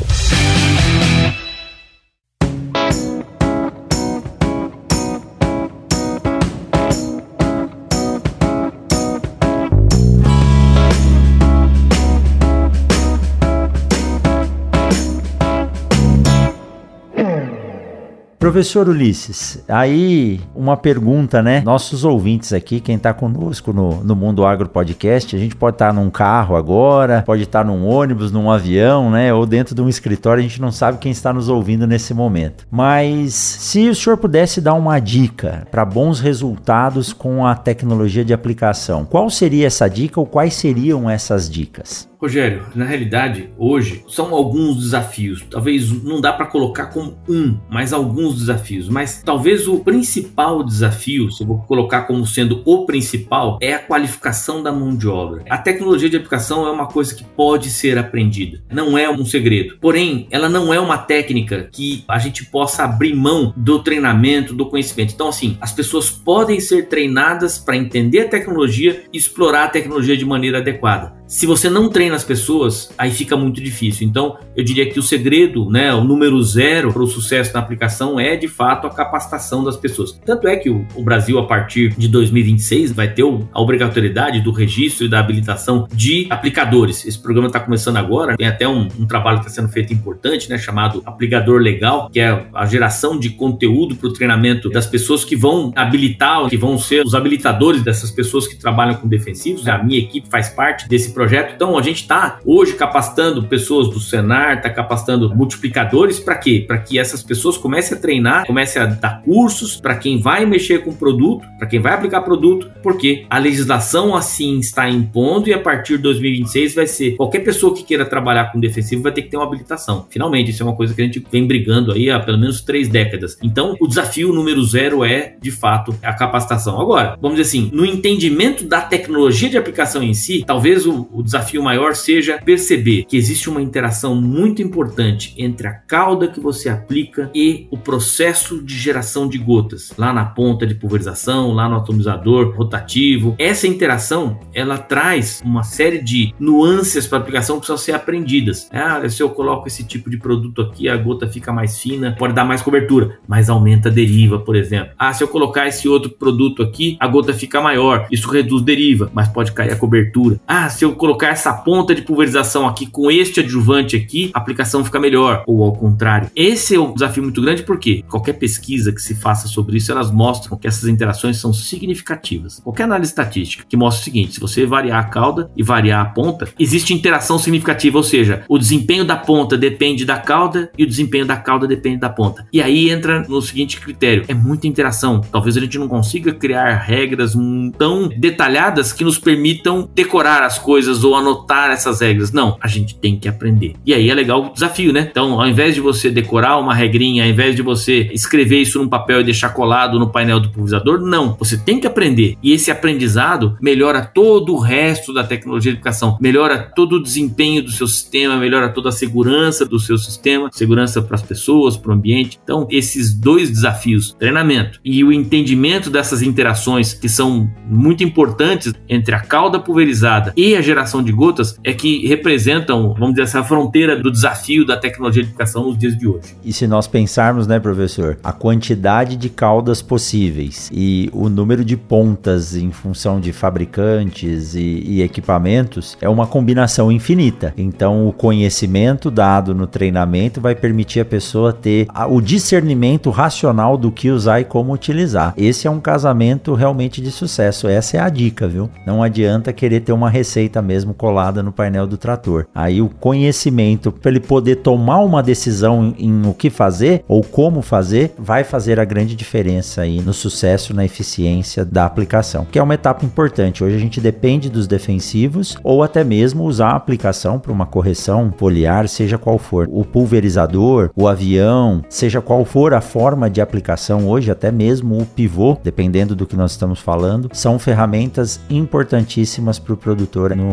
Professor 18.51 18.89
Ulisses, 18.89 19.63
aí 19.65 20.41
uma 20.53 20.75
pergunta, 20.75 21.41
né? 21.41 21.61
Nossos 21.61 22.03
ouvintes 22.03 22.51
aqui, 22.51 22.81
quem 22.81 22.97
está 22.97 23.13
conosco 23.13 23.71
no, 23.71 24.03
no 24.03 24.13
Mundo 24.13 24.45
Agro 24.45 24.67
Podcast, 24.67 25.33
a 25.33 25.39
gente 25.39 25.55
pode 25.55 25.75
estar 25.75 25.87
tá 25.87 25.93
num 25.93 26.09
carro 26.09 26.57
agora, 26.57 27.23
pode 27.25 27.43
estar 27.43 27.59
tá 27.59 27.65
num 27.65 27.87
ônibus, 27.87 28.29
num 28.29 28.51
avião, 28.51 29.09
né? 29.09 29.33
Ou 29.33 29.45
dentro 29.45 29.73
de 29.73 29.81
um 29.81 29.87
escritório, 29.87 30.41
a 30.41 30.45
gente 30.45 30.59
não 30.59 30.69
sabe 30.69 30.97
quem 30.97 31.13
está 31.13 31.31
nos 31.31 31.47
ouvindo 31.47 31.87
nesse 31.87 32.13
momento. 32.13 32.67
Mas 32.69 33.33
se 33.33 33.87
o 33.87 33.95
senhor 33.95 34.17
pudesse 34.17 34.59
dar 34.59 34.73
uma 34.73 34.99
dica 34.99 35.65
para 35.71 35.85
bons 35.85 36.19
resultados 36.19 37.13
com 37.13 37.47
a 37.47 37.55
tecnologia 37.55 38.25
de 38.25 38.33
aplicação, 38.33 39.05
qual 39.05 39.29
seria 39.29 39.67
essa 39.67 39.89
dica 39.89 40.19
ou 40.19 40.25
quais 40.25 40.55
seriam 40.55 41.09
essas 41.09 41.49
dicas? 41.49 42.10
Rogério, 42.21 42.67
na 42.75 42.85
realidade, 42.85 43.49
hoje 43.57 44.03
são 44.07 44.31
alguns 44.31 44.77
desafios. 44.77 45.43
Talvez 45.49 45.91
não 46.03 46.21
dá 46.21 46.31
para 46.31 46.45
colocar 46.45 46.85
como 46.85 47.17
um, 47.27 47.57
mas 47.67 47.91
alguns 47.91 48.37
desafios. 48.37 48.87
Mas 48.87 49.23
talvez 49.25 49.67
o 49.67 49.79
principal 49.79 50.63
desafio, 50.63 51.31
se 51.31 51.41
eu 51.41 51.47
vou 51.47 51.63
colocar 51.63 52.03
como 52.03 52.27
sendo 52.27 52.61
o 52.63 52.85
principal, 52.85 53.57
é 53.59 53.73
a 53.73 53.79
qualificação 53.79 54.61
da 54.61 54.71
mão 54.71 54.95
de 54.95 55.07
obra. 55.07 55.43
A 55.49 55.57
tecnologia 55.57 56.11
de 56.11 56.17
aplicação 56.17 56.67
é 56.67 56.71
uma 56.71 56.85
coisa 56.85 57.15
que 57.15 57.23
pode 57.23 57.71
ser 57.71 57.97
aprendida, 57.97 58.61
não 58.71 58.95
é 58.95 59.09
um 59.09 59.25
segredo. 59.25 59.79
Porém, 59.81 60.27
ela 60.29 60.47
não 60.47 60.71
é 60.71 60.79
uma 60.79 60.99
técnica 60.99 61.69
que 61.71 62.03
a 62.07 62.19
gente 62.19 62.45
possa 62.45 62.83
abrir 62.83 63.15
mão 63.15 63.51
do 63.57 63.81
treinamento, 63.81 64.53
do 64.53 64.67
conhecimento. 64.67 65.15
Então, 65.15 65.29
assim, 65.29 65.57
as 65.59 65.71
pessoas 65.71 66.11
podem 66.11 66.59
ser 66.59 66.87
treinadas 66.87 67.57
para 67.57 67.75
entender 67.75 68.19
a 68.19 68.29
tecnologia 68.29 69.05
e 69.11 69.17
explorar 69.17 69.63
a 69.63 69.69
tecnologia 69.69 70.15
de 70.15 70.23
maneira 70.23 70.59
adequada. 70.59 71.19
Se 71.31 71.45
você 71.45 71.69
não 71.69 71.87
treina 71.87 72.13
as 72.13 72.25
pessoas, 72.25 72.91
aí 72.97 73.09
fica 73.09 73.37
muito 73.37 73.61
difícil. 73.61 74.05
Então, 74.05 74.37
eu 74.53 74.65
diria 74.65 74.91
que 74.91 74.99
o 74.99 75.01
segredo, 75.01 75.69
né, 75.69 75.93
o 75.93 76.03
número 76.03 76.43
zero 76.43 76.91
para 76.91 77.01
o 77.01 77.07
sucesso 77.07 77.53
na 77.53 77.61
aplicação 77.61 78.19
é 78.19 78.35
de 78.35 78.49
fato 78.49 78.85
a 78.85 78.89
capacitação 78.89 79.63
das 79.63 79.77
pessoas. 79.77 80.11
Tanto 80.25 80.45
é 80.45 80.57
que 80.57 80.69
o, 80.69 80.85
o 80.93 81.01
Brasil, 81.01 81.39
a 81.39 81.47
partir 81.47 81.95
de 81.97 82.09
2026, 82.09 82.91
vai 82.91 83.13
ter 83.13 83.23
o, 83.23 83.47
a 83.53 83.61
obrigatoriedade 83.61 84.41
do 84.41 84.51
registro 84.51 85.05
e 85.05 85.09
da 85.09 85.21
habilitação 85.21 85.87
de 85.93 86.27
aplicadores. 86.29 87.05
Esse 87.05 87.17
programa 87.17 87.47
está 87.47 87.61
começando 87.61 87.95
agora, 87.95 88.35
tem 88.35 88.45
até 88.45 88.67
um, 88.67 88.89
um 88.99 89.07
trabalho 89.07 89.39
que 89.39 89.47
está 89.47 89.61
sendo 89.61 89.71
feito 89.71 89.93
importante, 89.93 90.49
né, 90.49 90.57
chamado 90.57 91.01
aplicador 91.05 91.61
legal, 91.61 92.09
que 92.09 92.19
é 92.19 92.45
a 92.53 92.65
geração 92.65 93.17
de 93.17 93.29
conteúdo 93.29 93.95
para 93.95 94.09
o 94.09 94.13
treinamento 94.13 94.69
das 94.69 94.85
pessoas 94.85 95.23
que 95.23 95.37
vão 95.37 95.71
habilitar, 95.77 96.49
que 96.49 96.57
vão 96.57 96.77
ser 96.77 97.05
os 97.05 97.15
habilitadores 97.15 97.81
dessas 97.81 98.11
pessoas 98.11 98.45
que 98.47 98.57
trabalham 98.57 98.95
com 98.95 99.07
defensivos. 99.07 99.65
A 99.65 99.81
minha 99.81 99.97
equipe 99.97 100.27
faz 100.29 100.49
parte 100.49 100.89
desse 100.89 101.13
projeto 101.13 101.20
projeto. 101.21 101.53
Então 101.53 101.77
a 101.77 101.81
gente 101.83 102.01
está 102.01 102.39
hoje 102.43 102.73
capacitando 102.73 103.43
pessoas 103.43 103.87
do 103.89 103.99
Senar, 103.99 104.57
está 104.57 104.71
capacitando 104.71 105.33
multiplicadores 105.35 106.19
para 106.19 106.35
quê? 106.35 106.65
Para 106.67 106.79
que 106.79 106.97
essas 106.97 107.21
pessoas 107.21 107.57
comecem 107.57 107.95
a 107.95 108.01
treinar, 108.01 108.47
comecem 108.47 108.81
a 108.81 108.87
dar 108.87 109.21
cursos 109.21 109.79
para 109.79 109.95
quem 109.95 110.19
vai 110.19 110.47
mexer 110.47 110.83
com 110.83 110.91
produto, 110.91 111.45
para 111.59 111.67
quem 111.67 111.79
vai 111.79 111.93
aplicar 111.93 112.21
produto, 112.21 112.71
porque 112.81 113.25
a 113.29 113.37
legislação 113.37 114.15
assim 114.15 114.57
está 114.57 114.89
impondo 114.89 115.47
e 115.47 115.53
a 115.53 115.59
partir 115.59 115.97
de 115.97 116.03
2026 116.03 116.73
vai 116.73 116.87
ser 116.87 117.15
qualquer 117.15 117.41
pessoa 117.41 117.75
que 117.75 117.83
queira 117.83 118.03
trabalhar 118.03 118.51
com 118.51 118.59
defensivo 118.59 119.03
vai 119.03 119.11
ter 119.11 119.21
que 119.21 119.29
ter 119.29 119.37
uma 119.37 119.45
habilitação. 119.45 120.07
Finalmente, 120.09 120.49
isso 120.49 120.63
é 120.63 120.65
uma 120.65 120.75
coisa 120.75 120.93
que 120.95 121.01
a 121.03 121.05
gente 121.05 121.23
vem 121.31 121.45
brigando 121.45 121.91
aí 121.91 122.09
há 122.09 122.19
pelo 122.19 122.39
menos 122.39 122.61
três 122.61 122.87
décadas. 122.87 123.37
Então, 123.43 123.75
o 123.79 123.87
desafio 123.87 124.33
número 124.33 124.63
zero 124.63 125.05
é, 125.05 125.35
de 125.39 125.51
fato, 125.51 125.95
a 126.01 126.13
capacitação. 126.13 126.81
Agora, 126.81 127.15
vamos 127.21 127.37
dizer 127.37 127.47
assim, 127.47 127.69
no 127.71 127.85
entendimento 127.85 128.65
da 128.65 128.81
tecnologia 128.81 129.49
de 129.49 129.57
aplicação 129.57 130.01
em 130.01 130.15
si, 130.15 130.43
talvez 130.45 130.87
o, 130.87 131.07
o 131.13 131.23
desafio 131.23 131.61
maior 131.63 131.95
seja 131.95 132.39
perceber 132.43 133.05
que 133.05 133.17
existe 133.17 133.49
uma 133.49 133.61
interação 133.61 134.15
muito 134.15 134.61
importante 134.61 135.33
entre 135.37 135.67
a 135.67 135.73
cauda 135.73 136.27
que 136.27 136.39
você 136.39 136.69
aplica 136.69 137.29
e 137.33 137.67
o 137.69 137.77
processo 137.77 138.61
de 138.63 138.77
geração 138.77 139.27
de 139.27 139.37
gotas, 139.37 139.93
lá 139.97 140.13
na 140.13 140.25
ponta 140.25 140.65
de 140.65 140.75
pulverização, 140.75 141.53
lá 141.53 141.67
no 141.67 141.75
atomizador 141.75 142.55
rotativo. 142.55 143.35
Essa 143.37 143.67
interação, 143.67 144.39
ela 144.53 144.77
traz 144.77 145.41
uma 145.43 145.63
série 145.63 145.99
de 145.99 146.33
nuances 146.39 147.07
para 147.07 147.17
a 147.17 147.21
aplicação 147.21 147.55
que 147.55 147.61
precisam 147.61 147.77
ser 147.77 147.93
aprendidas. 147.93 148.69
Ah, 148.71 149.07
se 149.09 149.21
eu 149.21 149.29
coloco 149.29 149.67
esse 149.67 149.83
tipo 149.83 150.09
de 150.09 150.17
produto 150.17 150.61
aqui, 150.61 150.87
a 150.87 150.97
gota 150.97 151.27
fica 151.27 151.51
mais 151.51 151.79
fina, 151.79 152.15
pode 152.17 152.33
dar 152.33 152.45
mais 152.45 152.61
cobertura, 152.61 153.19
mas 153.27 153.49
aumenta 153.49 153.89
a 153.89 153.91
deriva, 153.91 154.39
por 154.39 154.55
exemplo. 154.55 154.93
Ah, 154.97 155.13
se 155.13 155.23
eu 155.23 155.27
colocar 155.27 155.67
esse 155.67 155.87
outro 155.87 156.09
produto 156.11 156.63
aqui, 156.63 156.97
a 156.99 157.07
gota 157.07 157.33
fica 157.33 157.61
maior, 157.61 158.07
isso 158.11 158.29
reduz 158.29 158.61
deriva, 158.61 159.09
mas 159.13 159.27
pode 159.27 159.51
cair 159.51 159.71
a 159.71 159.75
cobertura. 159.75 160.39
Ah, 160.47 160.69
se 160.69 160.85
eu 160.85 160.95
colocar 161.01 161.29
essa 161.29 161.51
ponta 161.51 161.95
de 161.95 162.03
pulverização 162.03 162.67
aqui 162.67 162.85
com 162.85 163.09
este 163.09 163.39
adjuvante 163.39 163.95
aqui, 163.95 164.29
a 164.35 164.37
aplicação 164.37 164.85
fica 164.85 164.99
melhor, 164.99 165.43
ou 165.47 165.63
ao 165.63 165.73
contrário. 165.73 166.29
Esse 166.35 166.75
é 166.75 166.79
um 166.79 166.93
desafio 166.93 167.23
muito 167.23 167.41
grande 167.41 167.63
porque 167.63 168.03
qualquer 168.07 168.33
pesquisa 168.33 168.91
que 168.91 169.01
se 169.01 169.15
faça 169.15 169.47
sobre 169.47 169.77
isso, 169.77 169.91
elas 169.91 170.11
mostram 170.11 170.55
que 170.59 170.67
essas 170.67 170.87
interações 170.87 171.37
são 171.37 171.51
significativas. 171.51 172.59
Qualquer 172.59 172.83
análise 172.83 173.09
estatística 173.09 173.65
que 173.67 173.75
mostra 173.75 173.99
o 173.99 174.03
seguinte: 174.03 174.35
se 174.35 174.39
você 174.39 174.63
variar 174.63 174.99
a 174.99 175.05
cauda 175.05 175.49
e 175.57 175.63
variar 175.63 176.01
a 176.01 176.05
ponta, 176.05 176.47
existe 176.59 176.93
interação 176.93 177.39
significativa, 177.39 177.97
ou 177.97 178.03
seja, 178.03 178.43
o 178.47 178.59
desempenho 178.59 179.03
da 179.03 179.17
ponta 179.17 179.57
depende 179.57 180.05
da 180.05 180.19
cauda 180.19 180.71
e 180.77 180.83
o 180.83 180.87
desempenho 180.87 181.25
da 181.25 181.35
cauda 181.35 181.65
depende 181.65 181.97
da 181.97 182.09
ponta. 182.09 182.45
E 182.53 182.61
aí 182.61 182.91
entra 182.91 183.21
no 183.27 183.41
seguinte 183.41 183.81
critério: 183.81 184.23
é 184.27 184.35
muita 184.35 184.67
interação. 184.67 185.19
Talvez 185.19 185.57
a 185.57 185.61
gente 185.61 185.79
não 185.79 185.87
consiga 185.87 186.31
criar 186.31 186.75
regras 186.75 187.35
tão 187.75 188.07
detalhadas 188.07 188.93
que 188.93 189.03
nos 189.03 189.17
permitam 189.17 189.89
decorar 189.95 190.43
as 190.43 190.59
coisas 190.59 190.90
coisas 190.91 191.03
ou 191.03 191.15
anotar 191.15 191.71
essas 191.71 192.01
regras. 192.01 192.31
Não, 192.31 192.57
a 192.61 192.67
gente 192.67 192.95
tem 192.95 193.17
que 193.17 193.27
aprender. 193.27 193.75
E 193.85 193.93
aí 193.93 194.09
é 194.09 194.13
legal 194.13 194.45
o 194.45 194.53
desafio, 194.53 194.91
né? 194.91 195.07
Então, 195.09 195.39
ao 195.39 195.47
invés 195.47 195.73
de 195.73 195.81
você 195.81 196.09
decorar 196.09 196.57
uma 196.57 196.73
regrinha, 196.73 197.23
ao 197.23 197.29
invés 197.29 197.55
de 197.55 197.61
você 197.61 198.09
escrever 198.13 198.61
isso 198.61 198.79
num 198.79 198.89
papel 198.89 199.21
e 199.21 199.23
deixar 199.23 199.49
colado 199.49 199.97
no 199.97 200.09
painel 200.09 200.39
do 200.39 200.49
pulverizador, 200.49 200.99
não. 200.99 201.35
Você 201.39 201.57
tem 201.57 201.79
que 201.79 201.87
aprender. 201.87 202.37
E 202.43 202.51
esse 202.51 202.69
aprendizado 202.69 203.57
melhora 203.61 204.01
todo 204.01 204.53
o 204.53 204.59
resto 204.59 205.13
da 205.13 205.23
tecnologia 205.23 205.71
de 205.71 205.77
educação, 205.77 206.17
melhora 206.19 206.57
todo 206.59 206.97
o 206.97 207.03
desempenho 207.03 207.63
do 207.63 207.71
seu 207.71 207.87
sistema, 207.87 208.37
melhora 208.37 208.69
toda 208.69 208.89
a 208.89 208.91
segurança 208.91 209.65
do 209.65 209.79
seu 209.79 209.97
sistema, 209.97 210.49
segurança 210.51 211.01
para 211.01 211.15
as 211.15 211.21
pessoas, 211.21 211.77
para 211.77 211.91
o 211.91 211.93
ambiente. 211.93 212.39
Então, 212.43 212.67
esses 212.69 213.13
dois 213.13 213.49
desafios, 213.49 214.13
treinamento 214.19 214.79
e 214.83 215.03
o 215.03 215.11
entendimento 215.11 215.89
dessas 215.89 216.21
interações 216.21 216.93
que 216.93 217.07
são 217.07 217.49
muito 217.67 218.03
importantes 218.03 218.73
entre 218.89 219.15
a 219.15 219.19
cauda 219.19 219.59
pulverizada 219.59 220.33
e 220.35 220.55
a 220.55 220.61
geração 220.71 221.03
de 221.03 221.11
gotas 221.11 221.59
é 221.63 221.73
que 221.73 222.07
representam, 222.07 222.93
vamos 222.93 223.11
dizer, 223.11 223.23
essa 223.23 223.43
fronteira 223.43 223.95
do 223.95 224.11
desafio 224.11 224.65
da 224.65 224.77
tecnologia 224.77 225.23
de 225.23 225.29
educação 225.29 225.65
nos 225.65 225.77
dias 225.77 225.97
de 225.97 226.07
hoje. 226.07 226.35
E 226.43 226.53
se 226.53 226.65
nós 226.65 226.87
pensarmos, 226.87 227.45
né, 227.45 227.59
professor, 227.59 228.17
a 228.23 228.31
quantidade 228.31 229.15
de 229.15 229.29
caudas 229.29 229.81
possíveis 229.81 230.69
e 230.73 231.09
o 231.13 231.29
número 231.29 231.63
de 231.63 231.75
pontas 231.75 232.55
em 232.55 232.71
função 232.71 233.19
de 233.19 233.33
fabricantes 233.33 234.55
e, 234.55 234.83
e 234.85 235.01
equipamentos 235.01 235.97
é 236.01 236.07
uma 236.07 236.25
combinação 236.25 236.91
infinita. 236.91 237.53
Então, 237.57 238.07
o 238.07 238.13
conhecimento 238.13 239.11
dado 239.11 239.53
no 239.53 239.67
treinamento 239.67 240.39
vai 240.39 240.55
permitir 240.55 241.01
a 241.01 241.05
pessoa 241.05 241.51
ter 241.51 241.87
o 242.09 242.21
discernimento 242.21 243.09
racional 243.09 243.77
do 243.77 243.91
que 243.91 244.09
usar 244.09 244.39
e 244.39 244.45
como 244.45 244.73
utilizar. 244.73 245.33
Esse 245.35 245.67
é 245.67 245.71
um 245.71 245.79
casamento 245.79 246.53
realmente 246.53 247.01
de 247.01 247.11
sucesso. 247.11 247.67
Essa 247.67 247.97
é 247.97 247.99
a 247.99 248.09
dica, 248.09 248.47
viu? 248.47 248.69
Não 248.85 249.03
adianta 249.03 249.51
querer 249.51 249.81
ter 249.81 249.91
uma 249.91 250.09
receita 250.09 250.60
mesmo 250.61 250.93
colada 250.93 251.43
no 251.43 251.51
painel 251.51 251.87
do 251.87 251.97
trator. 251.97 252.45
Aí 252.53 252.81
o 252.81 252.89
conhecimento 252.89 253.91
para 253.91 254.11
ele 254.11 254.19
poder 254.19 254.57
tomar 254.57 254.99
uma 254.99 255.23
decisão 255.23 255.93
em, 255.97 256.07
em 256.07 256.27
o 256.27 256.33
que 256.33 256.49
fazer 256.49 257.03
ou 257.07 257.23
como 257.23 257.61
fazer 257.61 258.13
vai 258.17 258.43
fazer 258.43 258.79
a 258.79 258.85
grande 258.85 259.15
diferença 259.15 259.81
aí 259.81 260.01
no 260.01 260.13
sucesso, 260.13 260.73
na 260.73 260.85
eficiência 260.85 261.65
da 261.65 261.85
aplicação, 261.85 262.45
que 262.49 262.59
é 262.59 262.63
uma 262.63 262.73
etapa 262.73 263.05
importante. 263.05 263.63
Hoje 263.63 263.75
a 263.75 263.79
gente 263.79 264.01
depende 264.01 264.49
dos 264.49 264.67
defensivos 264.67 265.55
ou 265.63 265.83
até 265.83 266.03
mesmo 266.03 266.43
usar 266.43 266.71
a 266.71 266.75
aplicação 266.75 267.39
para 267.39 267.51
uma 267.51 267.65
correção 267.65 268.33
foliar, 268.37 268.87
seja 268.87 269.17
qual 269.17 269.37
for. 269.37 269.67
O 269.71 269.83
pulverizador, 269.85 270.89
o 270.95 271.07
avião, 271.07 271.83
seja 271.89 272.21
qual 272.21 272.43
for 272.45 272.73
a 272.73 272.81
forma 272.81 273.29
de 273.29 273.41
aplicação 273.41 274.07
hoje, 274.07 274.31
até 274.31 274.51
mesmo 274.51 274.99
o 274.99 275.05
pivô, 275.05 275.57
dependendo 275.63 276.15
do 276.15 276.25
que 276.25 276.35
nós 276.35 276.51
estamos 276.51 276.79
falando, 276.79 277.29
são 277.33 277.57
ferramentas 277.59 278.39
importantíssimas 278.49 279.59
para 279.59 279.73
o 279.73 279.77
produtor 279.77 280.35
no, 280.35 280.50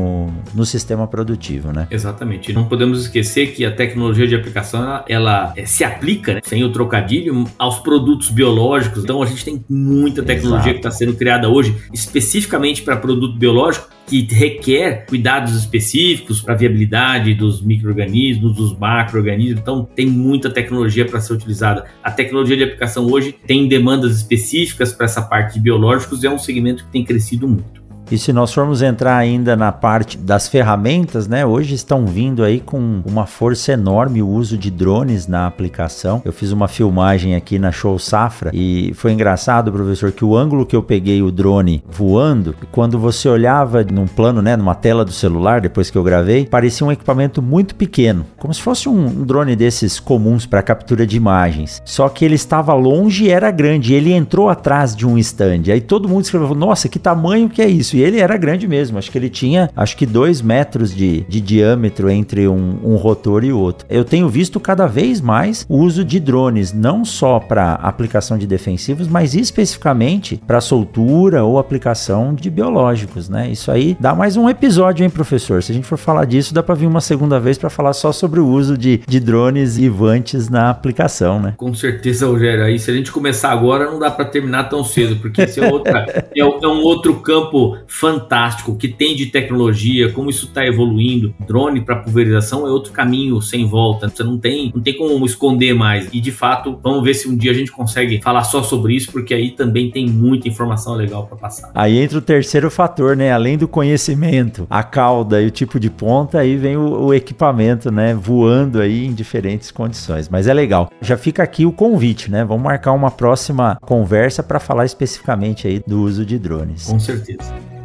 no 0.55 0.65
sistema 0.65 1.07
produtivo, 1.07 1.73
né? 1.73 1.87
Exatamente. 1.91 2.53
Não 2.53 2.67
podemos 2.67 3.03
esquecer 3.03 3.53
que 3.53 3.65
a 3.65 3.73
tecnologia 3.73 4.27
de 4.27 4.35
aplicação 4.35 4.83
ela, 4.83 5.05
ela 5.09 5.53
é, 5.57 5.67
se 5.67 5.85
aplica, 5.85 6.35
né, 6.35 6.41
sem 6.45 6.65
o 6.65 6.73
trocadilho, 6.73 7.45
aos 7.59 7.79
produtos 7.79 8.31
biológicos. 8.31 9.05
Então 9.05 9.23
a 9.23 9.27
gente 9.27 9.45
tem 9.45 9.65
muita 9.69 10.23
tecnologia 10.23 10.73
Exato. 10.73 10.81
que 10.81 10.89
está 10.89 10.91
sendo 10.91 11.15
criada 11.15 11.49
hoje 11.49 11.77
especificamente 11.93 12.83
para 12.83 12.97
produto 12.97 13.37
biológico 13.37 13.89
que 14.09 14.27
requer 14.33 15.05
cuidados 15.07 15.55
específicos 15.55 16.41
para 16.41 16.55
a 16.55 16.57
viabilidade 16.57 17.35
dos 17.35 17.61
micro-organismos, 17.61 18.57
dos 18.57 18.77
macro-organismos. 18.77 19.61
Então, 19.61 19.87
tem 19.95 20.07
muita 20.07 20.49
tecnologia 20.49 21.05
para 21.05 21.21
ser 21.21 21.35
utilizada. 21.35 21.85
A 22.03 22.11
tecnologia 22.11 22.57
de 22.57 22.65
aplicação 22.65 23.07
hoje 23.07 23.33
tem 23.47 23.69
demandas 23.69 24.17
específicas 24.17 24.93
para 24.95 25.05
essa 25.05 25.21
parte 25.21 25.55
de 25.55 25.61
biológicos 25.61 26.25
e 26.25 26.27
é 26.27 26.31
um 26.31 26.39
segmento 26.39 26.85
que 26.85 26.91
tem 26.91 27.05
crescido 27.05 27.47
muito. 27.47 27.78
E 28.11 28.17
se 28.17 28.33
nós 28.33 28.55
formos 28.55 28.81
entrar 28.81 29.17
ainda 29.17 29.55
na 29.55 29.71
parte 29.71 30.17
das 30.17 30.49
ferramentas, 30.49 31.29
né? 31.29 31.45
Hoje 31.45 31.75
estão 31.75 32.07
vindo 32.07 32.43
aí 32.43 32.59
com 32.59 33.03
uma 33.05 33.27
força 33.27 33.73
enorme 33.73 34.23
o 34.23 34.29
uso 34.29 34.57
de 34.57 34.71
drones 34.71 35.27
na 35.27 35.47
aplicação. 35.47 36.23
Eu 36.25 36.33
fiz 36.33 36.51
uma 36.51 36.69
filmagem 36.69 37.35
aqui 37.35 37.59
na 37.59 37.71
Show 37.71 37.99
Safra 37.99 38.51
e 38.55 38.93
foi 38.95 39.13
engraçado, 39.13 39.71
professor, 39.71 40.11
que 40.11 40.25
o 40.25 40.35
ângulo 40.35 40.65
que 40.65 40.75
eu 40.75 40.83
peguei 40.83 41.21
o 41.21 41.31
drone 41.31 41.85
voando, 41.87 42.55
quando 42.73 42.99
você 42.99 43.29
olhava 43.29 43.85
num 43.85 44.07
plano, 44.07 44.41
né, 44.41 44.57
numa 44.57 44.75
tela 44.75 45.05
do 45.05 45.13
celular, 45.13 45.61
depois 45.61 45.91
que 45.91 45.99
eu 45.99 46.03
gravei, 46.03 46.47
parecia 46.47 46.87
um 46.87 46.93
equipamento 46.93 47.43
muito 47.43 47.75
pequeno, 47.75 48.25
como 48.39 48.55
se 48.55 48.63
fosse 48.63 48.89
um 48.89 49.23
drone 49.23 49.55
desses 49.55 50.01
comuns 50.01 50.47
para 50.47 50.63
captura 50.63 51.07
de 51.07 51.19
imagens. 51.19 51.83
Só 51.85 52.09
que 52.09 52.25
ele 52.25 52.37
estava 52.37 52.73
longe 52.73 53.27
e 53.27 53.31
era 53.31 53.51
grande. 53.51 53.93
Ele 53.93 54.15
entrou 54.15 54.49
atrás 54.49 54.97
de 54.97 55.07
um 55.07 55.19
stand. 55.19 55.65
Aí 55.71 55.81
todo 55.83 56.09
mundo 56.09 56.25
escreveu: 56.25 56.55
Nossa, 56.55 56.89
que 56.89 56.99
tamanho 56.99 57.51
que 57.51 57.61
é 57.61 57.69
isso? 57.69 57.98
E 57.99 58.01
ele 58.01 58.21
era 58.21 58.37
grande 58.37 58.69
mesmo. 58.69 58.97
Acho 58.97 59.11
que 59.11 59.19
ele 59.19 59.29
tinha, 59.29 59.71
acho 59.75 59.97
que 59.97 60.07
dois 60.07 60.41
metros 60.41 60.95
de, 60.95 61.23
de 61.23 61.41
diâmetro 61.41 62.09
entre 62.09 62.47
um, 62.47 62.79
um 62.85 62.95
rotor 62.95 63.43
e 63.43 63.53
outro. 63.53 63.85
Eu 63.91 64.05
tenho 64.05 64.29
visto 64.29 64.61
cada 64.61 64.87
vez 64.87 65.21
mais 65.21 65.67
o 65.69 65.79
uso 65.79 66.05
de 66.05 66.21
drones, 66.21 66.73
não 66.73 67.05
só 67.05 67.41
para 67.41 67.75
aplicação 67.75 68.39
de 68.39 68.47
defensivos, 68.47 69.09
mas 69.09 69.35
especificamente 69.35 70.41
para 70.47 70.61
soltura 70.61 71.43
ou 71.43 71.59
aplicação 71.59 72.35
de 72.35 72.49
biológicos, 72.49 73.29
né? 73.29 73.51
Isso 73.51 73.69
aí 73.69 73.97
dá 73.99 74.15
mais 74.15 74.37
um 74.37 74.49
episódio, 74.49 75.03
hein, 75.03 75.11
professor? 75.11 75.61
Se 75.61 75.73
a 75.73 75.75
gente 75.75 75.87
for 75.89 75.99
falar 75.99 76.25
disso, 76.25 76.55
dá 76.55 76.63
para 76.63 76.77
vir 76.77 76.87
uma 76.87 77.01
segunda 77.01 77.41
vez 77.41 77.59
para 77.59 77.69
falar 77.69 77.95
só 77.95 78.13
sobre 78.13 78.39
o 78.39 78.47
uso 78.47 78.79
de, 78.79 79.01
de 79.09 79.19
drones 79.19 79.77
e 79.77 79.89
vantes 79.89 80.49
na 80.49 80.71
aplicação, 80.71 81.41
né? 81.41 81.55
Com 81.57 81.75
certeza, 81.75 82.29
Rogério. 82.29 82.63
Aí 82.63 82.79
se 82.79 82.93
a 82.93 82.95
gente 82.95 83.11
começar 83.11 83.51
agora, 83.51 83.91
não 83.91 83.99
dá 83.99 84.09
para 84.09 84.25
terminar 84.25 84.69
tão 84.69 84.85
cedo, 84.85 85.17
porque 85.17 85.43
esse 85.43 85.59
é, 85.59 85.69
outra, 85.69 86.07
é, 86.33 86.41
é 86.41 86.45
um 86.45 86.83
outro 86.85 87.15
campo 87.17 87.77
fantástico 87.89 88.77
que 88.77 88.87
tem 88.87 89.17
de 89.17 89.27
tecnologia, 89.27 90.13
como 90.13 90.31
isso 90.31 90.47
está 90.47 90.65
evoluindo. 90.65 91.35
Drone 91.47 91.81
para 91.81 91.97
pulverização 91.97 92.67
é 92.67 92.71
outro 92.71 92.93
caminho 92.93 93.41
sem 93.41 93.67
volta. 93.67 94.09
Você 94.09 94.23
não 94.23 94.39
tem, 94.39 94.71
não 94.75 94.83
tem 94.83 94.97
como 94.97 95.25
esconder 95.25 95.75
mais. 95.75 96.09
E 96.13 96.21
de 96.21 96.31
fato, 96.31 96.79
vamos 96.83 97.03
ver 97.03 97.15
se 97.15 97.29
um 97.29 97.37
dia 97.37 97.51
a 97.51 97.55
gente 97.55 97.73
consegue 97.73 98.21
falar 98.23 98.45
só 98.45 98.63
sobre 98.63 98.95
isso, 98.95 99.11
porque 99.11 99.33
aí 99.33 99.51
também 99.51 99.91
tem 99.91 100.07
muita 100.07 100.47
informação 100.47 100.95
legal 100.95 101.27
para 101.27 101.37
passar. 101.37 101.71
Aí 101.75 101.99
entra 101.99 102.19
o 102.19 102.23
terceiro 102.23 102.71
fator, 102.71 103.17
né? 103.17 103.33
Além 103.33 103.57
do 103.57 103.67
conhecimento, 103.67 104.67
a 104.69 104.83
cauda 104.83 105.41
e 105.41 105.47
o 105.47 105.51
tipo 105.51 105.81
de 105.81 105.89
ponta, 105.89 106.39
aí 106.39 106.57
vem 106.57 106.77
o, 106.77 107.07
o 107.07 107.15
equipamento, 107.15 107.91
né? 107.91 108.15
Voando 108.15 108.81
aí 108.81 109.07
em 109.07 109.15
diferentes 109.15 109.71
condições. 109.71 110.29
Mas 110.29 110.47
é 110.47 110.53
legal. 110.53 110.91
Já 111.01 111.17
fica 111.17 111.43
aqui 111.43 111.65
o 111.65 111.73
convite, 111.73 112.31
né? 112.31 112.45
Vamos 112.45 112.63
marcar 112.63 112.93
uma 112.93 113.11
próxima 113.11 113.79
conversa 113.81 114.43
para 114.43 114.61
falar 114.61 114.85
especificamente 114.85 115.67
aí 115.67 115.83
do 115.87 116.03
uso 116.03 116.25
de 116.27 116.39
drones. 116.39 116.87
Com 116.87 117.01
certeza. 117.01 117.78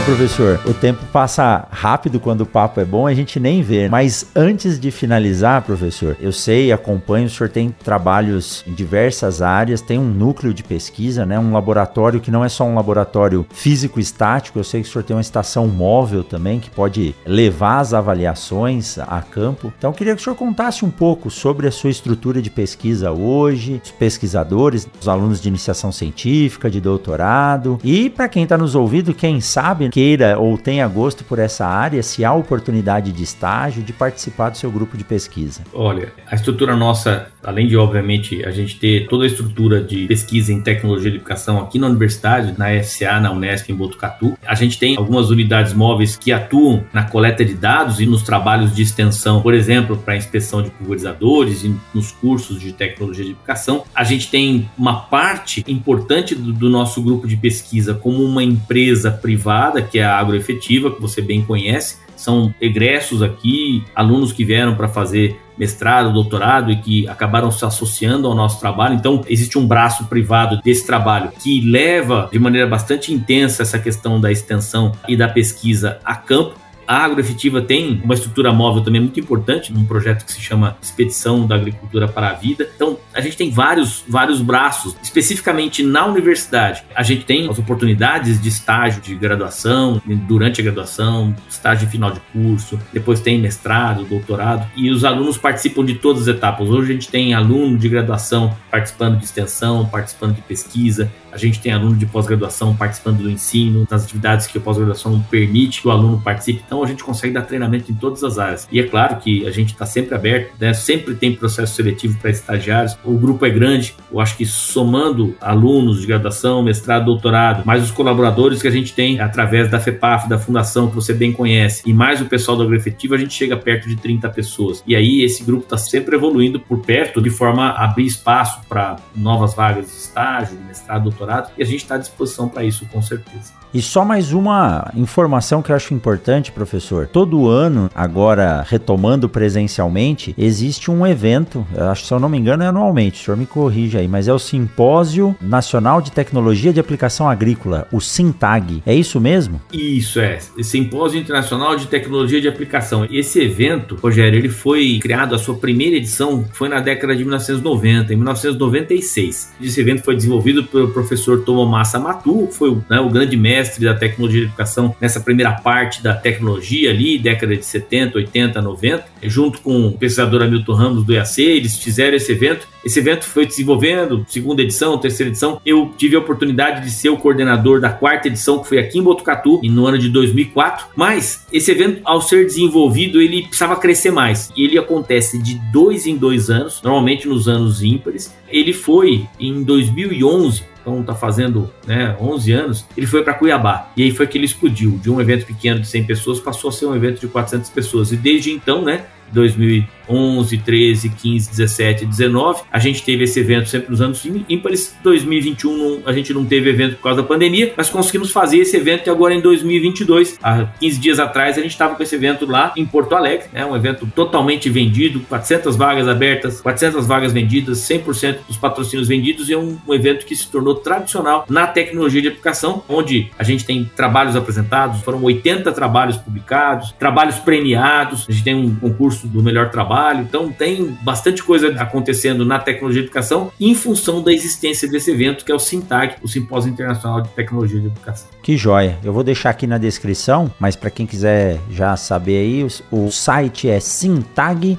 professor, 0.09 0.59
o 0.65 0.73
tempo 0.73 1.05
passa 1.13 1.69
rápido 1.71 2.19
quando 2.19 2.41
o 2.41 2.47
papo 2.47 2.81
é 2.81 2.85
bom, 2.85 3.07
a 3.07 3.13
gente 3.13 3.39
nem 3.39 3.61
vê. 3.61 3.91
Mas 3.91 4.27
antes 4.35 4.81
de 4.81 4.91
finalizar, 4.91 5.61
professor, 5.61 6.17
eu 6.19 6.33
sei, 6.33 6.73
acompanho, 6.73 7.27
o 7.27 7.31
senhor 7.31 7.51
tem 7.51 7.71
trabalhos 7.85 8.65
em 8.67 8.73
diversas 8.73 9.43
áreas, 9.43 9.83
tem 9.83 9.99
um 9.99 10.09
núcleo 10.09 10.55
de 10.55 10.63
pesquisa, 10.63 11.27
né? 11.27 11.39
Um 11.39 11.53
laboratório 11.53 12.21
que 12.21 12.31
não 12.31 12.43
é 12.43 12.49
só 12.49 12.65
um 12.65 12.75
laboratório 12.75 13.45
físico 13.51 14.01
estático, 14.01 14.59
eu 14.59 14.65
sei 14.65 14.81
que 14.81 14.89
o 14.89 14.91
senhor 14.91 15.05
tem 15.05 15.15
uma 15.15 15.21
estação 15.21 15.69
móvel 15.69 16.25
também 16.25 16.59
que 16.59 16.71
pode 16.71 17.15
levar 17.27 17.81
as 17.81 17.93
avaliações 17.93 18.99
a 18.99 19.21
campo. 19.21 19.71
Então, 19.77 19.91
eu 19.91 19.95
queria 19.95 20.15
que 20.15 20.23
o 20.23 20.25
senhor 20.25 20.37
contasse 20.37 20.87
um 20.87 20.91
pouco 20.91 21.31
sobre 21.31 21.67
a 21.67 21.71
sua 21.71 21.91
estrutura 21.91 22.41
de 22.41 22.49
pesquisa 22.49 23.13
hoje, 23.13 23.79
os 23.85 23.91
pesquisadores, 23.91 24.89
os 24.99 25.07
alunos 25.07 25.39
de 25.39 25.49
iniciação 25.49 25.93
científica, 25.93 26.71
de 26.71 26.81
doutorado, 26.81 27.79
e 27.85 28.09
para 28.09 28.27
quem 28.27 28.45
está 28.45 28.57
nos 28.57 28.75
ouvindo, 28.75 29.13
quem 29.13 29.39
sabe 29.43 29.85
queira 29.99 30.39
ou 30.39 30.57
tenha 30.57 30.87
gosto 30.87 31.25
por 31.25 31.41
essa 31.41 31.67
área, 31.67 32.05
se 32.05 32.25
há 32.25 32.33
oportunidade 32.33 33.11
de 33.11 33.25
estágio, 33.25 33.83
de 33.83 33.93
participar 33.93 34.51
do 34.51 34.57
seu 34.57 34.71
grupo 34.71 34.97
de 34.97 35.03
pesquisa? 35.03 35.63
Olha, 35.75 36.13
a 36.31 36.37
estrutura 36.37 36.77
nossa, 36.77 37.27
além 37.43 37.67
de, 37.67 37.77
obviamente, 37.77 38.45
a 38.45 38.53
gente 38.53 38.79
ter 38.79 39.09
toda 39.09 39.25
a 39.25 39.27
estrutura 39.27 39.83
de 39.83 40.07
pesquisa 40.07 40.53
em 40.53 40.61
tecnologia 40.61 41.11
de 41.11 41.17
educação 41.17 41.59
aqui 41.61 41.81
na 41.81 41.89
universidade, 41.89 42.55
na 42.57 42.81
FCA, 42.81 43.19
na 43.19 43.33
Unesp, 43.33 43.71
em 43.71 43.75
Botucatu, 43.75 44.39
a 44.47 44.55
gente 44.55 44.79
tem 44.79 44.97
algumas 44.97 45.31
unidades 45.31 45.73
móveis 45.73 46.17
que 46.17 46.31
atuam 46.31 46.85
na 46.93 47.03
coleta 47.03 47.45
de 47.45 47.55
dados 47.55 47.99
e 47.99 48.07
nos 48.07 48.23
trabalhos 48.23 48.77
de 48.77 48.83
extensão, 48.83 49.43
por 49.43 49.53
exemplo, 49.53 49.97
para 49.97 50.17
inspeção 50.17 50.63
de 50.63 50.71
pulverizadores 50.71 51.65
e 51.65 51.75
nos 51.93 52.13
cursos 52.13 52.61
de 52.61 52.73
tecnologia 52.73 53.25
de 53.25 53.33
educação. 53.33 53.83
A 53.93 54.05
gente 54.05 54.31
tem 54.31 54.71
uma 54.79 54.95
parte 54.95 55.65
importante 55.67 56.37
do, 56.37 56.53
do 56.53 56.71
nosso 56.71 57.03
grupo 57.03 57.27
de 57.27 57.37
pesquisa 57.37 57.95
como 57.95 58.23
uma 58.23 58.45
empresa 58.45 59.11
privada 59.11 59.78
que 59.83 59.99
é 59.99 60.05
a 60.05 60.19
agroefetiva, 60.19 60.91
que 60.91 61.01
você 61.01 61.21
bem 61.21 61.43
conhece. 61.43 61.99
São 62.17 62.53
egressos 62.61 63.23
aqui, 63.23 63.85
alunos 63.95 64.33
que 64.33 64.45
vieram 64.45 64.75
para 64.75 64.89
fazer 64.89 65.41
mestrado, 65.57 66.13
doutorado 66.13 66.71
e 66.71 66.77
que 66.77 67.09
acabaram 67.09 67.51
se 67.51 67.65
associando 67.65 68.29
ao 68.29 68.35
nosso 68.35 68.61
trabalho. 68.61 68.95
Então, 68.95 69.23
existe 69.29 69.59
um 69.59 69.67
braço 69.67 70.07
privado 70.07 70.61
desse 70.63 70.87
trabalho 70.87 71.33
que 71.43 71.61
leva 71.61 72.29
de 72.33 72.39
maneira 72.39 72.67
bastante 72.67 73.13
intensa 73.13 73.63
essa 73.63 73.79
questão 73.79 74.21
da 74.21 74.31
extensão 74.31 74.93
e 75.07 75.17
da 75.17 75.29
pesquisa 75.29 75.99
a 76.05 76.15
campo 76.15 76.55
a 76.89 77.05
agroefetiva 77.05 77.61
tem 77.61 78.01
uma 78.03 78.15
estrutura 78.15 78.51
móvel 78.51 78.83
também 78.83 79.03
muito 79.03 79.21
importante, 79.21 79.71
num 79.75 79.85
projeto 79.85 80.25
que 80.25 80.33
se 80.33 80.41
chama 80.41 80.79
Expedição 80.81 81.47
da 81.47 81.55
Agricultura 81.55 82.09
para 82.09 82.31
a 82.31 82.33
Vida. 82.33 82.67
Então, 82.75 82.99
a 83.13 83.21
gente 83.21 83.37
tem 83.37 83.51
vários, 83.51 84.03
vários 84.09 84.41
braços, 84.41 84.97
especificamente 85.03 85.83
na 85.83 86.07
universidade. 86.07 86.83
A 86.95 87.03
gente 87.03 87.27
tem 87.27 87.49
as 87.51 87.59
oportunidades 87.59 88.41
de 88.41 88.49
estágio 88.49 89.03
de 89.03 89.15
graduação, 89.15 90.01
durante 90.27 90.63
a 90.63 90.65
graduação, 90.65 91.37
estágio 91.49 91.87
de 91.87 91.93
final 91.93 92.11
de 92.11 92.21
curso, 92.33 92.79
depois 92.91 93.21
tem 93.21 93.39
mestrado, 93.39 94.05
doutorado, 94.05 94.67
e 94.75 94.91
os 94.91 95.05
alunos 95.05 95.37
participam 95.37 95.85
de 95.85 95.95
todas 95.95 96.23
as 96.23 96.29
etapas. 96.29 96.71
Hoje 96.71 96.91
a 96.91 96.95
gente 96.95 97.09
tem 97.09 97.35
aluno 97.35 97.77
de 97.77 97.89
graduação 97.89 98.57
participando 98.71 99.19
de 99.19 99.27
extensão, 99.27 99.85
participando 99.87 100.35
de 100.35 100.41
pesquisa, 100.41 101.13
a 101.33 101.37
gente 101.37 101.61
tem 101.61 101.73
aluno 101.73 101.97
de 101.97 102.07
pós-graduação 102.07 102.75
participando 102.75 103.19
do 103.19 103.31
ensino, 103.31 103.87
das 103.89 104.05
atividades 104.05 104.47
que 104.47 104.59
a 104.59 104.61
pós-graduação 104.61 105.21
permite 105.31 105.83
que 105.83 105.89
o 105.89 105.91
aluno 105.91 106.21
participe. 106.21 106.63
Então 106.65 106.83
a 106.83 106.87
gente 106.87 107.05
consegue 107.05 107.33
dar 107.35 107.43
treinamento 107.43 107.91
em 107.91 107.95
todas 107.95 108.25
as 108.25 108.39
áreas. 108.39 108.69
E 108.71 108.81
é 108.81 108.85
claro 108.85 109.17
que 109.17 109.47
a 109.47 109.51
gente 109.51 109.73
está 109.73 109.87
sempre 109.87 110.15
aberto, 110.15 110.53
né? 110.59 110.73
sempre 110.75 111.15
tem 111.15 111.35
processo 111.35 111.75
seletivo 111.75 112.19
para 112.19 112.31
estagiários. 112.31 112.97
O 113.05 113.15
grupo 113.15 113.45
é 113.45 113.51
grande, 113.51 113.95
eu 114.11 114.21
acho 114.21 114.37
que 114.37 114.47
somando 114.47 115.37
alunos 115.41 116.01
de 116.01 116.07
graduação, 116.07 116.63
mestrado, 116.63 117.07
doutorado, 117.07 117.65
mais 117.65 117.83
os 117.83 117.91
colaboradores 117.91 118.61
que 118.61 118.69
a 118.69 118.71
gente 118.71 118.93
tem 118.93 119.21
através 119.21 119.71
da 119.71 119.81
FEPAF, 119.81 120.29
da 120.29 120.39
fundação 120.39 120.89
que 120.89 120.95
você 120.95 121.13
bem 121.13 121.33
conhece, 121.33 121.83
e 121.87 121.93
mais 121.93 122.21
o 122.21 122.27
pessoal 122.27 122.57
do 122.57 122.63
agroefetivo, 122.63 123.15
a 123.15 123.19
gente 123.19 123.35
chega 123.35 123.57
perto 123.57 123.89
de 123.89 123.97
30 123.97 124.29
pessoas. 124.31 124.83
E 124.87 124.95
aí 124.95 125.23
esse 125.23 125.45
grupo 125.45 125.65
está 125.65 125.77
sempre 125.77 126.17
evoluindo 126.17 126.61
por 126.61 126.79
perto, 126.81 127.21
de 127.21 127.31
forma 127.31 127.71
a 127.71 127.85
abrir 127.85 128.07
espaço 128.07 128.61
para 128.69 128.97
novas 129.15 129.55
vagas 129.55 129.87
de 129.87 129.93
estágio, 129.93 130.57
de 130.57 130.65
mestrado, 130.65 131.11
doutorado 131.19 131.51
e 131.59 131.63
a 131.63 131.67
gente 131.67 131.83
está 131.83 131.97
à 131.97 131.99
disposição 131.99 132.49
para 132.49 132.65
isso, 132.65 132.87
com 132.87 133.03
certeza. 133.03 133.53
E 133.75 133.83
só 133.83 134.03
mais 134.03 134.33
uma 134.33 134.91
informação 134.95 135.61
que 135.61 135.71
eu 135.71 135.77
acho 135.77 135.93
importante, 135.93 136.51
professor. 136.51 137.07
Todo 137.07 137.49
ano, 137.49 137.91
agora 137.95 138.65
retomando 138.67 139.29
presencialmente, 139.29 140.35
existe 140.39 140.91
um 140.91 141.07
evento, 141.07 141.67
acho 141.91 142.03
que 142.03 142.09
se 142.09 142.15
eu 142.15 142.21
não 142.21 142.31
me 142.31 142.39
engano 142.39 142.63
é 142.63 142.67
anualmente, 142.69 143.21
o 143.21 143.25
senhor 143.25 143.37
me 143.37 143.45
corrija 143.45 143.99
aí, 143.99 144.09
mas 144.09 144.27
é 144.27 144.33
o 144.33 144.39
Simpósio 144.39 145.37
Nacional 145.41 146.01
de 146.01 146.11
Tecnologia 146.13 146.73
de 146.73 146.81
Aplicação 146.81 147.29
Agrícola, 147.29 147.87
o 147.93 148.01
SINTAG. 148.01 148.83
É 148.87 148.95
isso 148.95 149.21
mesmo? 149.21 149.61
Isso 149.71 150.19
é, 150.19 150.39
Simpósio 150.63 151.21
Internacional 151.21 151.77
de 151.77 151.87
Tecnologia 151.89 152.41
de 152.41 152.49
Aplicação. 152.49 153.07
Esse 153.11 153.41
evento, 153.41 153.97
Rogério, 153.97 154.39
ele 154.39 154.49
foi 154.49 154.99
criado, 155.01 155.35
a 155.35 155.39
sua 155.39 155.57
primeira 155.57 155.97
edição 155.97 156.47
foi 156.53 156.71
na 156.71 156.81
década 156.81 157.15
de 157.15 157.23
1990, 157.23 158.15
em 158.15 158.17
1996. 158.17 159.55
Esse 159.61 159.81
evento 159.81 160.03
foi 160.03 160.17
desenvolvido 160.17 160.65
pelo 160.65 160.89
professor 160.89 161.08
Tomomassa 161.45 161.99
Matu, 161.99 162.49
foi 162.51 162.77
né, 162.89 163.01
o 163.01 163.09
grande 163.09 163.37
mestre 163.37 163.59
mestre 163.59 163.85
da 163.85 163.95
tecnologia 163.95 164.41
de 164.41 164.47
educação 164.47 164.95
nessa 165.01 165.21
primeira 165.21 165.53
parte 165.53 166.03
da 166.03 166.15
tecnologia 166.15 166.91
ali, 166.91 167.19
década 167.19 167.57
de 167.57 167.65
70, 167.65 168.19
80, 168.19 168.61
90, 168.61 169.05
junto 169.25 169.61
com 169.61 169.89
o 169.89 169.93
pesquisador 169.93 170.43
Hamilton 170.43 170.73
Ramos 170.73 171.05
do 171.05 171.13
IAC, 171.13 171.43
eles 171.43 171.77
fizeram 171.79 172.17
esse 172.17 172.33
evento. 172.33 172.67
Esse 172.85 173.01
evento 173.01 173.25
foi 173.25 173.45
desenvolvendo, 173.47 174.25
segunda 174.29 174.63
edição, 174.63 174.97
terceira 174.99 175.31
edição. 175.31 175.61
Eu 175.65 175.93
tive 175.97 176.17
a 176.17 176.19
oportunidade 176.21 176.85
de 176.85 176.91
ser 176.91 177.11
o 177.11 177.17
coordenador 177.17 177.81
da 177.81 177.91
quarta 177.91 178.29
edição, 178.29 178.61
que 178.61 178.69
foi 178.69 178.79
aqui 178.79 178.99
em 178.99 179.03
Botucatu, 179.03 179.61
no 179.65 179.87
ano 179.87 179.99
de 179.99 180.09
2004. 180.09 180.87
Mas 180.97 181.47
esse 181.53 181.71
evento, 181.71 182.01
ao 182.05 182.23
ser 182.23 182.47
desenvolvido, 182.47 183.21
ele 183.21 183.43
precisava 183.43 183.77
crescer 183.77 184.11
mais. 184.11 184.51
E 184.57 184.65
ele 184.65 184.79
acontece 184.79 185.39
de 185.39 185.55
dois 185.73 186.07
em 186.07 186.17
dois 186.17 186.49
anos, 186.49 186.81
normalmente 186.83 187.29
nos 187.29 187.49
anos 187.49 187.83
ímpares. 187.83 188.35
Ele 188.51 188.73
foi 188.73 189.27
em 189.39 189.63
2011 189.63 190.63
então 190.89 191.03
tá 191.03 191.15
fazendo 191.15 191.71
né, 191.87 192.17
11 192.21 192.53
anos, 192.53 192.87
ele 192.97 193.07
foi 193.07 193.23
para 193.23 193.35
Cuiabá. 193.35 193.91
E 193.97 194.03
aí 194.03 194.11
foi 194.11 194.27
que 194.27 194.39
ele 194.39 194.47
explodiu. 194.47 194.99
De 194.99 195.11
um 195.11 195.21
evento 195.21 195.47
pequeno 195.47 195.81
de 195.81 195.87
100 195.87 196.05
pessoas 196.05 196.41
passou 196.41 196.71
a 196.71 196.73
ser 196.73 196.87
um 196.87 196.97
evento 196.97 197.21
de 197.21 197.29
400 197.29 197.71
pessoas. 197.71 198.13
E 198.13 198.17
desde 198.17 198.51
então, 198.51 198.83
né, 198.83 199.07
2011, 199.33 200.59
13, 200.59 201.09
15, 201.11 201.51
17, 201.51 202.07
19. 202.07 202.63
A 202.71 202.79
gente 202.79 203.03
teve 203.03 203.25
esse 203.25 203.41
evento 203.41 203.69
sempre 203.69 203.91
nos 203.91 204.01
anos 204.01 204.25
ímpares. 204.49 204.97
2021 205.03 205.77
não, 205.77 206.03
a 206.07 206.13
gente 206.13 206.33
não 206.33 206.45
teve 206.45 206.71
evento 206.71 206.97
por 206.97 207.03
causa 207.03 207.23
da 207.23 207.29
pandemia, 207.29 207.73
mas 207.77 207.89
conseguimos 207.91 208.31
fazer 208.31 208.59
esse 208.59 208.77
evento 208.77 209.11
agora 209.11 209.35
em 209.35 209.41
2022. 209.41 210.39
Há 210.43 210.65
15 210.65 211.01
dias 211.01 211.19
atrás 211.19 211.59
a 211.59 211.61
gente 211.61 211.73
estava 211.73 211.95
com 211.95 212.03
esse 212.03 212.15
evento 212.15 212.47
lá 212.47 212.73
em 212.77 212.85
Porto 212.85 213.15
Alegre, 213.15 213.49
né? 213.53 213.65
um 213.65 213.77
evento 213.77 214.07
totalmente 214.15 214.69
vendido, 214.69 215.21
400 215.21 215.77
vagas 215.77 216.09
abertas, 216.09 216.61
400 216.61 217.07
vagas 217.07 217.33
vendidas, 217.33 217.79
100% 217.79 218.39
dos 218.47 218.57
patrocínios 218.57 219.09
vendidos 219.09 219.49
e 219.49 219.53
é 219.53 219.59
um, 219.59 219.79
um 219.87 219.95
evento 219.95 220.27
que 220.27 220.35
se 220.35 220.49
tornou 220.51 220.75
tradicional 220.75 221.47
na 221.49 221.67
tecnologia 221.67 222.23
de 222.23 222.29
aplicação, 222.29 222.83
onde 222.89 223.31
a 223.39 223.45
gente 223.45 223.65
tem 223.65 223.91
trabalhos 223.97 224.37
apresentados, 224.37 225.03
foram 225.03 225.23
80 225.23 225.73
trabalhos 225.73 226.17
publicados, 226.17 226.95
trabalhos 226.99 227.37
premiados, 227.37 228.27
a 228.29 228.33
gente 228.33 228.45
tem 228.45 228.55
um 228.55 228.75
concurso 228.75 229.18
concurso 229.19 229.27
do 229.27 229.43
melhor 229.43 229.71
trabalho. 229.71 230.21
Então 230.21 230.53
tem 230.53 230.97
bastante 231.03 231.43
coisa 231.43 231.69
acontecendo 231.81 232.45
na 232.45 232.59
tecnologia 232.59 233.01
de 233.03 233.09
educação 233.09 233.51
em 233.61 233.75
função 233.75 234.23
da 234.23 234.33
existência 234.33 234.89
desse 234.89 235.11
evento 235.11 235.45
que 235.45 235.51
é 235.51 235.55
o 235.55 235.59
SINTAG, 235.59 236.17
o 236.23 236.29
Simpósio 236.29 236.71
Internacional 236.71 237.21
de 237.21 237.31
Tecnologia 237.31 237.81
de 237.81 237.87
Educação. 237.87 238.29
Que 238.43 238.57
joia! 238.57 238.97
Eu 239.03 239.13
vou 239.13 239.25
deixar 239.25 239.51
aqui 239.51 239.67
na 239.67 239.79
descrição, 239.79 240.51
mas 240.59 240.77
para 240.77 240.91
quem 240.91 241.07
quiser 241.07 241.59
já 241.71 241.97
saber 241.97 242.39
aí, 242.39 242.67
o 242.91 243.11
site 243.11 243.69
é 243.69 243.81
sintag.org.br 243.81 244.77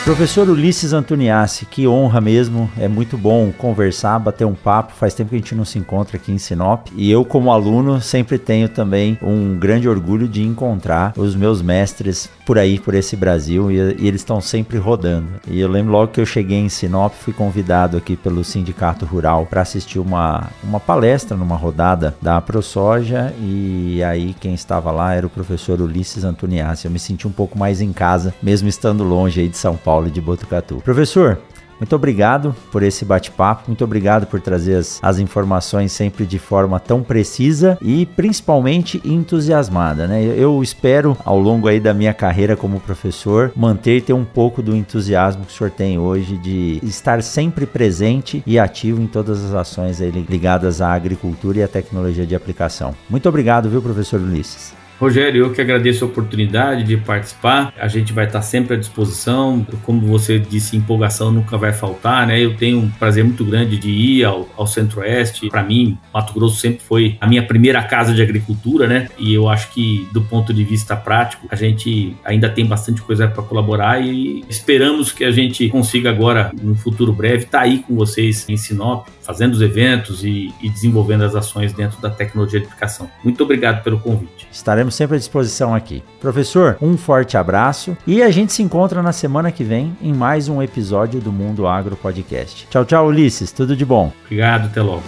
Professor 0.08 0.48
Ulisses 0.48 0.94
Antoniassi, 0.94 1.66
que 1.66 1.86
honra 1.86 2.18
mesmo, 2.18 2.70
é 2.78 2.88
muito 2.88 3.18
bom 3.18 3.52
conversar, 3.52 4.18
bater 4.18 4.46
um 4.46 4.54
papo. 4.54 4.94
Faz 4.94 5.12
tempo 5.12 5.28
que 5.28 5.36
a 5.36 5.38
gente 5.38 5.54
não 5.54 5.66
se 5.66 5.78
encontra 5.78 6.16
aqui 6.16 6.32
em 6.32 6.38
Sinop. 6.38 6.86
E 6.96 7.10
eu, 7.10 7.26
como 7.26 7.52
aluno, 7.52 8.00
sempre 8.00 8.38
tenho 8.38 8.70
também 8.70 9.18
um 9.20 9.58
grande 9.58 9.86
orgulho 9.86 10.26
de 10.26 10.42
encontrar 10.42 11.12
os 11.14 11.36
meus 11.36 11.60
mestres 11.60 12.26
por 12.46 12.56
aí, 12.56 12.78
por 12.78 12.94
esse 12.94 13.16
Brasil, 13.16 13.70
e, 13.70 13.74
e 13.74 14.08
eles 14.08 14.22
estão 14.22 14.40
sempre 14.40 14.78
rodando. 14.78 15.28
E 15.46 15.60
eu 15.60 15.68
lembro 15.68 15.92
logo 15.92 16.10
que 16.10 16.22
eu 16.22 16.24
cheguei 16.24 16.56
em 16.56 16.70
Sinop, 16.70 17.12
fui 17.12 17.34
convidado 17.34 17.98
aqui 17.98 18.16
pelo 18.16 18.42
Sindicato 18.42 19.04
Rural 19.04 19.44
para 19.44 19.60
assistir 19.60 19.98
uma, 19.98 20.48
uma 20.64 20.80
palestra 20.80 21.36
numa 21.36 21.54
rodada 21.54 22.16
da 22.22 22.40
ProSoja, 22.40 23.34
e 23.38 24.02
aí 24.02 24.34
quem 24.40 24.54
estava 24.54 24.90
lá 24.90 25.12
era 25.12 25.26
o 25.26 25.30
professor 25.30 25.82
Ulisses 25.82 26.24
Antoniassi. 26.24 26.86
Eu 26.86 26.90
me 26.90 26.98
senti 26.98 27.28
um 27.28 27.32
pouco 27.32 27.58
mais 27.58 27.82
em 27.82 27.92
casa, 27.92 28.32
mesmo 28.42 28.70
estando 28.70 29.04
longe 29.04 29.42
aí 29.42 29.48
de 29.50 29.58
São 29.58 29.76
Paulo 29.76 29.97
Paulo 29.98 30.10
de 30.10 30.20
Botucatu. 30.20 30.76
Professor, 30.76 31.40
muito 31.80 31.96
obrigado 31.96 32.54
por 32.70 32.84
esse 32.84 33.04
bate-papo, 33.04 33.64
muito 33.66 33.82
obrigado 33.82 34.28
por 34.28 34.40
trazer 34.40 34.76
as, 34.76 35.00
as, 35.02 35.18
informações 35.18 35.90
sempre 35.90 36.24
de 36.24 36.38
forma 36.38 36.78
tão 36.78 37.02
precisa 37.02 37.76
e 37.82 38.06
principalmente 38.06 39.00
entusiasmada, 39.04 40.06
né? 40.06 40.22
Eu 40.22 40.62
espero 40.62 41.16
ao 41.24 41.36
longo 41.36 41.66
aí 41.66 41.80
da 41.80 41.92
minha 41.92 42.14
carreira 42.14 42.56
como 42.56 42.78
professor 42.78 43.50
manter 43.56 44.02
ter 44.02 44.12
um 44.12 44.24
pouco 44.24 44.62
do 44.62 44.76
entusiasmo 44.76 45.44
que 45.44 45.52
o 45.52 45.54
senhor 45.56 45.70
tem 45.70 45.98
hoje 45.98 46.36
de 46.38 46.78
estar 46.84 47.20
sempre 47.20 47.66
presente 47.66 48.40
e 48.46 48.56
ativo 48.56 49.02
em 49.02 49.06
todas 49.08 49.44
as 49.44 49.52
ações 49.52 49.98
ligadas 49.98 50.80
à 50.80 50.92
agricultura 50.92 51.58
e 51.58 51.62
à 51.64 51.68
tecnologia 51.68 52.24
de 52.24 52.36
aplicação. 52.36 52.94
Muito 53.10 53.28
obrigado, 53.28 53.68
viu, 53.68 53.82
professor 53.82 54.20
Ulisses? 54.20 54.77
Rogério, 54.98 55.44
eu 55.44 55.52
que 55.52 55.60
agradeço 55.60 56.04
a 56.04 56.08
oportunidade 56.08 56.82
de 56.82 56.96
participar. 56.96 57.72
A 57.78 57.86
gente 57.86 58.12
vai 58.12 58.26
estar 58.26 58.42
sempre 58.42 58.74
à 58.74 58.76
disposição. 58.76 59.64
Como 59.84 60.00
você 60.00 60.40
disse, 60.40 60.76
empolgação 60.76 61.30
nunca 61.30 61.56
vai 61.56 61.72
faltar, 61.72 62.26
né? 62.26 62.40
Eu 62.40 62.56
tenho 62.56 62.78
um 62.80 62.90
prazer 62.90 63.22
muito 63.22 63.44
grande 63.44 63.78
de 63.78 63.90
ir 63.90 64.24
ao, 64.24 64.48
ao 64.56 64.66
Centro-Oeste. 64.66 65.48
Para 65.50 65.62
mim, 65.62 65.96
Mato 66.12 66.34
Grosso 66.34 66.56
sempre 66.56 66.80
foi 66.80 67.16
a 67.20 67.28
minha 67.28 67.46
primeira 67.46 67.80
casa 67.84 68.12
de 68.12 68.20
agricultura, 68.20 68.88
né? 68.88 69.08
E 69.16 69.32
eu 69.32 69.48
acho 69.48 69.70
que, 69.70 70.08
do 70.12 70.22
ponto 70.22 70.52
de 70.52 70.64
vista 70.64 70.96
prático, 70.96 71.46
a 71.48 71.54
gente 71.54 72.16
ainda 72.24 72.48
tem 72.48 72.66
bastante 72.66 73.00
coisa 73.00 73.28
para 73.28 73.42
colaborar 73.44 74.04
e 74.04 74.44
esperamos 74.48 75.12
que 75.12 75.24
a 75.24 75.30
gente 75.30 75.68
consiga 75.68 76.10
agora, 76.10 76.50
no 76.60 76.74
futuro 76.74 77.12
breve, 77.12 77.44
estar 77.44 77.58
tá 77.58 77.64
aí 77.64 77.78
com 77.78 77.94
vocês 77.94 78.48
em 78.48 78.56
Sinop, 78.56 79.06
fazendo 79.28 79.52
os 79.52 79.60
eventos 79.60 80.24
e, 80.24 80.54
e 80.62 80.70
desenvolvendo 80.70 81.22
as 81.22 81.34
ações 81.34 81.74
dentro 81.74 82.00
da 82.00 82.08
tecnologia 82.08 82.60
de 82.60 82.66
educação. 82.66 83.10
Muito 83.22 83.44
obrigado 83.44 83.84
pelo 83.84 84.00
convite. 84.00 84.48
Estaremos 84.50 84.94
sempre 84.94 85.16
à 85.16 85.18
disposição 85.18 85.74
aqui. 85.74 86.02
Professor, 86.18 86.78
um 86.80 86.96
forte 86.96 87.36
abraço 87.36 87.94
e 88.06 88.22
a 88.22 88.30
gente 88.30 88.54
se 88.54 88.62
encontra 88.62 89.02
na 89.02 89.12
semana 89.12 89.52
que 89.52 89.62
vem 89.62 89.94
em 90.00 90.14
mais 90.14 90.48
um 90.48 90.62
episódio 90.62 91.20
do 91.20 91.30
Mundo 91.30 91.66
Agro 91.66 91.94
Podcast. 91.94 92.66
Tchau, 92.70 92.86
tchau, 92.86 93.08
Ulisses. 93.08 93.52
Tudo 93.52 93.76
de 93.76 93.84
bom. 93.84 94.10
Obrigado, 94.24 94.64
até 94.64 94.80
logo. 94.80 95.04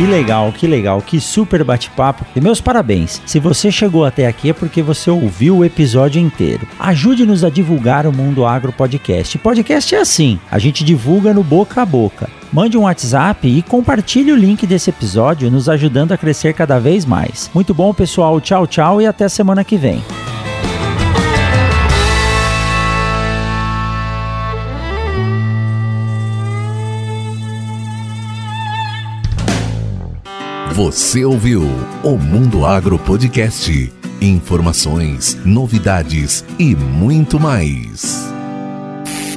Que 0.00 0.06
legal, 0.06 0.50
que 0.50 0.66
legal, 0.66 1.02
que 1.02 1.20
super 1.20 1.62
bate-papo. 1.62 2.24
E 2.34 2.40
meus 2.40 2.58
parabéns. 2.58 3.20
Se 3.26 3.38
você 3.38 3.70
chegou 3.70 4.06
até 4.06 4.26
aqui 4.26 4.48
é 4.48 4.52
porque 4.54 4.82
você 4.82 5.10
ouviu 5.10 5.58
o 5.58 5.64
episódio 5.64 6.18
inteiro. 6.18 6.66
Ajude-nos 6.78 7.44
a 7.44 7.50
divulgar 7.50 8.06
o 8.06 8.12
Mundo 8.12 8.46
Agro 8.46 8.72
Podcast. 8.72 9.36
Podcast 9.36 9.94
é 9.94 10.00
assim, 10.00 10.40
a 10.50 10.58
gente 10.58 10.84
divulga 10.84 11.34
no 11.34 11.44
boca 11.44 11.82
a 11.82 11.84
boca. 11.84 12.30
Mande 12.50 12.78
um 12.78 12.84
WhatsApp 12.84 13.46
e 13.46 13.60
compartilhe 13.60 14.32
o 14.32 14.36
link 14.36 14.66
desse 14.66 14.88
episódio, 14.88 15.50
nos 15.50 15.68
ajudando 15.68 16.12
a 16.12 16.16
crescer 16.16 16.54
cada 16.54 16.78
vez 16.78 17.04
mais. 17.04 17.50
Muito 17.52 17.74
bom, 17.74 17.92
pessoal. 17.92 18.40
Tchau, 18.40 18.66
tchau 18.66 19.02
e 19.02 19.06
até 19.06 19.28
semana 19.28 19.62
que 19.62 19.76
vem. 19.76 20.02
Você 30.82 31.26
ouviu 31.26 31.62
o 32.02 32.16
Mundo 32.16 32.64
Agro 32.64 32.98
Podcast. 32.98 33.92
Informações, 34.18 35.36
novidades 35.44 36.42
e 36.58 36.74
muito 36.74 37.38
mais. 37.38 38.32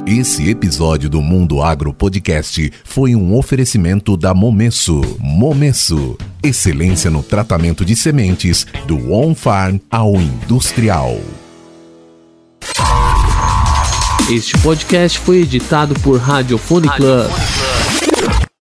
Esse 0.06 0.48
episódio 0.48 1.10
do 1.10 1.20
Mundo 1.20 1.60
Agro 1.60 1.92
Podcast 1.92 2.72
foi 2.82 3.14
um 3.14 3.36
oferecimento 3.36 4.16
da 4.16 4.32
Momesso. 4.32 5.02
Momesso, 5.20 6.16
excelência 6.42 7.10
no 7.10 7.22
tratamento 7.22 7.84
de 7.84 7.94
sementes 7.94 8.66
do 8.86 9.12
on-farm 9.12 9.76
ao 9.90 10.14
industrial. 10.14 11.20
Este 14.30 14.56
podcast 14.60 15.18
foi 15.18 15.42
editado 15.42 15.94
por 16.00 16.18
Radiofone 16.18 16.88
Club. 16.88 17.30